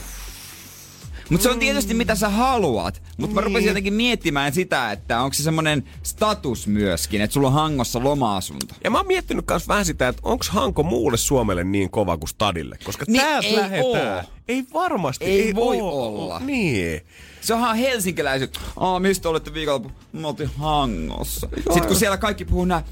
Mutta 1.31 1.43
se 1.43 1.51
on 1.51 1.59
tietysti 1.59 1.95
mitä 1.95 2.15
sä 2.15 2.29
haluat. 2.29 3.03
Mutta 3.17 3.35
mä 3.35 3.41
Niin. 3.41 3.47
rupesin 3.47 3.69
jotenkin 3.69 3.95
miettimään 3.95 4.53
sitä, 4.53 4.93
että 4.93 5.21
onko 5.23 5.35
se 5.35 5.43
semmonen 5.43 5.85
status 6.03 6.67
myöskin, 6.67 7.21
että 7.21 7.35
sulla 7.35 7.47
on 7.49 7.53
Hangossa 7.55 8.05
loma-asunto. 8.05 8.75
Ja 8.85 8.91
mä 8.91 8.99
oon 8.99 9.07
miettinyt 9.07 9.45
myös 9.51 9.69
vähän 9.69 9.85
sitä, 9.85 10.09
että 10.09 10.23
onko 10.25 10.45
Hanko 10.51 10.83
muulle 10.83 11.17
Suomelle 11.17 11.65
niin 11.65 11.91
kova 11.91 12.17
kuin 12.17 12.29
Stadille? 12.29 12.79
Koska 12.85 13.05
Niin 13.09 13.21
täältä 13.23 13.49
ei 13.49 13.57
lähetään. 13.57 14.17
oo. 14.17 14.23
Ei 14.49 14.65
varmasti. 14.75 15.25
Ei 15.25 15.55
voi 15.55 15.81
oo. 15.81 16.07
olla. 16.07 16.41
Niin. 16.41 17.01
Se 17.41 17.55
onhan 17.55 17.77
helsinkiläiset. 17.77 18.61
Aa, 18.77 19.01
mistä 19.01 19.29
olette 19.29 19.55
viikolla? 19.55 19.91
Mä 20.13 20.29
oltiin 20.29 20.51
Hangossa. 20.57 21.49
Sitten 21.57 21.87
kun 21.87 21.97
siellä 21.97 22.17
kaikki 22.17 22.45
puhuu 22.45 22.65
näin. 22.65 22.85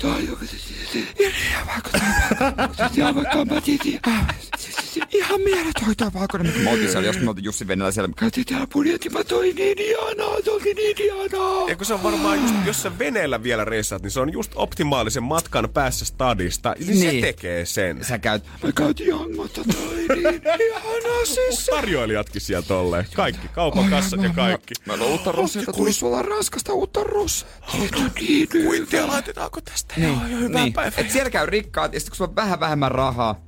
Ihan 5.13 5.41
mieletön 5.41 5.97
toi 5.97 6.11
valkoinen. 6.15 6.61
Mä 6.65 6.71
oltiin 6.71 6.91
siellä, 6.91 7.07
jos 7.07 7.21
me 7.21 7.29
oltiin 7.29 7.45
Jussi 7.45 7.67
Venällä 7.69 7.93
siellä. 7.93 8.11
Käytiin 8.17 8.47
täällä 8.47 8.67
budjetti, 8.73 9.09
mä 9.11 9.25
toi 9.25 9.53
niin 9.53 9.79
ihanaa, 10.19 10.37
se 10.45 10.51
oli 10.51 10.75
niin 10.75 10.97
ihanaa. 11.03 11.69
Ja 11.69 11.77
kun 11.77 11.87
se 11.87 11.95
on 11.95 12.03
varmaan 12.03 12.43
just, 12.43 12.55
jos 12.67 12.83
sä 12.83 12.99
veneellä 12.99 13.43
vielä 13.43 13.65
reissaat, 13.65 14.03
niin 14.03 14.11
se 14.11 14.21
on 14.21 14.33
just 14.33 14.53
optimaalisen 14.55 15.23
matkan 15.23 15.69
päässä 15.75 16.05
stadista. 16.05 16.75
Niin, 16.79 16.99
se 16.99 17.07
Niin. 17.07 17.23
tekee 17.25 17.67
sen. 17.67 18.05
Sä 18.05 18.19
käyt, 18.19 18.45
mä 18.63 18.73
käytiin 18.73 19.15
Hangossa, 19.19 19.63
toi 19.65 19.97
niin 20.17 20.43
ihanaa 20.45 21.25
siis. 21.25 21.67
Tarjoilijatkin 21.67 22.41
sieltä 22.41 22.69
tolleen. 22.69 23.07
Kaikki, 23.15 23.49
kaupan 23.49 23.91
kassat 23.91 24.23
ja 24.23 24.31
kaikki. 24.31 24.75
Meillä 24.87 25.05
on 25.05 25.11
uutta 25.11 25.33
roseita, 25.33 25.73
tulisi 25.73 25.99
sulla 25.99 26.23
raskasta 26.23 26.73
uutta 26.73 27.05
roseita. 27.05 27.99
Niin 28.21 28.49
Kuittia 28.67 29.07
laitetaanko 29.07 29.61
tästä? 29.61 29.95
Joo, 29.97 30.11
joo, 30.31 30.41
hyvää 30.41 30.63
niin. 30.63 30.73
päivää. 30.73 31.01
Et 31.01 31.11
siellä 31.11 31.31
käy 31.31 31.47
rikkaat, 31.47 31.95
ja 31.95 32.01
sitten 32.01 32.11
kun 32.11 32.17
sulla 32.17 32.29
on 32.31 32.37
vähän 32.37 32.61
vähemmän 32.61 32.91
rahaa, 32.93 33.41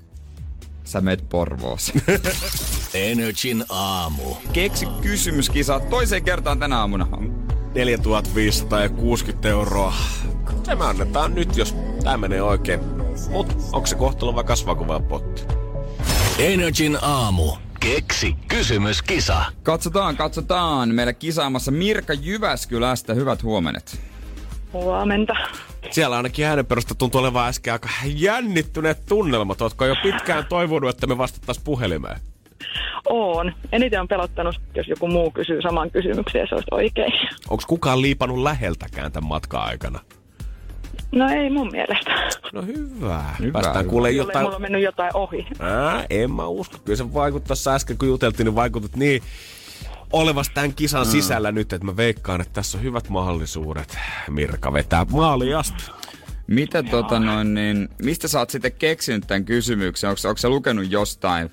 sä 0.85 1.01
meet 1.01 1.29
Porvooseen. 1.29 2.03
Energin 2.95 3.65
aamu. 3.69 4.35
Keksi 4.53 4.87
kysymyskisa 5.03 5.81
toiseen 5.81 6.25
kertaan 6.25 6.59
tänä 6.59 6.79
aamuna. 6.79 7.07
4560 7.75 9.49
euroa. 9.49 9.95
Se 10.63 10.75
me 10.75 10.85
annetaan 10.85 11.35
nyt, 11.35 11.57
jos 11.57 11.77
tämä 12.05 12.17
menee 12.17 12.43
oikein. 12.43 12.81
Mut 13.31 13.57
onko 13.73 13.87
se 13.87 13.97
kohtalo 13.97 14.35
vai 14.35 14.45
kasvaako 14.45 14.87
vaan 14.87 15.05
potti? 15.05 15.43
Energin 16.39 16.99
aamu. 17.03 17.53
Keksi 17.81 18.37
kysymyskisa. 18.49 19.45
Katsotaan, 19.63 20.17
katsotaan. 20.17 20.89
Meillä 20.89 21.13
kisaamassa 21.13 21.71
Mirka 21.71 22.13
Jyväskylästä. 22.13 23.15
Hyvät 23.15 23.43
huomenet. 23.43 24.01
Huomenta. 24.73 25.35
Siellä 25.91 26.17
ainakin 26.17 26.47
äänen 26.47 26.67
perusta 26.67 26.95
tuntuu 26.95 27.21
olevan 27.21 27.49
äsken 27.49 27.73
aika 27.73 27.89
jännittyneet 28.05 29.07
tunnelmat. 29.07 29.63
Ootko 29.63 29.85
jo 29.85 29.95
pitkään 30.03 30.47
toivonut, 30.47 30.91
että 30.91 31.07
me 31.07 31.19
vastattaisiin 31.19 31.65
puhelimeen? 31.65 32.21
Oon. 33.09 33.53
Eniten 33.73 34.01
on 34.01 34.09
pelottanut, 34.09 34.61
jos 34.75 34.89
joku 34.89 35.09
muu 35.09 35.31
kysyy 35.31 35.63
saman 35.63 35.91
kysymyksen 35.91 36.41
ja 36.41 36.47
se 36.47 36.55
olisi 36.55 36.69
oikein. 36.71 37.13
Onko 37.51 37.65
kukaan 37.67 38.03
liipannut 38.03 38.39
läheltäkään 38.39 39.13
tämän 39.13 39.29
matkan 39.29 39.63
aikana? 39.63 40.01
No 41.13 41.29
ei 41.29 41.51
mun 41.51 41.71
mielestä. 41.73 42.11
No 42.53 42.63
hyvä. 42.63 43.25
Hyvä, 43.39 43.53
Päästään 43.53 43.79
hyvä. 43.79 43.91
kuulee 43.91 44.11
jotain... 44.11 44.45
mulla 44.45 44.57
on 44.57 44.63
mennyt 44.63 44.83
jotain 44.83 45.17
ohi. 45.17 45.47
Ää, 45.61 46.07
en 46.11 46.31
mä 46.33 46.47
usko. 46.47 46.79
Kyllä 46.85 46.97
se 46.97 47.15
vaikuttaa 47.15 47.57
äsken, 47.75 47.99
kun 47.99 48.09
juteltiin, 48.09 48.45
niin 48.45 48.55
vaikutit 48.55 48.97
niin 48.97 49.23
olevas 50.13 50.51
tämän 50.55 50.75
kisan 50.75 51.07
mm. 51.07 51.11
sisällä 51.11 51.53
nyt, 51.53 51.73
että 51.73 51.87
mä 51.87 51.97
veikkaan, 51.97 52.41
että 52.41 52.53
tässä 52.53 52.79
on 52.79 52.85
hyvät 52.85 53.09
mahdollisuudet. 53.09 53.99
Mirka 54.31 54.73
vetää 54.73 55.07
maaliin 55.11 55.57
asti. 55.57 55.85
Mitä 56.47 56.83
tota 56.83 57.21
noin, 57.21 57.55
niin, 57.55 57.89
mistä 58.03 58.29
sä 58.29 58.39
oot 58.39 58.51
sitten 58.51 58.73
keksinyt 58.73 59.27
tämän 59.27 59.45
kysymyksen? 59.45 60.11
Onko, 60.11 60.29
onko 60.29 60.39
sä 60.39 60.49
lukenut 60.49 60.91
jostain? 60.91 61.51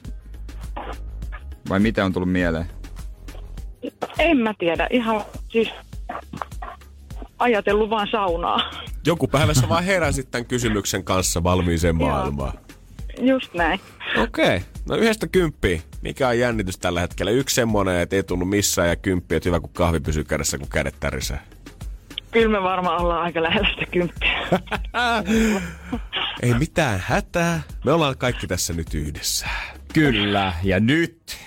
Vai 1.71 1.79
mitä 1.79 2.05
on 2.05 2.13
tullut 2.13 2.31
mieleen? 2.31 2.65
En 4.19 4.37
mä 4.37 4.53
tiedä. 4.59 4.87
Ihan 4.89 5.21
siis 5.49 5.69
ajatellut 7.39 7.89
vaan 7.89 8.07
saunaa. 8.11 8.71
Joku 9.05 9.27
päivä 9.27 9.53
sä 9.53 9.69
vaan 9.69 9.83
heräsit 9.83 10.31
tämän 10.31 10.45
kysymyksen 10.45 11.03
kanssa 11.03 11.43
valmiiseen 11.43 11.99
Joo. 11.99 12.09
maailmaan. 12.09 12.53
Just 13.21 13.53
näin. 13.53 13.79
Okei. 14.17 14.45
Okay. 14.45 14.59
No 14.89 14.95
yhdestä 14.95 15.27
kymppiä. 15.27 15.81
Mikä 16.01 16.27
on 16.27 16.39
jännitys 16.39 16.77
tällä 16.77 17.01
hetkellä? 17.01 17.31
Yksi 17.31 17.55
semmonen, 17.55 17.99
että 17.99 18.15
ei 18.15 18.23
tunnu 18.23 18.45
missään 18.45 18.89
ja 18.89 18.95
kymppi, 18.95 19.35
että 19.35 19.49
hyvä 19.49 19.59
kun 19.59 19.73
kahvi 19.73 19.99
pysyy 19.99 20.23
kädessä, 20.23 20.57
kun 20.57 20.69
kädet 20.69 20.95
tärisee. 20.99 21.39
Kyllä 22.31 22.59
me 22.59 22.63
varmaan 22.63 23.01
ollaan 23.01 23.21
aika 23.21 23.43
lähellä 23.43 23.69
sitä 23.69 23.91
kymppiä. 23.91 24.41
Ei 26.43 26.53
mitään 26.53 27.03
hätää. 27.05 27.61
Me 27.85 27.91
ollaan 27.91 28.17
kaikki 28.17 28.47
tässä 28.47 28.73
nyt 28.73 28.93
yhdessä. 28.93 29.47
Kyllä, 29.93 30.53
ja 30.63 30.79
nyt 30.79 31.37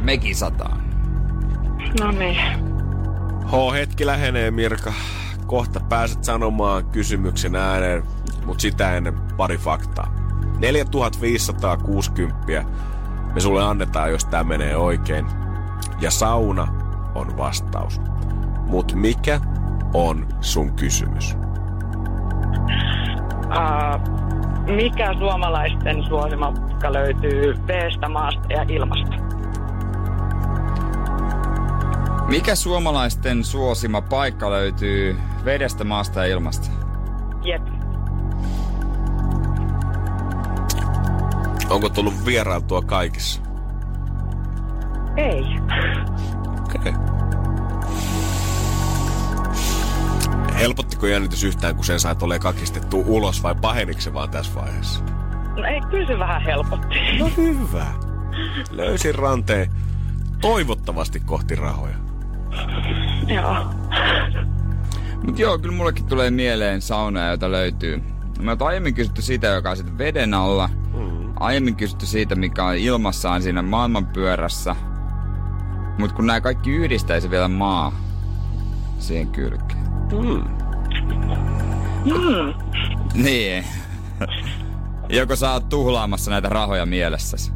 me 0.00 0.18
kisataan. 0.18 0.82
No 2.00 2.10
niin. 2.10 2.36
H-hetki 3.44 4.06
lähenee, 4.06 4.50
Mirka. 4.50 4.92
Kohta 5.46 5.80
pääset 5.80 6.24
sanomaan 6.24 6.84
kysymyksen 6.84 7.56
ääneen, 7.56 8.02
mutta 8.46 8.62
sitä 8.62 8.96
ennen 8.96 9.14
pari 9.36 9.58
faktaa. 9.58 10.14
4560 10.58 12.64
me 13.34 13.40
sulle 13.40 13.64
annetaan, 13.64 14.10
jos 14.10 14.24
tämä 14.24 14.44
menee 14.44 14.76
oikein. 14.76 15.26
Ja 16.00 16.10
sauna 16.10 16.68
on 17.14 17.36
vastaus. 17.36 18.00
Mut 18.66 18.94
mikä 18.94 19.40
on 19.94 20.26
sun 20.40 20.72
kysymys? 20.72 21.36
Uh, 23.46 24.00
mikä 24.70 25.14
suomalaisten 25.18 26.04
suosima 26.04 26.52
paikka 26.52 26.92
löytyy 26.92 27.54
veestä, 27.66 28.08
maasta 28.08 28.52
ja 28.52 28.64
ilmasta? 28.68 29.16
Mikä 32.28 32.54
suomalaisten 32.54 33.44
suosima 33.44 34.02
paikka 34.02 34.50
löytyy 34.50 35.16
vedestä, 35.44 35.84
maasta 35.84 36.20
ja 36.20 36.32
ilmasta? 36.32 36.70
Jep. 37.44 37.62
Onko 41.70 41.88
tullut 41.88 42.14
vierailtua 42.26 42.82
kaikissa? 42.82 43.42
Ei. 45.16 45.44
Helpottiko 50.60 51.06
jännitys 51.06 51.44
yhtään, 51.44 51.76
kun 51.76 51.84
sen 51.84 52.00
sait 52.00 52.22
ole 52.22 52.38
kakistettu 52.38 53.04
ulos 53.06 53.42
vai 53.42 53.54
paheniko 53.54 54.00
se 54.00 54.14
vaan 54.14 54.30
tässä 54.30 54.54
vaiheessa? 54.54 55.04
No 55.56 55.64
ei, 55.64 55.80
kyllä 55.90 56.06
se 56.06 56.18
vähän 56.18 56.42
helpotti. 56.42 57.18
No 57.18 57.30
hyvä. 57.36 57.86
Löysin 58.70 59.14
ranteen 59.14 59.70
toivottavasti 60.40 61.20
kohti 61.20 61.54
rahoja. 61.54 61.96
Joo. 63.26 63.66
Mut 65.24 65.38
joo, 65.38 65.58
kyllä 65.58 65.76
mullekin 65.76 66.06
tulee 66.06 66.30
mieleen 66.30 66.82
sauna, 66.82 67.26
jota 67.26 67.50
löytyy. 67.50 68.02
Mä 68.42 68.50
oon 68.50 68.62
aiemmin 68.62 68.94
kysytty 68.94 69.22
siitä, 69.22 69.46
joka 69.46 69.70
on 69.70 69.76
sitten 69.76 69.98
veden 69.98 70.34
alla. 70.34 70.68
Mm. 70.94 71.32
Aiemmin 71.40 71.76
kysytty 71.76 72.06
siitä, 72.06 72.34
mikä 72.34 72.64
on 72.64 72.76
ilmassaan 72.76 73.42
siinä 73.42 73.62
maailmanpyörässä. 73.62 74.76
Mut 75.98 76.12
kun 76.12 76.26
nämä 76.26 76.40
kaikki 76.40 76.70
yhdistäisi 76.70 77.30
vielä 77.30 77.48
maa 77.48 77.92
siihen 78.98 79.28
kylkeen. 79.28 79.69
Mm. 80.12 80.44
Mm. 82.04 82.54
Niin. 83.22 83.64
Joko 85.08 85.36
sä 85.36 85.50
oot 85.52 85.68
tuhlaamassa 85.68 86.30
näitä 86.30 86.48
rahoja 86.48 86.86
mielessäsi? 86.86 87.52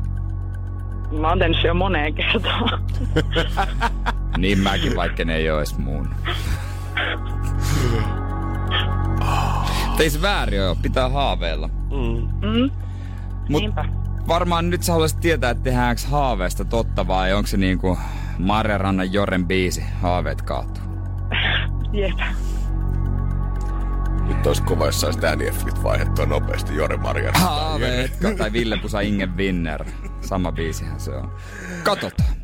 Mä 1.21 1.29
oon 1.29 1.39
tehnyt 1.39 1.59
se 1.63 1.69
jo 1.69 1.75
moneen 1.75 2.15
kertaan. 2.15 2.81
Niin 4.39 4.59
mäkin, 4.59 4.97
vaikka 4.97 5.25
ne 5.25 5.37
ei 5.37 5.47
edes 5.47 5.79
mun. 5.79 6.09
Ei 10.01 10.11
se 10.11 10.23
väärin 10.23 10.63
ole, 10.63 10.77
pitää 10.83 11.09
haaveilla. 11.09 11.69
Mm. 11.69 12.71
Mut 13.49 13.61
Niinpä. 13.63 13.85
varmaan 14.29 14.71
nyt 14.71 14.83
sä 14.83 14.93
haluaisit 14.93 15.21
tietää, 15.21 15.51
että 15.51 15.63
tehdäänkö 15.65 16.03
haaveesta 16.11 16.65
totta 16.65 17.07
vai 17.07 17.33
onko 17.33 17.47
se 17.47 17.57
niinku 17.57 17.99
Marja 18.39 18.79
Rannan 18.79 19.13
Joren 19.13 19.47
biisi 19.47 19.83
Haaveet 20.03 20.43
kaatuu. 20.43 20.85
Jep. 21.93 22.19
Nyt 24.29 24.47
olisi 24.47 24.63
kova, 24.63 24.87
jos 24.87 25.01
saisi 25.01 25.21
Danny 25.23 25.47
Effit 25.49 25.83
vaihdettua 25.83 26.27
nopeasti 26.27 26.75
Jore 26.75 26.97
Marja. 26.97 27.33
Haaveet 27.35 28.17
ka- 28.17 28.35
tai 28.39 28.53
Ville 28.53 28.77
Pusa 28.83 29.01
Inge 29.01 29.29
Winner. 29.37 29.85
Sama 30.21 30.53
biisihän 30.53 31.01
se 31.01 31.11
on. 31.11 31.33
Katsotaan. 31.83 32.35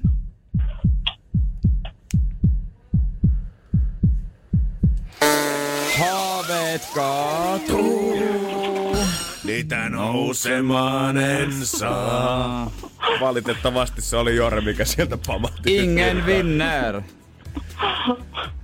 Haaveet 5.99 6.83
kaatuu. 6.95 8.97
Niitä 9.45 9.89
nousemaan 9.89 11.17
en 11.19 11.67
saa. 11.67 12.71
Valitettavasti 13.21 14.03
se 14.03 14.17
oli 14.17 14.37
Jore, 14.37 14.61
mikä 14.61 14.85
sieltä 14.85 15.19
pamahti. 15.27 15.77
Ingen 15.77 16.27
Winner. 16.27 17.03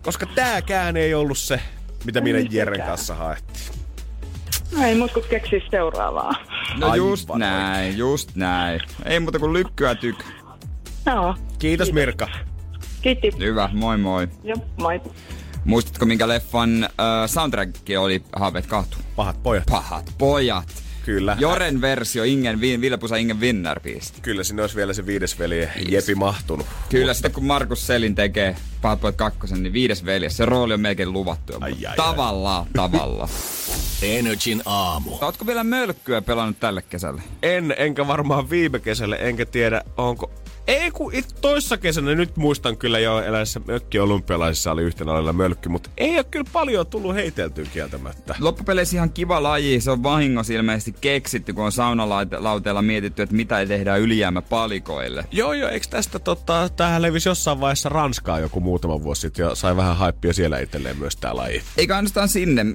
Koska 0.02 0.26
tääkään 0.26 0.96
ei 0.96 1.14
ollut 1.14 1.38
se, 1.38 1.60
mitä 2.06 2.20
minä 2.20 2.38
Jeren 2.50 2.82
kanssa 2.86 3.14
haettiin. 3.14 3.70
Ei 4.82 4.94
mut 4.94 5.12
kun 5.12 5.22
keksii 5.30 5.62
seuraavaa. 5.70 6.34
No 6.78 6.86
Aivan 6.86 6.96
just 6.96 7.30
oikein. 7.30 7.40
näin, 7.40 7.98
just 7.98 8.36
näin. 8.36 8.80
Ei 9.04 9.20
muuta 9.20 9.38
kuin 9.38 9.52
lykkyä 9.52 9.94
tyk. 9.94 10.24
Joo. 11.06 11.34
Kiitos 11.58 11.92
Mirka. 11.92 12.28
Kiitti. 13.02 13.30
Hyvä, 13.38 13.68
moi 13.72 13.98
moi. 13.98 14.28
Joo, 14.44 14.56
moi. 14.80 15.00
Muistatko 15.64 16.06
minkä 16.06 16.28
leffan 16.28 16.84
äh, 16.84 16.90
soundtrack 17.26 17.76
oli 17.98 18.22
Haaveet 18.36 18.66
kaatuu? 18.66 18.98
Pahat 19.16 19.42
pojat. 19.42 19.64
Pahat 19.70 20.12
pojat. 20.18 20.82
Kyllä. 21.06 21.36
Joren 21.40 21.80
versio 21.80 22.24
Ingen, 22.24 22.60
Vin- 22.60 22.80
Ville 22.80 22.96
Pusa 22.96 23.16
Ingen 23.16 23.40
Winner 23.40 23.80
biisistä. 23.80 24.18
Kyllä 24.22 24.44
sinne 24.44 24.62
olisi 24.62 24.76
vielä 24.76 24.92
se 24.92 25.06
viides 25.06 25.38
veli 25.38 25.68
Jepi 25.88 26.14
mahtunut. 26.14 26.66
Kyllä 26.88 27.14
sitten 27.14 27.32
kun 27.32 27.44
Markus 27.44 27.86
Selin 27.86 28.14
tekee 28.14 28.56
Pahat 28.82 29.00
pojat 29.00 29.16
kakkosen, 29.16 29.62
niin 29.62 29.72
viides 29.72 30.04
veljes. 30.04 30.36
Se 30.36 30.44
rooli 30.44 30.74
on 30.74 30.80
melkein 30.80 31.12
luvattu. 31.12 31.52
jo, 31.52 31.58
Ai, 31.60 31.70
mutta 31.70 31.90
ai, 31.90 31.96
tavallaan, 31.96 32.66
tavallaan. 32.72 33.28
Energin 34.02 34.62
aamu. 34.66 35.10
Ootko 35.20 35.46
vielä 35.46 35.64
mölkkyä 35.64 36.22
pelannut 36.22 36.60
tälle 36.60 36.82
kesälle? 36.82 37.22
En, 37.42 37.74
enkä 37.78 38.06
varmaan 38.06 38.50
viime 38.50 38.78
kesälle, 38.78 39.16
enkä 39.20 39.46
tiedä 39.46 39.82
onko... 39.96 40.30
Ei 40.66 40.90
kun 40.90 41.14
it, 41.14 41.36
toissa 41.40 41.76
kesänä, 41.76 42.14
nyt 42.14 42.36
muistan 42.36 42.76
kyllä 42.76 42.98
jo 42.98 43.22
eläessä 43.22 43.60
mökki 43.66 43.98
olympialaisissa 43.98 44.72
oli 44.72 44.82
yhtenä 44.82 45.12
lailla 45.12 45.32
mölkky, 45.32 45.68
mutta 45.68 45.90
ei 45.96 46.16
ole 46.16 46.24
kyllä 46.24 46.50
paljon 46.52 46.86
tullut 46.86 47.14
heiteltyä 47.14 47.64
kieltämättä. 47.72 48.34
Loppupeleissä 48.40 48.96
ihan 48.96 49.10
kiva 49.10 49.42
laji. 49.42 49.80
Se 49.80 49.90
on 49.90 50.02
vahingossa 50.02 50.52
ilmeisesti 50.52 50.94
keksitty, 51.00 51.52
kun 51.52 51.64
on 51.64 51.72
saunalauteella 51.72 52.82
mietitty, 52.82 53.22
että 53.22 53.34
mitä 53.34 53.66
tehdään 53.66 54.00
ylijäämäpalikoille. 54.00 55.24
Joo, 55.32 55.52
joo, 55.52 55.70
eikö 55.70 55.86
tästä 55.90 56.18
tota, 56.18 56.68
tähän 56.76 57.02
levisi 57.02 57.28
jossain 57.28 57.60
vaiheessa 57.60 57.88
Ranskaa 57.88 58.40
joku 58.40 58.60
muutama 58.60 59.02
vuosi 59.02 59.20
sitten 59.20 59.44
ja 59.44 59.54
sai 59.54 59.76
vähän 59.76 59.96
haippia 59.96 60.32
siellä 60.32 60.58
itselleen 60.58 60.98
myös 60.98 61.16
tää 61.16 61.36
laji. 61.36 61.62
Eikä 61.76 61.96
ainoastaan 61.96 62.28
sinne. 62.28 62.66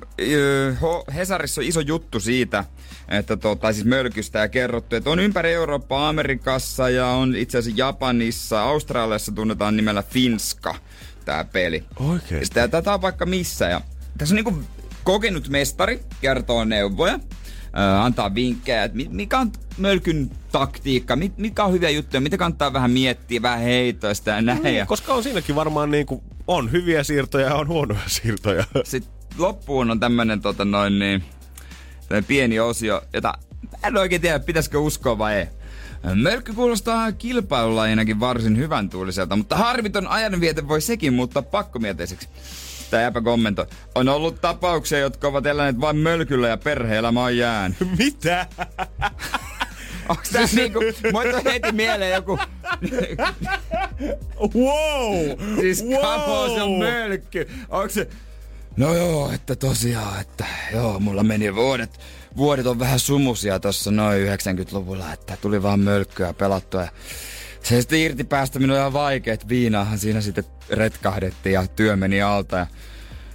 Hesarissa 1.16 1.62
on 1.62 1.68
iso 1.68 1.80
juttu 1.80 2.20
siitä, 2.20 2.64
että 3.10 3.38
tota, 3.38 3.74
siis 3.74 3.86
mölkystä 3.86 4.40
ja 4.40 4.48
kerrottu, 4.48 4.96
että 4.96 5.10
on 5.10 5.20
ympäri 5.20 5.54
Eurooppaa, 5.54 6.10
Amerikassa 6.10 6.90
ja 6.90 7.08
on 7.08 7.36
itse 7.36 7.58
asiassa 7.58 7.81
Japanissa, 7.86 8.62
Australiassa 8.64 9.32
tunnetaan 9.32 9.78
nimellä 9.78 10.04
Finska 10.04 10.76
tämä 11.26 11.44
peli. 11.44 11.84
Oikeesti? 12.00 12.46
Sitä, 12.46 12.68
tätä 12.68 12.94
on 12.94 13.02
vaikka 13.02 13.26
missä 13.26 13.66
ja 13.70 13.82
tässä 14.18 14.34
on 14.34 14.36
niinku 14.36 14.64
kokenut 15.04 15.50
mestari, 15.50 16.00
kertoo 16.22 16.64
neuvoja, 16.66 17.14
öö, 17.14 18.02
antaa 18.02 18.36
vinkkejä, 18.36 18.84
että 18.84 18.98
mi- 18.98 19.10
mikä 19.12 19.40
on 19.40 19.52
mölkyn 19.78 20.32
taktiikka, 20.52 21.16
mi- 21.16 21.32
mikä 21.38 21.64
on 21.64 21.72
hyviä 21.74 21.90
juttuja, 21.90 22.22
mitä 22.22 22.38
kannattaa 22.38 22.74
vähän 22.74 22.92
miettiä, 22.92 23.42
vähän 23.42 23.60
heitoista 23.60 24.30
ja 24.30 24.42
näin. 24.42 24.64
Niin, 24.64 24.88
koska 24.88 25.14
on 25.14 25.24
siinäkin 25.24 25.56
varmaan 25.56 25.92
niin 25.92 26.06
kuin, 26.06 26.22
on 26.48 26.72
hyviä 26.72 27.04
siirtoja 27.04 27.46
ja 27.48 27.56
on 27.56 27.68
huonoja 27.68 28.00
siirtoja. 28.22 28.64
sitten 28.84 29.14
loppuun 29.38 29.92
on 29.92 30.00
tämmönen 30.00 30.42
tota 30.42 30.66
noin 30.66 31.00
niin, 31.00 31.24
pieni 32.28 32.60
osio, 32.60 33.02
jota 33.14 33.34
en 33.84 33.98
oikein 33.98 34.22
tiedä, 34.22 34.40
pitäisikö 34.40 34.80
uskoa 34.80 35.18
vai 35.18 35.36
ei. 35.36 35.48
Mölkky 36.16 36.54
kuulostaa 36.54 37.12
kilpailulajinakin 37.12 38.20
varsin 38.20 38.58
hyvän 38.58 38.90
tuuliselta, 38.90 39.36
mutta 39.36 39.56
harmiton 39.56 40.08
ajanviete 40.08 40.68
voi 40.68 40.82
sekin 40.82 41.14
muuttaa 41.14 41.42
pakkomieteiseksi. 41.42 42.30
Tämä 42.92 43.04
jäpä 43.04 43.22
kommentoi. 43.22 43.66
On 43.96 44.10
ollut 44.10 44.42
tapauksia, 44.42 45.00
jotka 45.00 45.28
ovat 45.28 45.46
eläneet 45.46 45.82
vain 45.82 45.98
mölkyllä 45.98 46.48
ja 46.48 46.58
perhe-elämä 46.58 47.24
on 47.24 47.38
jäänyt. 47.38 47.78
Mitä? 47.98 48.48
Onks 50.10 50.30
tää 50.30 50.46
niinku, 50.56 50.80
mulle 51.14 51.32
tuli 51.32 51.54
heti 51.54 51.72
mieleen 51.72 52.14
joku, 52.14 52.40
Wow! 54.56 55.40
siis 55.60 55.86
wow! 55.86 56.02
kamo 56.02 56.56
se 56.56 56.62
on 56.62 56.72
mölkky. 56.80 57.50
Onks 57.70 57.94
se, 57.94 58.08
No 58.78 58.94
joo, 58.96 59.32
että 59.32 59.56
tosiaan, 59.56 60.22
että 60.22 60.46
joo, 60.74 61.00
mulla 61.00 61.24
meni 61.24 61.56
vuodet, 61.56 62.00
vuodet 62.38 62.68
on 62.68 62.80
vähän 62.80 63.00
sumusia 63.00 63.60
tossa 63.60 63.92
noin 63.92 64.28
90-luvulla, 64.28 65.14
että 65.14 65.38
tuli 65.42 65.64
vaan 65.64 65.80
mölkkyä 65.80 66.34
pelattua 66.34 66.82
ja 66.82 66.92
se 67.64 67.82
sitten 67.82 68.00
irti 68.00 68.24
päästäminen 68.24 68.76
on 68.76 68.80
ihan 68.80 68.94
vaikea, 68.94 69.34
että 69.34 69.50
viinaahan 69.50 70.00
siinä 70.00 70.22
sitten 70.22 70.44
retkahdettiin 70.70 71.54
ja 71.54 71.68
työ 71.68 71.96
meni 71.96 72.22
alta 72.22 72.58
ja 72.58 72.68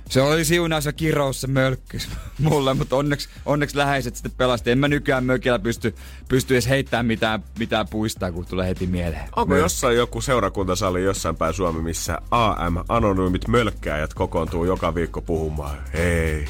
se 0.09 0.23
oli 0.23 0.45
siunaus 0.45 0.85
ja 0.85 0.93
kirous 0.93 1.41
se 1.41 1.47
mölkkys 1.47 2.09
mulle, 2.39 2.75
mutta 2.75 2.97
onneksi, 2.97 3.29
onneksi 3.47 3.77
läheiset 3.77 4.17
sitten 4.17 4.33
pelasti. 4.37 4.71
En 4.71 4.79
mä 4.79 4.89
nykyään 4.89 5.25
mökillä 5.25 5.59
pysty, 5.59 5.95
pysty 6.29 6.55
edes 6.55 6.69
heittämään 6.69 7.07
mitään, 7.07 7.45
mitään 7.59 7.89
puistaa, 7.89 8.33
kun 8.33 8.47
tulee 8.47 8.69
heti 8.69 8.87
mieleen. 8.87 9.29
Onko 9.37 9.57
jossain 9.57 9.97
joku 9.97 10.21
seurakuntasali 10.21 11.05
jossain 11.05 11.37
päin 11.37 11.55
Suomi, 11.55 11.83
missä 11.83 12.19
AM, 12.31 12.77
anonyymit 12.89 13.49
mölkkääjät 13.49 14.15
kokoontuu 14.15 14.65
joka 14.65 14.95
viikko 14.95 15.23
puhumaan? 15.23 15.79
Hei, 15.93 16.45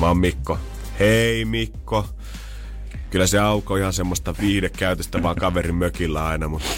mä 0.00 0.06
oon 0.06 0.18
Mikko. 0.18 0.58
Hei 0.98 1.44
Mikko. 1.44 2.06
Kyllä 3.10 3.26
se 3.26 3.38
auko 3.38 3.76
ihan 3.76 3.92
semmoista 3.92 4.34
viihdekäytöstä 4.40 5.22
vaan 5.22 5.36
kaverin 5.36 5.74
mökillä 5.74 6.26
aina, 6.26 6.48
mutta 6.48 6.68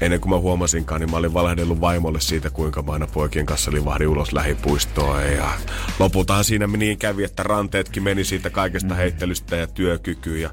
ennen 0.00 0.20
kuin 0.20 0.30
mä 0.30 0.38
huomasinkaan, 0.38 1.00
niin 1.00 1.10
mä 1.10 1.16
olin 1.16 1.34
valehdellut 1.34 1.80
vaimolle 1.80 2.20
siitä, 2.20 2.50
kuinka 2.50 2.82
mä 2.82 2.92
aina 2.92 3.06
poikien 3.06 3.46
kanssa 3.46 3.72
livahdin 3.72 4.08
ulos 4.08 4.32
lähipuistoon. 4.32 5.32
Ja 5.32 5.50
lopultahan 5.98 6.44
siinä 6.44 6.66
niin 6.66 6.98
kävi, 6.98 7.24
että 7.24 7.42
ranteetkin 7.42 8.02
meni 8.02 8.24
siitä 8.24 8.50
kaikesta 8.50 8.94
heittelystä 8.94 9.56
ja 9.56 9.66
työkykyyn. 9.66 10.40
Ja 10.40 10.50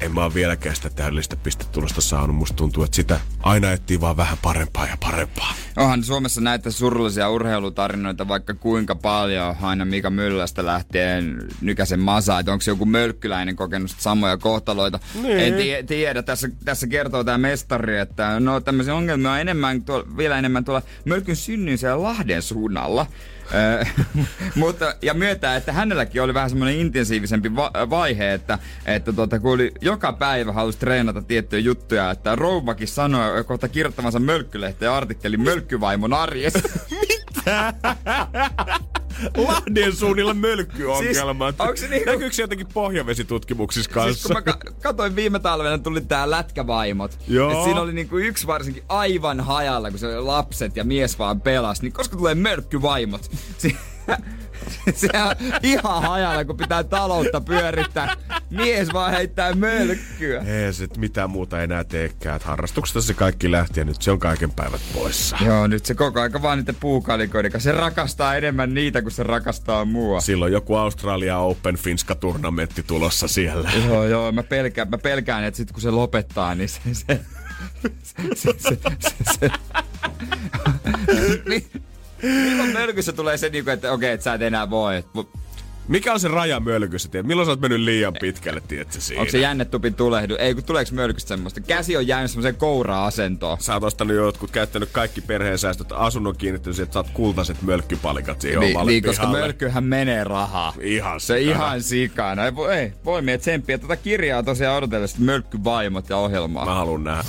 en 0.00 0.14
mä 0.14 0.24
oo 0.24 0.34
vieläkään 0.34 0.76
sitä 0.76 0.90
täydellistä 0.90 1.36
pistetulosta 1.36 2.00
saanut. 2.00 2.36
Musta 2.36 2.56
tuntuu, 2.56 2.84
että 2.84 2.96
sitä 2.96 3.20
aina 3.42 3.72
etsii 3.72 4.00
vaan 4.00 4.16
vähän 4.16 4.38
parempaa 4.42 4.86
ja 4.86 4.96
parempaa. 5.00 5.54
Onhan 5.76 6.04
Suomessa 6.04 6.40
näitä 6.40 6.70
surullisia 6.70 7.30
urheilutarinoita 7.30 8.28
vaikka 8.28 8.54
kuinka 8.54 8.94
paljon, 8.94 9.56
aina 9.62 9.84
Mika 9.84 10.10
Myllästä 10.10 10.66
lähtien 10.66 11.48
Nykäsen 11.60 12.00
Masa, 12.00 12.38
että 12.38 12.52
onko 12.52 12.64
joku 12.66 12.86
mölkkyläinen 12.86 13.56
kokenut 13.56 13.94
samoja 13.98 14.36
kohtaloita. 14.36 15.00
Niin. 15.22 15.38
En 15.38 15.54
tie, 15.54 15.82
tiedä, 15.82 16.22
tässä, 16.22 16.48
tässä 16.64 16.86
kertoo 16.86 17.24
tämä 17.24 17.38
mestari, 17.38 17.98
että 17.98 18.40
no 18.40 18.60
tämmöisiä 18.60 18.94
ongelmia 18.94 19.30
on 19.30 19.40
enemmän, 19.40 19.82
tuolla, 19.82 20.16
vielä 20.16 20.38
enemmän 20.38 20.64
tuolla 20.64 20.82
Mölkyn 21.04 21.36
synnyin 21.36 21.78
siellä 21.78 22.02
Lahden 22.02 22.42
suunnalla. 22.42 23.06
Mutta, 24.54 24.94
ja 25.02 25.14
myöntää, 25.14 25.56
että 25.56 25.72
hänelläkin 25.72 26.22
oli 26.22 26.34
vähän 26.34 26.50
semmoinen 26.50 26.76
intensiivisempi 26.78 27.56
va- 27.56 27.72
vaihe, 27.90 28.32
että, 28.32 28.58
että 28.86 29.12
tota, 29.12 29.38
kun 29.38 29.52
oli 29.52 29.72
joka 29.80 30.12
päivä 30.12 30.52
halusi 30.52 30.78
treenata 30.78 31.22
tiettyjä 31.22 31.60
juttuja, 31.60 32.10
että 32.10 32.36
rouvakin 32.36 32.88
sanoi 32.88 33.44
kohta 33.44 33.68
kirjoittamansa 33.68 34.18
mölkkylehteen 34.18 34.92
artikkelin 34.92 35.40
Mölkkyvaimon 35.40 36.12
arjessa. 36.12 36.68
Lahdien 39.36 39.96
suunnilla 39.96 40.34
mölkkyongelmat. 40.34 41.54
Siis, 41.56 41.68
onks 41.68 41.80
se 41.80 41.88
niinku- 41.88 42.10
Näkyykö 42.10 42.34
se 42.34 42.42
jotenkin 42.42 42.66
pohjavesitutkimuksissa 42.74 43.90
kanssa? 43.90 44.12
Siis 44.12 44.22
kun 44.26 44.32
mä 44.36 44.42
ka- 44.42 44.72
katoin 44.82 45.16
viime 45.16 45.38
talvena, 45.38 45.78
tuli 45.78 46.00
tää 46.00 46.30
lätkävaimot. 46.30 47.18
Joo. 47.28 47.52
Et 47.58 47.64
siinä 47.64 47.80
oli 47.80 47.92
niinku 47.92 48.18
yksi 48.18 48.46
varsinkin 48.46 48.82
aivan 48.88 49.40
hajalla, 49.40 49.90
kun 49.90 49.98
se 49.98 50.06
oli 50.16 50.24
lapset 50.26 50.76
ja 50.76 50.84
mies 50.84 51.18
vaan 51.18 51.40
pelas. 51.40 51.82
Niin 51.82 51.92
koska 51.92 52.16
tulee 52.16 52.34
mörkkyvaimot? 52.34 53.30
Si- 53.58 53.76
se 54.94 55.08
on 55.28 55.58
ihan 55.62 56.02
hajalla, 56.02 56.44
kun 56.44 56.56
pitää 56.56 56.84
taloutta 56.84 57.40
pyörittää. 57.40 58.16
Mies 58.50 58.92
vaan 58.92 59.12
heittää 59.12 59.54
mölkkyä. 59.54 60.40
Ei 60.40 60.72
se 60.72 60.88
mitään 60.98 61.30
muuta 61.30 61.62
enää 61.62 61.84
teekään. 61.84 62.36
Et 62.36 62.42
Harrastuksesta 62.42 63.00
se 63.00 63.14
kaikki 63.14 63.50
lähti 63.50 63.80
ja 63.80 63.84
nyt 63.84 64.02
se 64.02 64.10
on 64.10 64.18
kaiken 64.18 64.50
päivät 64.50 64.80
poissa. 64.94 65.36
Joo, 65.44 65.66
nyt 65.66 65.86
se 65.86 65.94
koko 65.94 66.20
aika 66.20 66.42
vaan 66.42 66.58
niiden 66.58 66.76
puukalikoiden 66.80 67.52
kanssa. 67.52 67.70
Se 67.70 67.76
rakastaa 67.76 68.36
enemmän 68.36 68.74
niitä, 68.74 69.02
kuin 69.02 69.12
se 69.12 69.22
rakastaa 69.22 69.84
mua. 69.84 70.20
Silloin 70.20 70.52
joku 70.52 70.74
Australia 70.74 71.38
Open 71.38 71.76
Finska-turnamentti 71.76 72.82
tulossa 72.82 73.28
siellä. 73.28 73.70
Joo, 73.86 74.04
joo, 74.04 74.32
mä 74.32 74.42
pelkään, 74.42 74.90
mä 74.90 74.98
pelkään 74.98 75.44
että 75.44 75.56
sit 75.56 75.72
kun 75.72 75.80
se 75.80 75.90
lopettaa, 75.90 76.54
niin 76.54 76.68
se... 76.68 76.80
se, 76.92 77.20
se, 78.02 78.22
se, 78.34 78.54
se, 78.58 78.78
se, 79.00 79.14
se. 79.40 79.50
Mi- 82.22 82.28
Milloin 82.28 82.72
mölkyssä 82.72 83.12
tulee 83.12 83.36
se, 83.36 83.48
niinku, 83.48 83.70
että 83.70 83.92
okei, 83.92 84.12
että 84.12 84.24
sä 84.24 84.34
et 84.34 84.42
enää 84.42 84.70
voi. 84.70 85.04
Mikä 85.88 86.12
on 86.12 86.20
se 86.20 86.28
raja 86.28 86.60
mölkyssä? 86.60 87.08
Tiedät? 87.08 87.26
Milloin 87.26 87.46
sä 87.46 87.50
oot 87.52 87.60
mennyt 87.60 87.80
liian 87.80 88.12
pitkälle, 88.20 88.62
tiedätkö 88.68 89.00
siinä? 89.00 89.20
Onko 89.20 89.30
se 89.30 89.38
jännetupin 89.38 89.94
tulehdu? 89.94 90.36
Ei, 90.38 90.54
kun 90.54 90.64
tuleeko 90.64 90.90
mölkystä 90.94 91.28
semmoista? 91.28 91.60
Käsi 91.60 91.96
on 91.96 92.06
jäänyt 92.06 92.30
semmoiseen 92.30 92.54
koura-asentoon. 92.54 93.56
Sä 93.60 93.74
oot 93.74 93.82
ostanut 93.84 94.16
jotkut, 94.16 94.50
käyttänyt 94.50 94.88
kaikki 94.92 95.20
perheen 95.20 95.58
säästöt, 95.58 95.92
asunnon 95.92 96.36
kiinnittänyt 96.36 96.76
siihen, 96.76 96.84
että 96.84 96.94
saat 96.94 97.10
kultaiset 97.14 97.62
mölkkypalikat 97.62 98.40
siihen 98.40 98.60
Niin, 98.60 98.76
omalle 98.76 98.90
niin, 98.92 99.02
koska 99.04 99.22
pihalle. 99.22 99.40
mölkkyhän 99.40 99.84
menee 99.84 100.24
rahaa. 100.24 100.74
Ihan 100.80 101.20
Se 101.20 101.38
sikana. 101.38 101.56
ihan 101.56 101.82
sikana. 101.82 102.44
Ei, 102.44 102.54
voi- 102.54 102.74
ei, 102.74 102.92
voimia 103.04 103.38
tsemppiä. 103.38 103.78
Tätä 103.78 103.96
kirjaa 103.96 104.42
tosiaan 104.42 104.76
odotellessa 104.76 105.16
mölkkyvaimot 105.20 106.08
ja 106.08 106.16
ohjelmaa. 106.16 106.64
Mä 106.64 106.74
haluan 106.74 107.04
nähdä. 107.04 107.24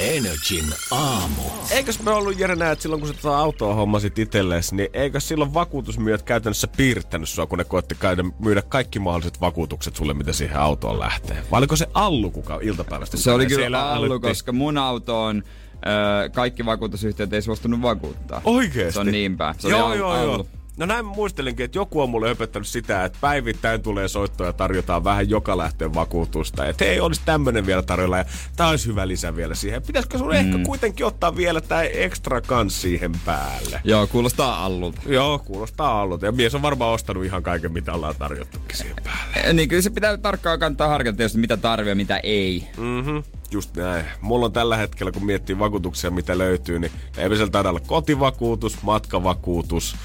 Energin 0.00 0.64
aamu. 0.90 1.42
Eikös 1.70 2.00
me 2.02 2.10
ollut 2.10 2.38
Jere 2.38 2.56
näet, 2.56 2.72
että 2.72 2.82
silloin 2.82 3.00
kun 3.00 3.08
sä 3.08 3.14
tota 3.22 3.38
autoa 3.38 3.74
hommasit 3.74 4.18
itsellesi, 4.18 4.74
niin 4.76 4.88
eikö 4.92 5.20
silloin 5.20 5.54
vakuutusmyyjät 5.54 6.22
käytännössä 6.22 6.68
piirittänyt 6.68 7.28
sua, 7.28 7.46
kun 7.46 7.58
ne 7.58 7.64
koetti 7.64 7.94
käydä 7.94 8.24
myydä 8.38 8.62
kaikki 8.62 8.98
mahdolliset 8.98 9.40
vakuutukset 9.40 9.96
sulle, 9.96 10.14
mitä 10.14 10.32
siihen 10.32 10.56
autoon 10.60 10.98
lähtee? 10.98 11.36
Vai 11.50 11.58
oliko 11.58 11.76
se 11.76 11.86
Allu, 11.94 12.30
kuka 12.30 12.58
iltapäivästä 12.62 13.16
Se 13.16 13.30
oli 13.30 13.46
kyllä 13.46 13.92
Allu, 13.92 14.04
älytti? 14.12 14.28
koska 14.28 14.52
mun 14.52 14.78
auto 14.78 15.22
on... 15.24 15.42
Öö, 15.86 16.28
kaikki 16.28 16.66
vakuutusyhtiöt 16.66 17.32
ei 17.32 17.42
suostunut 17.42 17.82
vakuuttaa. 17.82 18.40
Oikeesti? 18.44 18.92
Se 18.92 19.00
on 19.00 19.06
niin 19.06 19.36
päin. 19.36 19.54
Se 19.58 19.66
oli 19.66 19.76
joo, 19.76 19.86
Allu- 19.86 19.96
joo, 19.98 20.22
joo. 20.24 20.46
No 20.76 20.86
näin 20.86 21.04
muistelinkin, 21.04 21.64
että 21.64 21.78
joku 21.78 22.00
on 22.00 22.10
mulle 22.10 22.28
höpöttänyt 22.28 22.68
sitä, 22.68 23.04
että 23.04 23.18
päivittäin 23.20 23.82
tulee 23.82 24.08
soittoja 24.08 24.48
ja 24.48 24.52
tarjotaan 24.52 25.04
vähän 25.04 25.30
joka 25.30 25.56
lähteen 25.58 25.94
vakuutusta. 25.94 26.66
Että 26.66 26.84
hei, 26.84 27.00
olisi 27.00 27.20
tämmönen 27.24 27.66
vielä 27.66 27.82
tarjolla 27.82 28.18
ja 28.18 28.24
tää 28.56 28.68
olisi 28.68 28.86
hyvä 28.86 29.08
lisä 29.08 29.36
vielä 29.36 29.54
siihen. 29.54 29.82
Pitäisikö 29.82 30.18
sun 30.18 30.26
mm. 30.26 30.32
ehkä 30.32 30.58
kuitenkin 30.66 31.06
ottaa 31.06 31.36
vielä 31.36 31.60
tää 31.60 31.82
extra 31.82 32.40
kans 32.40 32.82
siihen 32.82 33.12
päälle? 33.24 33.80
Joo, 33.84 34.06
kuulostaa 34.06 34.64
Allulta. 34.64 35.00
Joo, 35.06 35.38
kuulostaa 35.38 36.02
ollut. 36.02 36.22
Ja 36.22 36.32
mies 36.32 36.54
on 36.54 36.62
varmaan 36.62 36.92
ostanut 36.94 37.24
ihan 37.24 37.42
kaiken, 37.42 37.72
mitä 37.72 37.92
ollaan 37.92 38.14
tarjottukin 38.18 38.76
siihen 38.76 38.96
päälle. 39.04 39.48
Eh, 39.48 39.54
Niin 39.54 39.68
kyllä 39.68 39.82
se 39.82 39.90
pitää 39.90 40.16
tarkkaan 40.16 40.58
kantaa 40.58 40.88
harkita 40.88 41.16
tietysti, 41.16 41.38
mitä 41.38 41.56
tarvii 41.56 41.90
ja 41.90 41.94
mitä 41.94 42.16
ei. 42.16 42.68
Mhm, 42.76 43.18
just 43.50 43.76
näin. 43.76 44.04
Mulla 44.20 44.46
on 44.46 44.52
tällä 44.52 44.76
hetkellä, 44.76 45.12
kun 45.12 45.26
miettii 45.26 45.58
vakuutuksia, 45.58 46.10
mitä 46.10 46.38
löytyy, 46.38 46.78
niin 46.78 46.92
siellä 47.14 47.48
taida 47.48 47.68
olla 47.68 47.80
kotivakuutus, 47.80 48.82
matkavakuutus, 48.82 49.96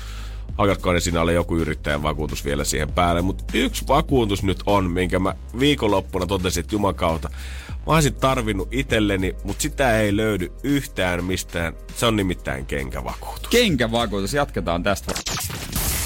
Alkaisiko 0.60 0.94
ne 0.94 1.00
siinä 1.00 1.22
olla 1.22 1.32
joku 1.32 1.58
yrittäjän 1.58 2.04
vakuutus 2.04 2.46
vielä 2.46 2.64
siihen 2.64 2.92
päälle. 2.92 3.22
Mutta 3.22 3.44
yksi 3.54 3.88
vakuutus 3.88 4.44
nyt 4.44 4.60
on, 4.66 4.92
minkä 4.92 5.20
mä 5.20 5.34
viikonloppuna 5.60 6.26
totesin, 6.26 6.62
että 6.62 6.76
jumakauta. 6.76 7.30
Mä 7.70 7.94
olisin 7.94 8.16
tarvinnut 8.16 8.68
itselleni, 8.72 9.36
mutta 9.44 9.62
sitä 9.62 10.00
ei 10.00 10.16
löydy 10.16 10.52
yhtään 10.64 11.24
mistään. 11.24 11.74
Se 11.96 12.06
on 12.06 12.16
nimittäin 12.16 12.66
kenkävakuutus. 12.66 13.48
Kenkävakuutus, 13.50 14.34
jatketaan 14.34 14.84
tästä. 14.84 15.12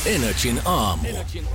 Energin 0.05 0.59
aamu. 0.65 1.07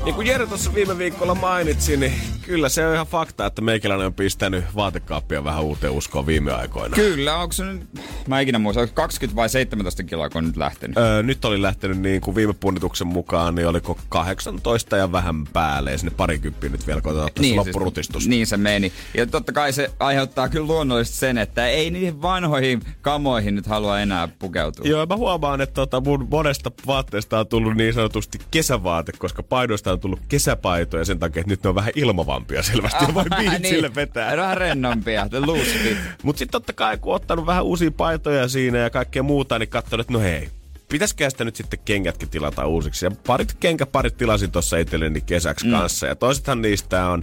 Niin 0.04 0.14
kuin 0.14 0.26
Jere 0.26 0.46
tuossa 0.46 0.74
viime 0.74 0.98
viikolla 0.98 1.34
mainitsi, 1.34 1.96
niin 1.96 2.12
kyllä 2.42 2.68
se 2.68 2.86
on 2.86 2.94
ihan 2.94 3.06
fakta, 3.06 3.46
että 3.46 3.62
meikäläinen 3.62 4.06
on 4.06 4.14
pistänyt 4.14 4.64
vaatekaappia 4.76 5.44
vähän 5.44 5.64
uuteen 5.64 5.92
uskoon 5.92 6.26
viime 6.26 6.52
aikoina. 6.52 6.94
Kyllä, 6.94 7.36
onko 7.36 7.52
se 7.52 7.64
nyt, 7.64 7.82
mä 8.26 8.38
en 8.38 8.42
ikinä 8.42 8.58
muista, 8.58 8.80
onko 8.80 8.94
20 8.94 9.36
vai 9.36 9.48
17 9.48 10.02
kiloa, 10.02 10.28
kun 10.28 10.38
on 10.38 10.44
nyt 10.44 10.56
lähtenyt? 10.56 10.96
Öö, 10.98 11.22
nyt 11.22 11.44
oli 11.44 11.62
lähtenyt 11.62 11.98
niin 11.98 12.20
kuin 12.20 12.34
viime 12.34 12.52
punnituksen 12.52 13.06
mukaan, 13.06 13.54
niin 13.54 13.68
oliko 13.68 13.98
18 14.08 14.96
ja 14.96 15.12
vähän 15.12 15.46
päälle. 15.46 15.92
Ja 15.92 15.98
sinne 15.98 16.14
parikymppiä 16.16 16.70
nyt 16.70 16.86
vielä 16.86 17.00
koitetaan 17.00 17.26
ottaa 17.26 17.42
niin, 17.42 17.56
loppurutistus. 17.56 18.22
Siis, 18.22 18.28
niin 18.28 18.46
se 18.46 18.56
meni. 18.56 18.92
Ja 19.14 19.26
totta 19.26 19.52
kai 19.52 19.72
se 19.72 19.90
aiheuttaa 20.00 20.48
kyllä 20.48 20.66
luonnollisesti 20.66 21.18
sen, 21.18 21.38
että 21.38 21.68
ei 21.68 21.90
niihin 21.90 22.22
vanhoihin 22.22 22.82
kamoihin 23.00 23.54
nyt 23.54 23.66
halua 23.66 24.00
enää 24.00 24.28
pukeutua. 24.38 24.86
Joo, 24.88 25.06
mä 25.06 25.16
huomaan, 25.16 25.60
että 25.60 25.74
tota 25.74 26.00
mun 26.00 26.28
monesta 26.30 26.70
vaatteesta 26.86 27.38
on 27.38 27.46
tullut 27.46 27.76
niin 27.76 27.94
sanotusti 27.94 28.37
kesävaate, 28.50 29.12
koska 29.18 29.42
paidoista 29.42 29.92
on 29.92 30.00
tullut 30.00 30.20
kesäpaitoja 30.28 31.04
sen 31.04 31.18
takia, 31.18 31.40
että 31.40 31.50
nyt 31.50 31.62
ne 31.62 31.68
on 31.68 31.74
vähän 31.74 31.92
ilmavampia 31.94 32.62
selvästi 32.62 33.04
ja 33.04 33.14
voi 33.14 33.24
biitsille 33.38 33.94
vetää. 33.94 34.36
Vähän 34.36 34.56
rennompia, 34.56 35.28
the 35.28 35.40
loose 35.40 35.78
fit. 35.82 35.98
Mutta 36.22 36.38
sitten 36.38 36.52
totta 36.52 36.72
kai, 36.72 36.98
kun 36.98 37.14
ottanut 37.14 37.46
vähän 37.46 37.64
uusia 37.64 37.90
paitoja 37.90 38.48
siinä 38.48 38.78
ja 38.78 38.90
kaikkea 38.90 39.22
muuta, 39.22 39.58
niin 39.58 39.68
katsonut, 39.68 40.04
että 40.04 40.12
no 40.12 40.20
hei, 40.20 40.48
pitäisikö 40.88 41.30
sitä 41.30 41.44
nyt 41.44 41.56
sitten 41.56 41.80
kengätkin 41.84 42.28
tilata 42.28 42.66
uusiksi. 42.66 43.06
Ja 43.06 43.10
parit 43.26 43.54
kenkäparit 43.60 44.16
tilasin 44.16 44.50
tuossa 44.50 44.76
itselleni 44.76 45.20
kesäksi 45.20 45.66
mm. 45.66 45.72
kanssa. 45.72 46.06
Ja 46.06 46.14
toisethan 46.14 46.62
niistä 46.62 47.06
on 47.06 47.22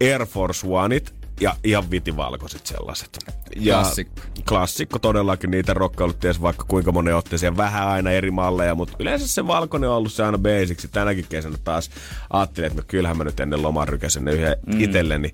Air 0.00 0.26
Force 0.26 0.66
Oneit 0.66 1.21
ja 1.40 1.56
ihan 1.64 1.90
vitivalkoiset 1.90 2.66
sellaiset. 2.66 3.18
Ja 3.56 3.74
Klassikko. 3.74 4.20
Klassikko 4.48 4.98
todellakin, 4.98 5.50
niitä 5.50 5.74
rokkailut 5.74 6.20
ties 6.20 6.42
vaikka 6.42 6.64
kuinka 6.68 6.92
monen 6.92 7.16
otteeseen, 7.16 7.56
vähän 7.56 7.88
aina 7.88 8.10
eri 8.10 8.30
malleja, 8.30 8.74
mutta 8.74 8.96
yleensä 8.98 9.28
se 9.28 9.46
valkoinen 9.46 9.90
on 9.90 9.96
ollut 9.96 10.12
se 10.12 10.24
aina 10.24 10.38
basics. 10.38 10.88
Tänäkin 10.92 11.26
kesänä 11.28 11.56
taas 11.64 11.90
ajattelin, 12.30 12.66
että 12.66 12.82
no 12.82 12.84
kyllähän 12.88 13.16
mä 13.16 13.24
nyt 13.24 13.40
ennen 13.40 13.62
lomaa 13.62 13.84
rykäsen 13.84 14.24
ne 14.24 14.32
yhden 14.32 14.56
mm. 14.66 14.80
itselleni. 14.80 15.32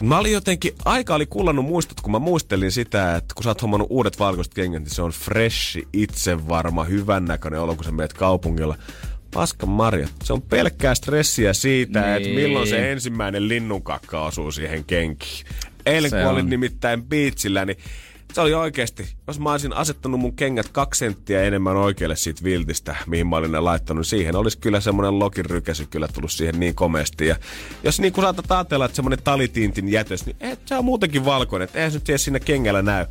Mä 0.00 0.18
olin 0.18 0.32
jotenkin, 0.32 0.72
aika 0.84 1.14
oli 1.14 1.26
kullannut 1.26 1.64
muistot, 1.64 2.00
kun 2.00 2.12
mä 2.12 2.18
muistelin 2.18 2.72
sitä, 2.72 3.16
että 3.16 3.34
kun 3.34 3.44
sä 3.44 3.50
oot 3.50 3.62
hommannut 3.62 3.88
uudet 3.90 4.18
valkoiset 4.18 4.54
kengät, 4.54 4.82
niin 4.82 4.94
se 4.94 5.02
on 5.02 5.10
freshi, 5.10 5.88
itsevarma, 5.92 6.84
hyvännäköinen 6.84 7.60
olo, 7.60 7.74
kun 7.74 7.84
sä 7.84 7.90
meet 7.90 8.12
kaupungilla. 8.12 8.76
Paska 9.34 9.66
Marja, 9.66 10.08
se 10.24 10.32
on 10.32 10.42
pelkkää 10.42 10.94
stressiä 10.94 11.52
siitä, 11.52 12.00
niin. 12.00 12.14
että 12.14 12.28
milloin 12.28 12.68
se 12.68 12.92
ensimmäinen 12.92 13.48
linnunkakka 13.48 14.24
osuu 14.24 14.52
siihen 14.52 14.84
kenkiin. 14.84 15.46
Eilen 15.86 16.10
kun 16.10 16.24
olin 16.24 16.50
nimittäin 16.50 17.02
biitsillä, 17.02 17.64
niin 17.64 17.78
se 18.32 18.40
oli 18.40 18.54
oikeasti, 18.54 19.08
jos 19.26 19.40
mä 19.40 19.50
olisin 19.50 19.72
asettanut 19.72 20.20
mun 20.20 20.36
kengät 20.36 20.68
kaksi 20.68 20.98
senttiä 20.98 21.42
enemmän 21.42 21.76
oikealle 21.76 22.16
siitä 22.16 22.44
viltistä, 22.44 22.96
mihin 23.06 23.26
mä 23.26 23.36
olin 23.36 23.52
ne 23.52 23.60
laittanut, 23.60 24.06
siihen 24.06 24.36
olisi 24.36 24.58
kyllä 24.58 24.80
semmoinen 24.80 25.18
lokin 25.18 25.44
rykäsy 25.44 25.86
kyllä 25.86 26.08
tullut 26.08 26.32
siihen 26.32 26.60
niin 26.60 26.74
komeasti. 26.74 27.26
Ja 27.26 27.36
jos 27.82 28.00
niin 28.00 28.12
kuin 28.12 28.22
saatat 28.22 28.52
ajatella, 28.52 28.84
että 28.84 28.96
semmoinen 28.96 29.22
talitintin 29.24 29.88
jätös, 29.88 30.26
niin 30.26 30.36
et, 30.40 30.60
se 30.66 30.76
on 30.76 30.84
muutenkin 30.84 31.24
valkoinen, 31.24 31.64
että 31.64 31.78
eihän 31.78 31.92
se 31.92 32.00
nyt 32.08 32.20
siinä 32.20 32.40
kengällä 32.40 32.82
näy. 32.82 33.06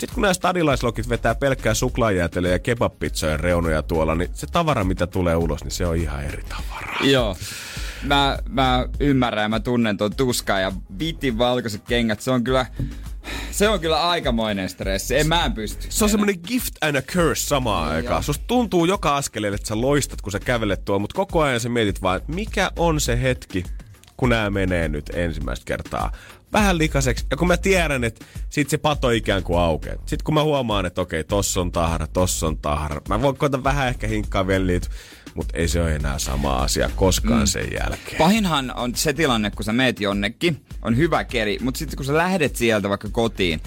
Sitten 0.00 0.14
kun 0.14 0.22
nämä 0.22 0.34
stadilaislokit 0.34 1.08
vetää 1.08 1.34
pelkkää 1.34 1.74
suklaajäätelöä 1.74 2.52
ja 2.52 2.58
kebabpizzojen 2.58 3.40
reunoja 3.40 3.82
tuolla, 3.82 4.14
niin 4.14 4.30
se 4.34 4.46
tavara, 4.46 4.84
mitä 4.84 5.06
tulee 5.06 5.36
ulos, 5.36 5.64
niin 5.64 5.72
se 5.72 5.86
on 5.86 5.96
ihan 5.96 6.24
eri 6.24 6.42
tavaraa. 6.48 7.00
Joo. 7.02 7.36
Mä, 8.02 8.38
mä 8.48 8.86
ymmärrän 9.00 9.42
ja 9.42 9.48
mä 9.48 9.60
tunnen 9.60 9.96
tuon 9.96 10.16
tuskaa 10.16 10.60
ja 10.60 10.72
vitin 10.98 11.38
valkoiset 11.38 11.82
kengät, 11.88 12.20
se 12.20 12.30
on 12.30 12.44
kyllä, 12.44 12.66
se 13.50 13.68
on 13.68 13.80
kyllä 13.80 14.08
aikamoinen 14.08 14.68
stressi. 14.68 15.16
En 15.16 15.28
mä 15.28 15.44
en 15.44 15.52
pysty. 15.52 15.86
Se 15.90 16.04
on 16.04 16.10
semmoinen 16.10 16.40
gift 16.46 16.74
and 16.80 16.96
a 16.96 17.02
curse 17.02 17.46
samaan 17.46 17.92
aikaan. 17.92 18.22
Susta 18.22 18.44
tuntuu 18.46 18.84
joka 18.84 19.16
askeleelle, 19.16 19.56
että 19.56 19.68
sä 19.68 19.80
loistat, 19.80 20.20
kun 20.20 20.32
sä 20.32 20.40
kävelet 20.40 20.84
tuolla, 20.84 21.00
mutta 21.00 21.16
koko 21.16 21.42
ajan 21.42 21.60
sä 21.60 21.68
mietit 21.68 22.02
vaan, 22.02 22.16
että 22.16 22.32
mikä 22.32 22.70
on 22.76 23.00
se 23.00 23.22
hetki, 23.22 23.64
kun 24.16 24.28
nämä 24.28 24.50
menee 24.50 24.88
nyt 24.88 25.10
ensimmäistä 25.14 25.64
kertaa 25.64 26.12
vähän 26.52 26.78
likaseksi. 26.78 27.26
Ja 27.30 27.36
kun 27.36 27.48
mä 27.48 27.56
tiedän, 27.56 28.04
että 28.04 28.24
sit 28.50 28.70
se 28.70 28.78
pato 28.78 29.10
ikään 29.10 29.42
kuin 29.42 29.58
aukeaa. 29.58 29.96
Sitten 29.96 30.24
kun 30.24 30.34
mä 30.34 30.42
huomaan, 30.42 30.86
että 30.86 31.00
okei, 31.00 31.24
tossa 31.24 31.60
on 31.60 31.72
tahra, 31.72 32.06
tossa 32.06 32.46
on 32.46 32.58
tahra. 32.58 33.00
Mä 33.08 33.22
voin 33.22 33.36
koita 33.36 33.64
vähän 33.64 33.88
ehkä 33.88 34.06
hinkkaa 34.06 34.46
vielä 34.46 34.64
niitä, 34.64 34.88
mutta 35.34 35.56
ei 35.56 35.68
se 35.68 35.82
ole 35.82 35.94
enää 35.94 36.18
sama 36.18 36.56
asia 36.56 36.90
koskaan 36.96 37.40
mm. 37.40 37.46
sen 37.46 37.72
jälkeen. 37.72 38.18
Pahinhan 38.18 38.76
on 38.76 38.94
se 38.94 39.12
tilanne, 39.12 39.50
kun 39.50 39.64
sä 39.64 39.72
meet 39.72 40.00
jonnekin, 40.00 40.64
on 40.82 40.96
hyvä 40.96 41.24
keli, 41.24 41.58
mutta 41.62 41.78
sitten 41.78 41.96
kun 41.96 42.06
sä 42.06 42.14
lähdet 42.16 42.56
sieltä 42.56 42.88
vaikka 42.88 43.08
kotiin, 43.12 43.60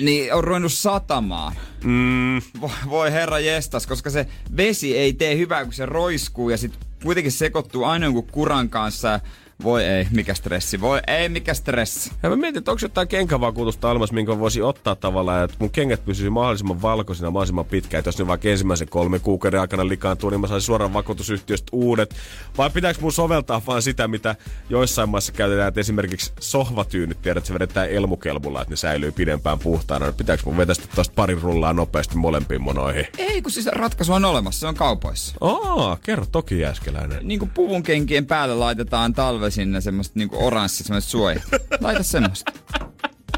niin 0.00 0.34
on 0.34 0.44
ruvennut 0.44 0.72
satamaan. 0.72 1.54
Mm, 1.84 2.42
Voi, 2.60 2.70
voi 2.88 3.12
herra 3.12 3.38
jestas, 3.38 3.86
koska 3.86 4.10
se 4.10 4.26
vesi 4.56 4.98
ei 4.98 5.12
tee 5.12 5.36
hyvää, 5.36 5.64
kun 5.64 5.72
se 5.72 5.86
roiskuu 5.86 6.50
ja 6.50 6.56
sitten 6.56 6.80
kuitenkin 7.02 7.32
sekoittuu 7.32 7.84
aina 7.84 8.06
jonkun 8.06 8.26
kuran 8.26 8.68
kanssa. 8.68 9.20
Voi 9.62 9.84
ei, 9.84 10.06
mikä 10.10 10.34
stressi. 10.34 10.80
Voi 10.80 11.00
ei, 11.06 11.28
mikä 11.28 11.54
stressi. 11.54 12.12
Ja 12.22 12.30
mä 12.30 12.36
mietin, 12.36 12.58
että 12.58 12.70
onko 12.70 12.80
jotain 12.82 13.08
kenkävakuutusta 13.08 13.90
olemassa, 13.90 14.14
minkä 14.14 14.38
voisi 14.38 14.62
ottaa 14.62 14.94
tavallaan, 14.94 15.44
että 15.44 15.56
mun 15.58 15.70
kengät 15.70 16.04
pysyisi 16.04 16.30
mahdollisimman 16.30 16.82
valkoisina 16.82 17.30
mahdollisimman 17.30 17.64
pitkään. 17.64 17.98
Että 17.98 18.08
jos 18.08 18.18
ne 18.18 18.26
vaikka 18.26 18.48
ensimmäisen 18.48 18.88
kolme 18.88 19.18
kuukauden 19.18 19.60
aikana 19.60 19.88
likaantuu, 19.88 20.30
niin 20.30 20.40
mä 20.40 20.46
saisin 20.46 20.66
suoraan 20.66 20.92
vakuutusyhtiöstä 20.92 21.68
uudet. 21.72 22.14
Vai 22.58 22.70
pitääkö 22.70 23.00
mun 23.00 23.12
soveltaa 23.12 23.62
vaan 23.66 23.82
sitä, 23.82 24.08
mitä 24.08 24.36
joissain 24.68 25.08
maissa 25.08 25.32
käytetään, 25.32 25.68
että 25.68 25.80
esimerkiksi 25.80 26.32
sohvatyynyt, 26.40 27.22
tiedät, 27.22 27.38
että 27.38 27.48
se 27.48 27.54
vedetään 27.54 27.90
elmukelmulla, 27.90 28.60
että 28.60 28.72
ne 28.72 28.76
säilyy 28.76 29.12
pidempään 29.12 29.58
puhtaana. 29.58 30.12
Pitääkö 30.12 30.42
mun 30.46 30.56
vetästä 30.56 30.88
tosta 30.94 31.14
parin 31.16 31.42
rullaa 31.42 31.72
nopeasti 31.72 32.16
molempiin 32.16 32.62
monoihin? 32.62 33.06
Ei, 33.18 33.42
kun 33.42 33.52
siis 33.52 33.66
ratkaisu 33.66 34.12
on 34.12 34.24
olemassa, 34.24 34.60
se 34.60 34.66
on 34.66 34.74
kaupoissa. 34.74 35.34
Aa, 35.40 35.98
kerro 36.02 36.26
toki 36.32 36.58
jääskeläinen. 36.58 37.28
Niin 37.28 37.38
kuin 37.38 37.50
puvun 37.50 37.82
kenkien 37.82 38.26
päälle 38.26 38.54
laitetaan 38.54 39.14
talvesin 39.50 39.82
semmoista 39.82 40.18
niin 40.18 40.28
oranssit, 40.32 40.86
semmoista 40.86 41.10
suoja. 41.10 41.40
Laita 41.80 42.02
semmoista. 42.02 42.52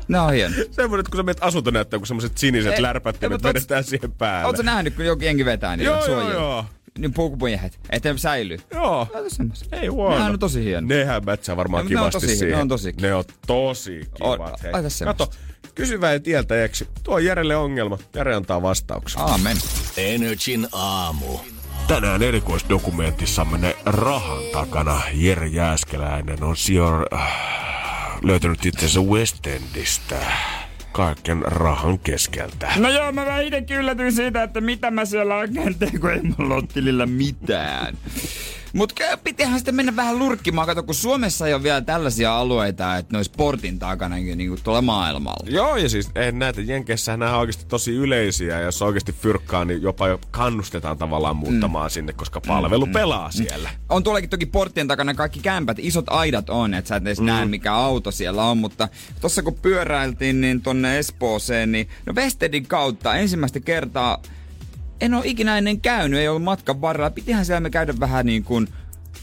Ne 0.09 0.21
on 0.21 0.33
hieno. 0.33 0.55
Semmoinen, 0.71 1.01
että 1.01 1.11
kun 1.11 1.19
sä 1.19 1.23
menet 1.23 1.39
asuntonäyttöön, 1.41 2.01
kun 2.01 2.07
semmoiset 2.07 2.39
siniset 2.39 2.73
Ei, 2.73 2.83
lärpättimet 2.83 3.45
ei, 3.45 3.49
vedetään 3.49 3.85
siihen 3.85 4.13
päälle. 4.13 4.47
Oletko 4.47 4.63
nähnyt, 4.63 4.95
kun 4.95 5.05
joku 5.05 5.23
jengi 5.25 5.45
vetää 5.45 5.77
niitä 5.77 5.91
Joo, 5.91 5.97
joo, 5.99 6.07
suojia? 6.07 6.33
joo. 6.33 6.65
Niin 6.99 7.13
puukupujähet, 7.13 7.79
että 7.91 8.13
ne 8.13 8.19
säilyy. 8.19 8.59
Joo. 8.75 9.09
Laita 9.15 9.31
semmoista. 9.31 9.77
Ei 9.77 9.87
huono. 9.87 10.17
Nehän 10.17 10.33
on 10.33 10.39
tosi 10.39 10.65
hieno. 10.65 10.87
Nehän 10.87 11.25
mätsää 11.25 11.57
varmaan 11.57 11.85
Ne- 11.87 11.95
ne 11.95 12.01
on 12.01 12.11
kivasti 12.11 12.27
tosi- 12.27 12.37
siihen. 12.39 12.57
ne 12.57 12.63
on 12.63 12.69
tosi 12.69 12.95
Ne 13.01 13.15
on 13.15 13.25
tosi 13.47 14.01
kivat. 14.15 14.39
laita 14.73 14.91
semmoista. 14.91 15.05
Kato, 15.05 15.31
kysyvää 15.75 16.19
tieltäjäksi. 16.19 16.89
Tuo 17.03 17.15
on 17.15 17.25
Järelle 17.25 17.57
ongelma. 17.57 17.99
Jere 18.15 18.35
antaa 18.35 18.63
vastauksen. 18.63 19.21
Aamen. 19.23 19.57
Energin 19.97 20.69
aamu. 20.73 21.39
Tänään 21.89 22.23
erikoisdokumentissamme 22.23 23.59
ne 23.59 23.77
rahan 23.85 24.43
takana 24.53 25.03
Jere 25.15 25.47
Jääskeläinen 25.47 26.43
on 26.45 26.57
sijoin 26.57 27.07
äh, 27.15 27.21
löytänyt 28.23 28.67
itsensä 28.67 29.01
West 29.01 29.47
Endistä 29.47 30.17
kaiken 30.93 31.43
rahan 31.43 31.99
keskeltä. 31.99 32.73
No 32.77 32.91
joo, 32.91 33.13
mä 33.13 33.27
vähän 33.27 33.45
itekin 33.45 33.77
yllätyin 33.77 34.13
siitä, 34.13 34.43
että 34.43 34.61
mitä 34.61 34.91
mä 34.91 35.05
siellä 35.05 35.35
oikein 35.35 35.79
teen, 35.79 36.01
kun 36.01 36.11
ei 36.11 36.21
mulla 36.23 36.55
ole 36.55 36.65
tilillä 36.75 37.07
mitään. 37.07 37.99
Mut 38.73 38.93
kä- 39.01 39.19
pitihän 39.25 39.59
sitten 39.59 39.75
mennä 39.75 39.97
vähän 39.97 40.19
lurkkimaan. 40.19 40.67
Kato, 40.67 40.83
kun 40.83 40.95
Suomessa 40.95 41.47
ei 41.47 41.55
ole 41.55 41.63
vielä 41.63 41.81
tällaisia 41.81 42.39
alueita, 42.39 42.97
että 42.97 43.13
ne 43.13 43.19
olisi 43.19 43.31
portin 43.37 43.79
takana 43.79 44.17
niin 44.17 44.49
kuin 44.49 44.61
tuolla 44.65 44.83
maailmalla. 44.83 45.51
Joo, 45.51 45.77
ja 45.77 45.89
siis 45.89 46.11
en 46.15 46.39
näitä 46.39 46.61
Jenkeissähän 46.61 47.21
nämä 47.21 47.33
on 47.33 47.41
oikeasti 47.41 47.65
tosi 47.69 47.93
yleisiä, 47.93 48.55
ja 48.55 48.61
jos 48.61 48.83
oikeasti 48.83 49.13
fyrkkaa, 49.13 49.65
niin 49.65 49.83
jopa 49.83 50.09
jo 50.09 50.21
kannustetaan 50.31 50.99
tavallaan 50.99 51.37
muuttamaan 51.37 51.87
mm. 51.87 51.91
sinne, 51.91 52.13
koska 52.13 52.41
palvelu 52.41 52.87
mm. 52.87 52.93
pelaa 52.93 53.31
siellä. 53.31 53.71
On 53.89 54.03
tuollakin 54.03 54.31
toki 54.31 54.47
porttien 54.47 54.89
takana 54.89 55.15
kaikki 55.15 55.41
kämpät, 55.41 55.79
isot 55.81 56.07
aidat 56.09 56.51
on, 56.51 56.75
että 56.75 56.89
sä 56.89 56.97
et 56.97 57.03
edes 57.03 57.21
mm. 57.21 57.27
näe 57.27 57.45
mikä 57.45 57.75
auto 57.75 58.11
siellä 58.11 58.45
on, 58.45 58.59
mutta 58.59 58.89
tossa 59.21 59.43
kun 59.43 59.55
pyöräiltiin 59.63 60.41
niin 60.41 60.61
tonne 60.61 60.99
Espooseen, 60.99 61.73
niin 61.73 61.89
no 62.07 62.13
Westedin 62.15 62.67
kautta 62.67 63.15
ensimmäistä 63.15 63.61
kertaa 63.61 64.23
en 65.03 65.15
ole 65.15 65.23
ikinä 65.27 65.59
ennen 65.59 65.81
käynyt, 65.81 66.21
ei 66.21 66.29
ollut 66.29 66.43
matkan 66.43 66.81
varrella. 66.81 67.11
Pitihän 67.11 67.47
siellä 67.47 67.61
me 67.61 67.71
käydä 67.71 67.95
vähän 68.01 68.27
niin 68.27 68.45
kuin 68.45 68.69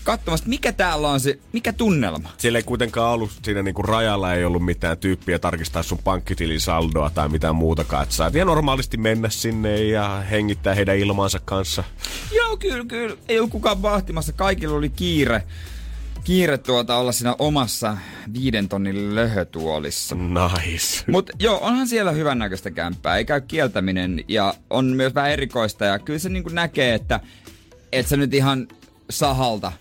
katsomassa, 0.03 0.49
mikä 0.49 0.71
täällä 0.71 1.09
on 1.09 1.19
se, 1.19 1.39
mikä 1.53 1.73
tunnelma. 1.73 2.29
Siellä 2.37 2.59
ei 2.59 2.63
kuitenkaan 2.63 3.13
ollut 3.13 3.31
siinä 3.43 3.63
niinku 3.63 3.81
rajalla 3.81 4.33
ei 4.33 4.45
ollut 4.45 4.65
mitään 4.65 4.97
tyyppiä 4.97 5.39
tarkistaa 5.39 5.83
sun 5.83 5.97
pankkitilin 6.03 6.61
saldoa 6.61 7.09
tai 7.09 7.29
mitään 7.29 7.55
muutakaan. 7.55 8.03
Että 8.03 8.15
saat 8.15 8.35
ihan 8.35 8.47
normaalisti 8.47 8.97
mennä 8.97 9.29
sinne 9.29 9.83
ja 9.83 10.23
hengittää 10.31 10.75
heidän 10.75 10.97
ilmaansa 10.97 11.39
kanssa. 11.45 11.83
Joo, 12.35 12.57
kyllä, 12.57 12.85
kyllä. 12.85 13.15
Ei 13.29 13.39
ollut 13.39 13.51
kukaan 13.51 13.81
vahtimassa. 13.81 14.33
Kaikilla 14.33 14.77
oli 14.77 14.89
kiire. 14.89 15.43
Kiire 16.23 16.57
tuota 16.57 16.97
olla 16.97 17.11
siinä 17.11 17.35
omassa 17.39 17.97
viiden 18.33 18.69
tonnin 18.69 19.15
löhötuolissa. 19.15 20.15
Nice. 20.15 21.03
Mutta 21.07 21.33
joo, 21.39 21.57
onhan 21.61 21.87
siellä 21.87 22.11
hyvännäköistä 22.11 22.71
kämppää, 22.71 23.17
ei 23.17 23.25
käy 23.25 23.41
kieltäminen 23.41 24.23
ja 24.27 24.53
on 24.69 24.85
myös 24.85 25.15
vähän 25.15 25.31
erikoista 25.31 25.85
ja 25.85 25.99
kyllä 25.99 26.19
se 26.19 26.29
niinku 26.29 26.49
näkee, 26.49 26.93
että 26.93 27.19
et 27.91 28.07
sä 28.07 28.17
nyt 28.17 28.33
ihan 28.33 28.67
sahalta 29.09 29.71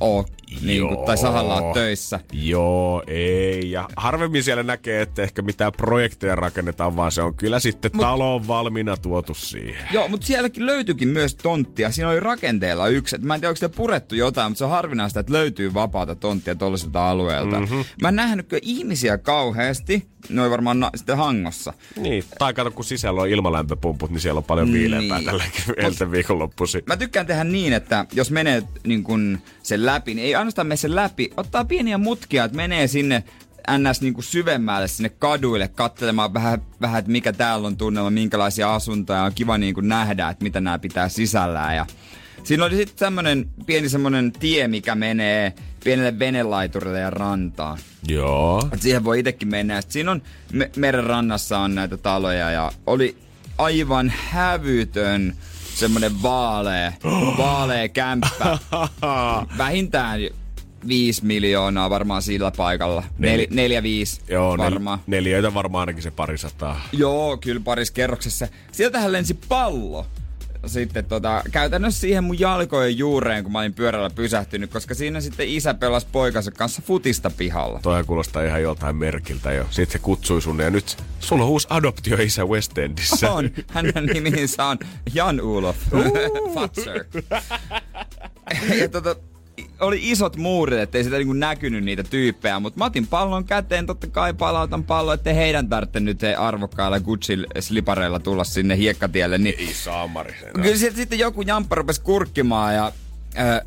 oo, 0.00 0.24
niinku, 0.62 1.02
tai 1.06 1.16
sahalla 1.16 1.62
töissä. 1.74 2.20
Joo, 2.32 3.02
ei. 3.06 3.70
Ja 3.70 3.88
harvemmin 3.96 4.42
siellä 4.44 4.62
näkee, 4.62 5.02
että 5.02 5.22
ehkä 5.22 5.42
mitään 5.42 5.72
projekteja 5.76 6.34
rakennetaan, 6.34 6.96
vaan 6.96 7.12
se 7.12 7.22
on 7.22 7.34
kyllä 7.34 7.58
sitten 7.60 7.90
Mut, 7.94 8.00
talo 8.02 8.34
on 8.34 8.46
valmiina 8.48 8.96
tuotu 8.96 9.34
siihen. 9.34 9.88
Joo, 9.92 10.08
mutta 10.08 10.26
sielläkin 10.26 10.66
löytyykin 10.66 11.08
myös 11.08 11.34
tonttia. 11.34 11.90
Siinä 11.90 12.08
oli 12.10 12.20
rakenteella 12.20 12.88
yksi. 12.88 13.16
Et 13.16 13.22
mä 13.22 13.34
en 13.34 13.40
tiedä, 13.40 13.50
onko 13.50 13.56
sitä 13.56 13.68
purettu 13.68 14.14
jotain, 14.14 14.50
mutta 14.50 14.58
se 14.58 14.64
on 14.64 14.70
harvinaista, 14.70 15.20
että 15.20 15.32
löytyy 15.32 15.74
vapaata 15.74 16.14
tonttia 16.14 16.54
tuollaiselta 16.54 17.10
alueelta. 17.10 17.60
Mm-hmm. 17.60 17.84
Mä 18.02 18.08
en 18.08 18.16
nähnyt 18.16 18.46
kyllä 18.48 18.60
ihmisiä 18.64 19.18
kauheasti. 19.18 20.06
Noin 20.28 20.50
varmaan 20.50 20.80
na- 20.80 20.90
sitten 20.94 21.16
hangossa. 21.16 21.72
Niin, 21.96 22.24
tai 22.38 22.54
kato, 22.54 22.70
kun 22.70 22.84
sisällä 22.84 23.22
on 23.22 23.28
ilmalämpöpumput, 23.28 24.10
niin 24.10 24.20
siellä 24.20 24.38
on 24.38 24.44
paljon 24.44 24.72
viileämpää 24.72 25.18
Niin. 25.18 25.26
tälläkin 25.26 25.62
eiltä 25.76 26.10
viikonloppuisin. 26.10 26.82
Mä 26.86 26.96
tykkään 26.96 27.26
tehdä 27.26 27.44
niin, 27.44 27.72
että 27.72 28.06
jos 28.12 28.30
menee 28.30 28.62
niin 28.86 29.02
kun 29.04 29.38
sen 29.62 29.85
läpi, 29.86 30.14
niin 30.14 30.26
ei 30.26 30.34
ainoastaan 30.34 30.66
mene 30.66 30.76
sen 30.76 30.96
läpi, 30.96 31.30
ottaa 31.36 31.64
pieniä 31.64 31.98
mutkia, 31.98 32.44
että 32.44 32.56
menee 32.56 32.86
sinne 32.86 33.24
ns. 33.78 34.00
Niin 34.00 34.14
kuin 34.14 34.24
syvemmälle 34.24 34.88
sinne 34.88 35.08
kaduille 35.08 35.68
katselemaan 35.68 36.34
vähän, 36.34 36.62
vähän, 36.80 36.98
että 36.98 37.10
mikä 37.10 37.32
täällä 37.32 37.66
on 37.66 37.76
tunnelma, 37.76 38.10
minkälaisia 38.10 38.74
asuntoja 38.74 39.22
on 39.22 39.32
kiva 39.34 39.58
niin 39.58 39.74
kuin 39.74 39.88
nähdä, 39.88 40.28
että 40.28 40.42
mitä 40.42 40.60
nämä 40.60 40.78
pitää 40.78 41.08
sisällään. 41.08 41.76
Ja 41.76 41.86
siinä 42.44 42.64
oli 42.64 42.76
sitten 42.76 42.98
semmonen 42.98 43.48
pieni 43.66 43.88
semmonen 43.88 44.32
tie, 44.32 44.68
mikä 44.68 44.94
menee 44.94 45.52
pienelle 45.84 46.18
venelaiturille 46.18 47.00
ja 47.00 47.10
rantaan. 47.10 47.78
Joo. 48.08 48.68
Et 48.72 48.82
siihen 48.82 49.04
voi 49.04 49.18
itsekin 49.18 49.48
mennä. 49.48 49.80
Sit 49.80 49.90
siinä 49.90 50.10
on 50.10 50.22
me- 50.52 50.70
meren 50.76 51.04
rannassa 51.04 51.58
on 51.58 51.74
näitä 51.74 51.96
taloja 51.96 52.50
ja 52.50 52.72
oli 52.86 53.16
aivan 53.58 54.12
hävytön 54.16 55.36
semmonen 55.76 56.22
vaalea, 56.22 56.92
vaalea 57.38 57.88
kämppä. 57.88 58.58
Vähintään 59.58 60.20
viisi 60.88 61.24
miljoonaa 61.24 61.90
varmaan 61.90 62.22
sillä 62.22 62.52
paikalla. 62.56 63.02
Nel, 63.18 63.38
Nel- 63.40 63.46
neljä, 63.50 63.82
viisi 63.82 64.20
Joo, 64.28 64.58
varmaan. 64.58 64.98
nel- 64.98 65.02
neljöitä 65.06 65.54
varmaan 65.54 65.80
ainakin 65.82 66.02
se 66.02 66.10
parisataa. 66.10 66.80
Joo, 66.92 67.36
kyllä 67.36 67.60
parissa 67.64 67.94
kerroksessa. 67.94 68.48
Sieltähän 68.72 69.12
lensi 69.12 69.38
pallo. 69.48 70.06
Sitten 70.66 71.04
tota, 71.04 71.42
käytännössä 71.52 72.00
siihen 72.00 72.24
mun 72.24 72.40
jalkojen 72.40 72.98
juureen, 72.98 73.42
kun 73.42 73.52
mä 73.52 73.58
olin 73.58 73.74
pyörällä 73.74 74.10
pysähtynyt, 74.10 74.70
koska 74.70 74.94
siinä 74.94 75.20
sitten 75.20 75.48
isä 75.48 75.74
pelasi 75.74 76.06
poikansa 76.12 76.50
kanssa 76.50 76.82
futista 76.86 77.30
pihalla. 77.30 77.80
Toihan 77.82 78.06
kuulostaa 78.06 78.42
ihan 78.42 78.62
joltain 78.62 78.96
merkiltä 78.96 79.52
jo. 79.52 79.64
Sitten 79.70 79.92
se 79.92 79.98
kutsui 79.98 80.42
sun 80.42 80.58
ja 80.58 80.70
nyt 80.70 80.96
sulla 81.20 81.44
on 81.44 81.50
uusi 81.50 81.66
adoptioisä 81.70 82.44
West 82.44 82.78
Endissä. 82.78 83.32
On. 83.32 83.50
Hänen 83.68 84.06
niminsä 84.06 84.64
on 84.64 84.78
Jan 85.14 85.40
Ulof. 85.40 85.76
Fatser. 86.54 87.04
ja 88.80 88.88
tota, 88.88 89.16
oli 89.80 90.10
isot 90.10 90.36
muurit, 90.36 90.78
ettei 90.78 91.04
sitä 91.04 91.16
niinku 91.16 91.32
näkynyt 91.32 91.84
niitä 91.84 92.02
tyyppejä, 92.02 92.60
mutta 92.60 92.78
mä 92.78 92.84
otin 92.84 93.06
pallon 93.06 93.44
käteen, 93.44 93.86
totta 93.86 94.06
kai 94.06 94.34
palautan 94.34 94.84
pallon, 94.84 95.14
ettei 95.14 95.34
heidän 95.34 95.68
tarvitse 95.68 96.00
nyt 96.00 96.20
arvokkailla 96.38 97.00
Gucci-slipareilla 97.00 98.18
tulla 98.18 98.44
sinne 98.44 98.76
hiekkatielle. 98.76 99.38
Niin 99.38 99.54
Ei 99.58 99.74
saamari. 99.74 100.34
Kyllä 100.54 100.76
sieltä 100.76 100.96
sitten 100.96 101.18
joku 101.18 101.42
jamppa 101.42 101.74
rupesi 101.74 102.00
kurkkimaan 102.00 102.74
ja 102.74 102.92
ö, 103.38 103.64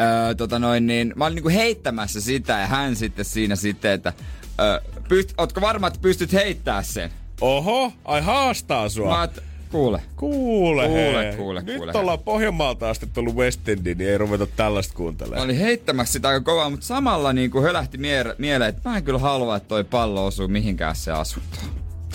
ö, 0.00 0.34
tota 0.34 0.58
noin, 0.58 0.86
niin, 0.86 1.12
mä 1.16 1.24
olin 1.24 1.34
niinku 1.34 1.48
heittämässä 1.48 2.20
sitä 2.20 2.52
ja 2.58 2.66
hän 2.66 2.96
sitten 2.96 3.24
siinä 3.24 3.56
sitten, 3.56 3.92
että 3.92 4.12
ö, 4.60 4.80
pyst, 5.08 5.34
ootko 5.38 5.60
varma, 5.60 5.86
että 5.86 6.00
pystyt 6.02 6.32
heittää 6.32 6.82
sen? 6.82 7.10
Oho, 7.40 7.92
ai 8.04 8.22
haastaa 8.22 8.88
sua. 8.88 9.18
Mä 9.18 9.28
kuule. 9.72 10.02
Kuule, 10.16 10.86
Kuule, 10.86 11.24
hei. 11.26 11.36
kuule, 11.36 11.62
Nyt 11.62 11.76
kuule, 11.76 11.92
ollaan 11.94 12.18
Pohjanmaalta 12.18 12.90
asti 12.90 13.06
tullut 13.06 13.34
West 13.34 13.68
Endiin, 13.68 13.98
niin 13.98 14.10
ei 14.10 14.18
ruveta 14.18 14.46
tällaista 14.46 14.92
Mä 14.92 14.96
kuuntelemaan. 14.96 15.44
olin 15.44 15.58
heittämässä 15.58 16.12
sitä 16.12 16.28
aika 16.28 16.40
kovaa, 16.40 16.70
mutta 16.70 16.86
samalla 16.86 17.32
niin 17.32 17.50
kuin 17.50 17.64
hölähti 17.64 17.98
mie- 17.98 18.34
mieleen, 18.38 18.68
että 18.68 18.88
mä 18.90 18.96
en 18.96 19.04
kyllä 19.04 19.18
halua, 19.18 19.56
että 19.56 19.68
toi 19.68 19.84
pallo 19.84 20.26
osuu 20.26 20.48
mihinkään 20.48 20.96
se 20.96 21.12
asuntoon. 21.12 21.66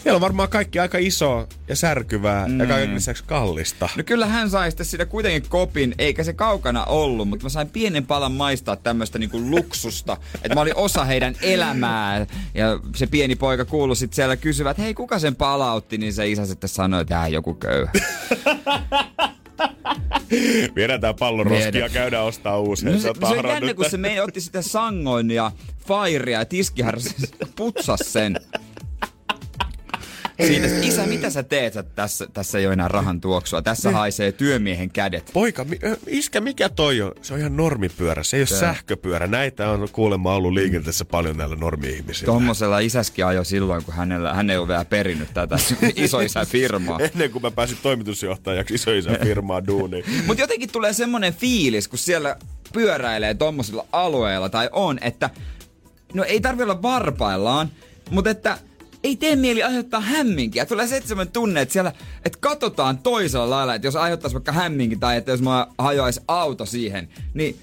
Siellä 0.05 0.17
on 0.17 0.21
varmaan 0.21 0.49
kaikki 0.49 0.79
aika 0.79 0.99
iso 0.99 1.49
ja 1.69 1.77
särkyvää 1.77 2.49
mm. 2.49 2.61
ja 2.61 2.67
kaiken 2.67 2.95
lisäksi 2.95 3.25
kallista. 3.27 3.89
No 3.97 4.03
kyllä 4.03 4.27
hän 4.27 4.51
sai 4.51 4.71
sitten 4.71 4.87
siitä 4.87 5.07
kuitenkin 5.07 5.51
kopin, 5.51 5.95
eikä 5.99 6.25
se 6.25 6.33
kaukana 6.33 6.85
ollut, 6.85 7.29
mutta 7.29 7.45
mä 7.45 7.49
sain 7.49 7.71
pienen 7.71 8.07
palan 8.07 8.33
maistaa 8.33 8.77
tämmöistä 8.77 9.19
niinku 9.19 9.51
luksusta, 9.51 10.17
että 10.35 10.55
mä 10.55 10.61
olin 10.61 10.77
osa 10.77 11.05
heidän 11.05 11.35
elämää. 11.43 12.27
Ja 12.55 12.81
se 12.97 13.07
pieni 13.07 13.37
poika 13.37 13.65
kuului 13.65 13.97
sitten 13.97 14.17
siellä 14.17 14.37
kysyvät, 14.37 14.71
että 14.71 14.83
hei 14.83 14.95
kuka 14.95 15.19
sen 15.19 15.37
palautti, 15.37 15.99
niin 15.99 16.13
se 16.13 16.29
isä 16.29 16.47
sitten 16.47 16.69
sanoi, 16.69 17.03
että 17.03 17.15
jää 17.15 17.29
joku 17.29 17.55
köyhä. 17.55 17.93
Viedään 20.77 21.01
tää 21.01 21.15
pallon 21.15 21.47
roskia 21.47 21.81
ja 21.81 21.89
käydään 21.89 22.25
ostaa 22.25 22.61
uusia. 22.61 22.91
No 22.91 22.99
se, 22.99 23.03
se, 23.03 23.27
on 23.27 23.49
jännä, 23.49 23.75
kun 23.75 23.91
se 23.91 23.97
meni, 23.97 24.21
otti 24.21 24.41
sitä 24.41 24.63
sangoin 24.63 25.31
ja 25.31 25.53
fairia 25.87 26.39
ja 26.39 26.45
tiskiharras 26.45 27.15
putsas 27.57 28.01
sen. 28.01 28.41
siitä, 30.47 30.67
että 30.67 30.87
isä, 30.87 31.07
mitä 31.07 31.31
sä 31.31 31.43
teet? 31.43 31.73
Sä, 31.73 31.83
tässä, 31.83 32.27
tässä 32.33 32.59
ei 32.59 32.67
ole 32.67 32.73
enää 32.73 32.89
rahan 32.89 33.21
tuoksua. 33.21 33.63
Tässä 33.63 33.91
haisee 33.91 34.33
työmiehen 34.33 34.91
kädet. 34.91 35.31
Poika, 35.33 35.65
mi- 35.65 35.79
iskä, 36.07 36.41
mikä 36.41 36.69
toi 36.69 37.01
on? 37.03 37.13
Se 37.23 37.35
on 37.35 37.41
ihan 37.41 37.57
normipyörä, 37.57 38.23
se 38.23 38.37
ei 38.37 38.41
ole 38.41 38.47
sähköpyörä. 38.47 39.27
Näitä 39.27 39.71
on 39.71 39.89
kuulemma 39.93 40.35
ollut 40.35 40.53
liikenteessä 40.53 41.05
paljon 41.05 41.37
näillä 41.37 41.57
normi-ihmisillä. 41.57 42.33
Tommosella 42.33 42.79
isäskin 42.79 43.27
ajo 43.27 43.45
silloin, 43.45 43.85
kun 43.85 43.95
hänellä, 43.95 44.35
hän 44.35 44.51
ei 44.51 44.57
ole 44.57 44.69
vielä 44.69 44.85
perinnyt 44.85 45.29
tätä 45.35 45.57
isoisän 45.97 46.47
firmaa. 46.47 46.99
Ennen 47.01 47.31
kuin 47.31 47.43
mä 47.43 47.51
pääsin 47.51 47.79
toimitusjohtajaksi 47.83 48.75
isoisän 48.75 49.19
firmaa 49.23 49.67
duuniin. 49.69 50.05
Mutta 50.27 50.43
jotenkin 50.43 50.73
tulee 50.73 50.93
semmonen 50.93 51.35
fiilis, 51.35 51.89
kun 51.89 51.99
siellä 51.99 52.37
pyöräilee 52.73 53.35
tommosilla 53.35 53.87
alueilla 53.93 54.49
tai 54.49 54.69
on, 54.73 54.99
että 55.01 55.31
no 56.15 56.25
ei 56.25 56.41
tarvi 56.41 56.63
olla 56.63 56.83
varpaillaan, 56.83 57.69
mutta 58.11 58.31
että 58.31 58.59
ei 59.05 59.17
tee 59.17 59.37
mieli 59.37 59.63
aiheuttaa 59.63 60.01
hämminkiä. 60.01 60.67
Tulee 60.67 60.87
se 60.87 61.03
semmoinen 61.05 61.33
tunne, 61.33 61.61
että 61.61 61.73
siellä, 61.73 61.93
että 62.25 62.39
katsotaan 62.41 62.99
toisella 62.99 63.51
lailla, 63.51 63.75
että 63.75 63.87
jos 63.87 63.97
aiheuttaisi 63.97 64.35
vaikka 64.35 64.53
hämminki 64.53 64.97
tai 64.97 65.17
että 65.17 65.31
jos 65.31 65.43
mä 65.43 65.67
hajoaisi 65.79 66.21
auto 66.29 66.67
siihen, 66.67 67.09
niin 67.35 67.57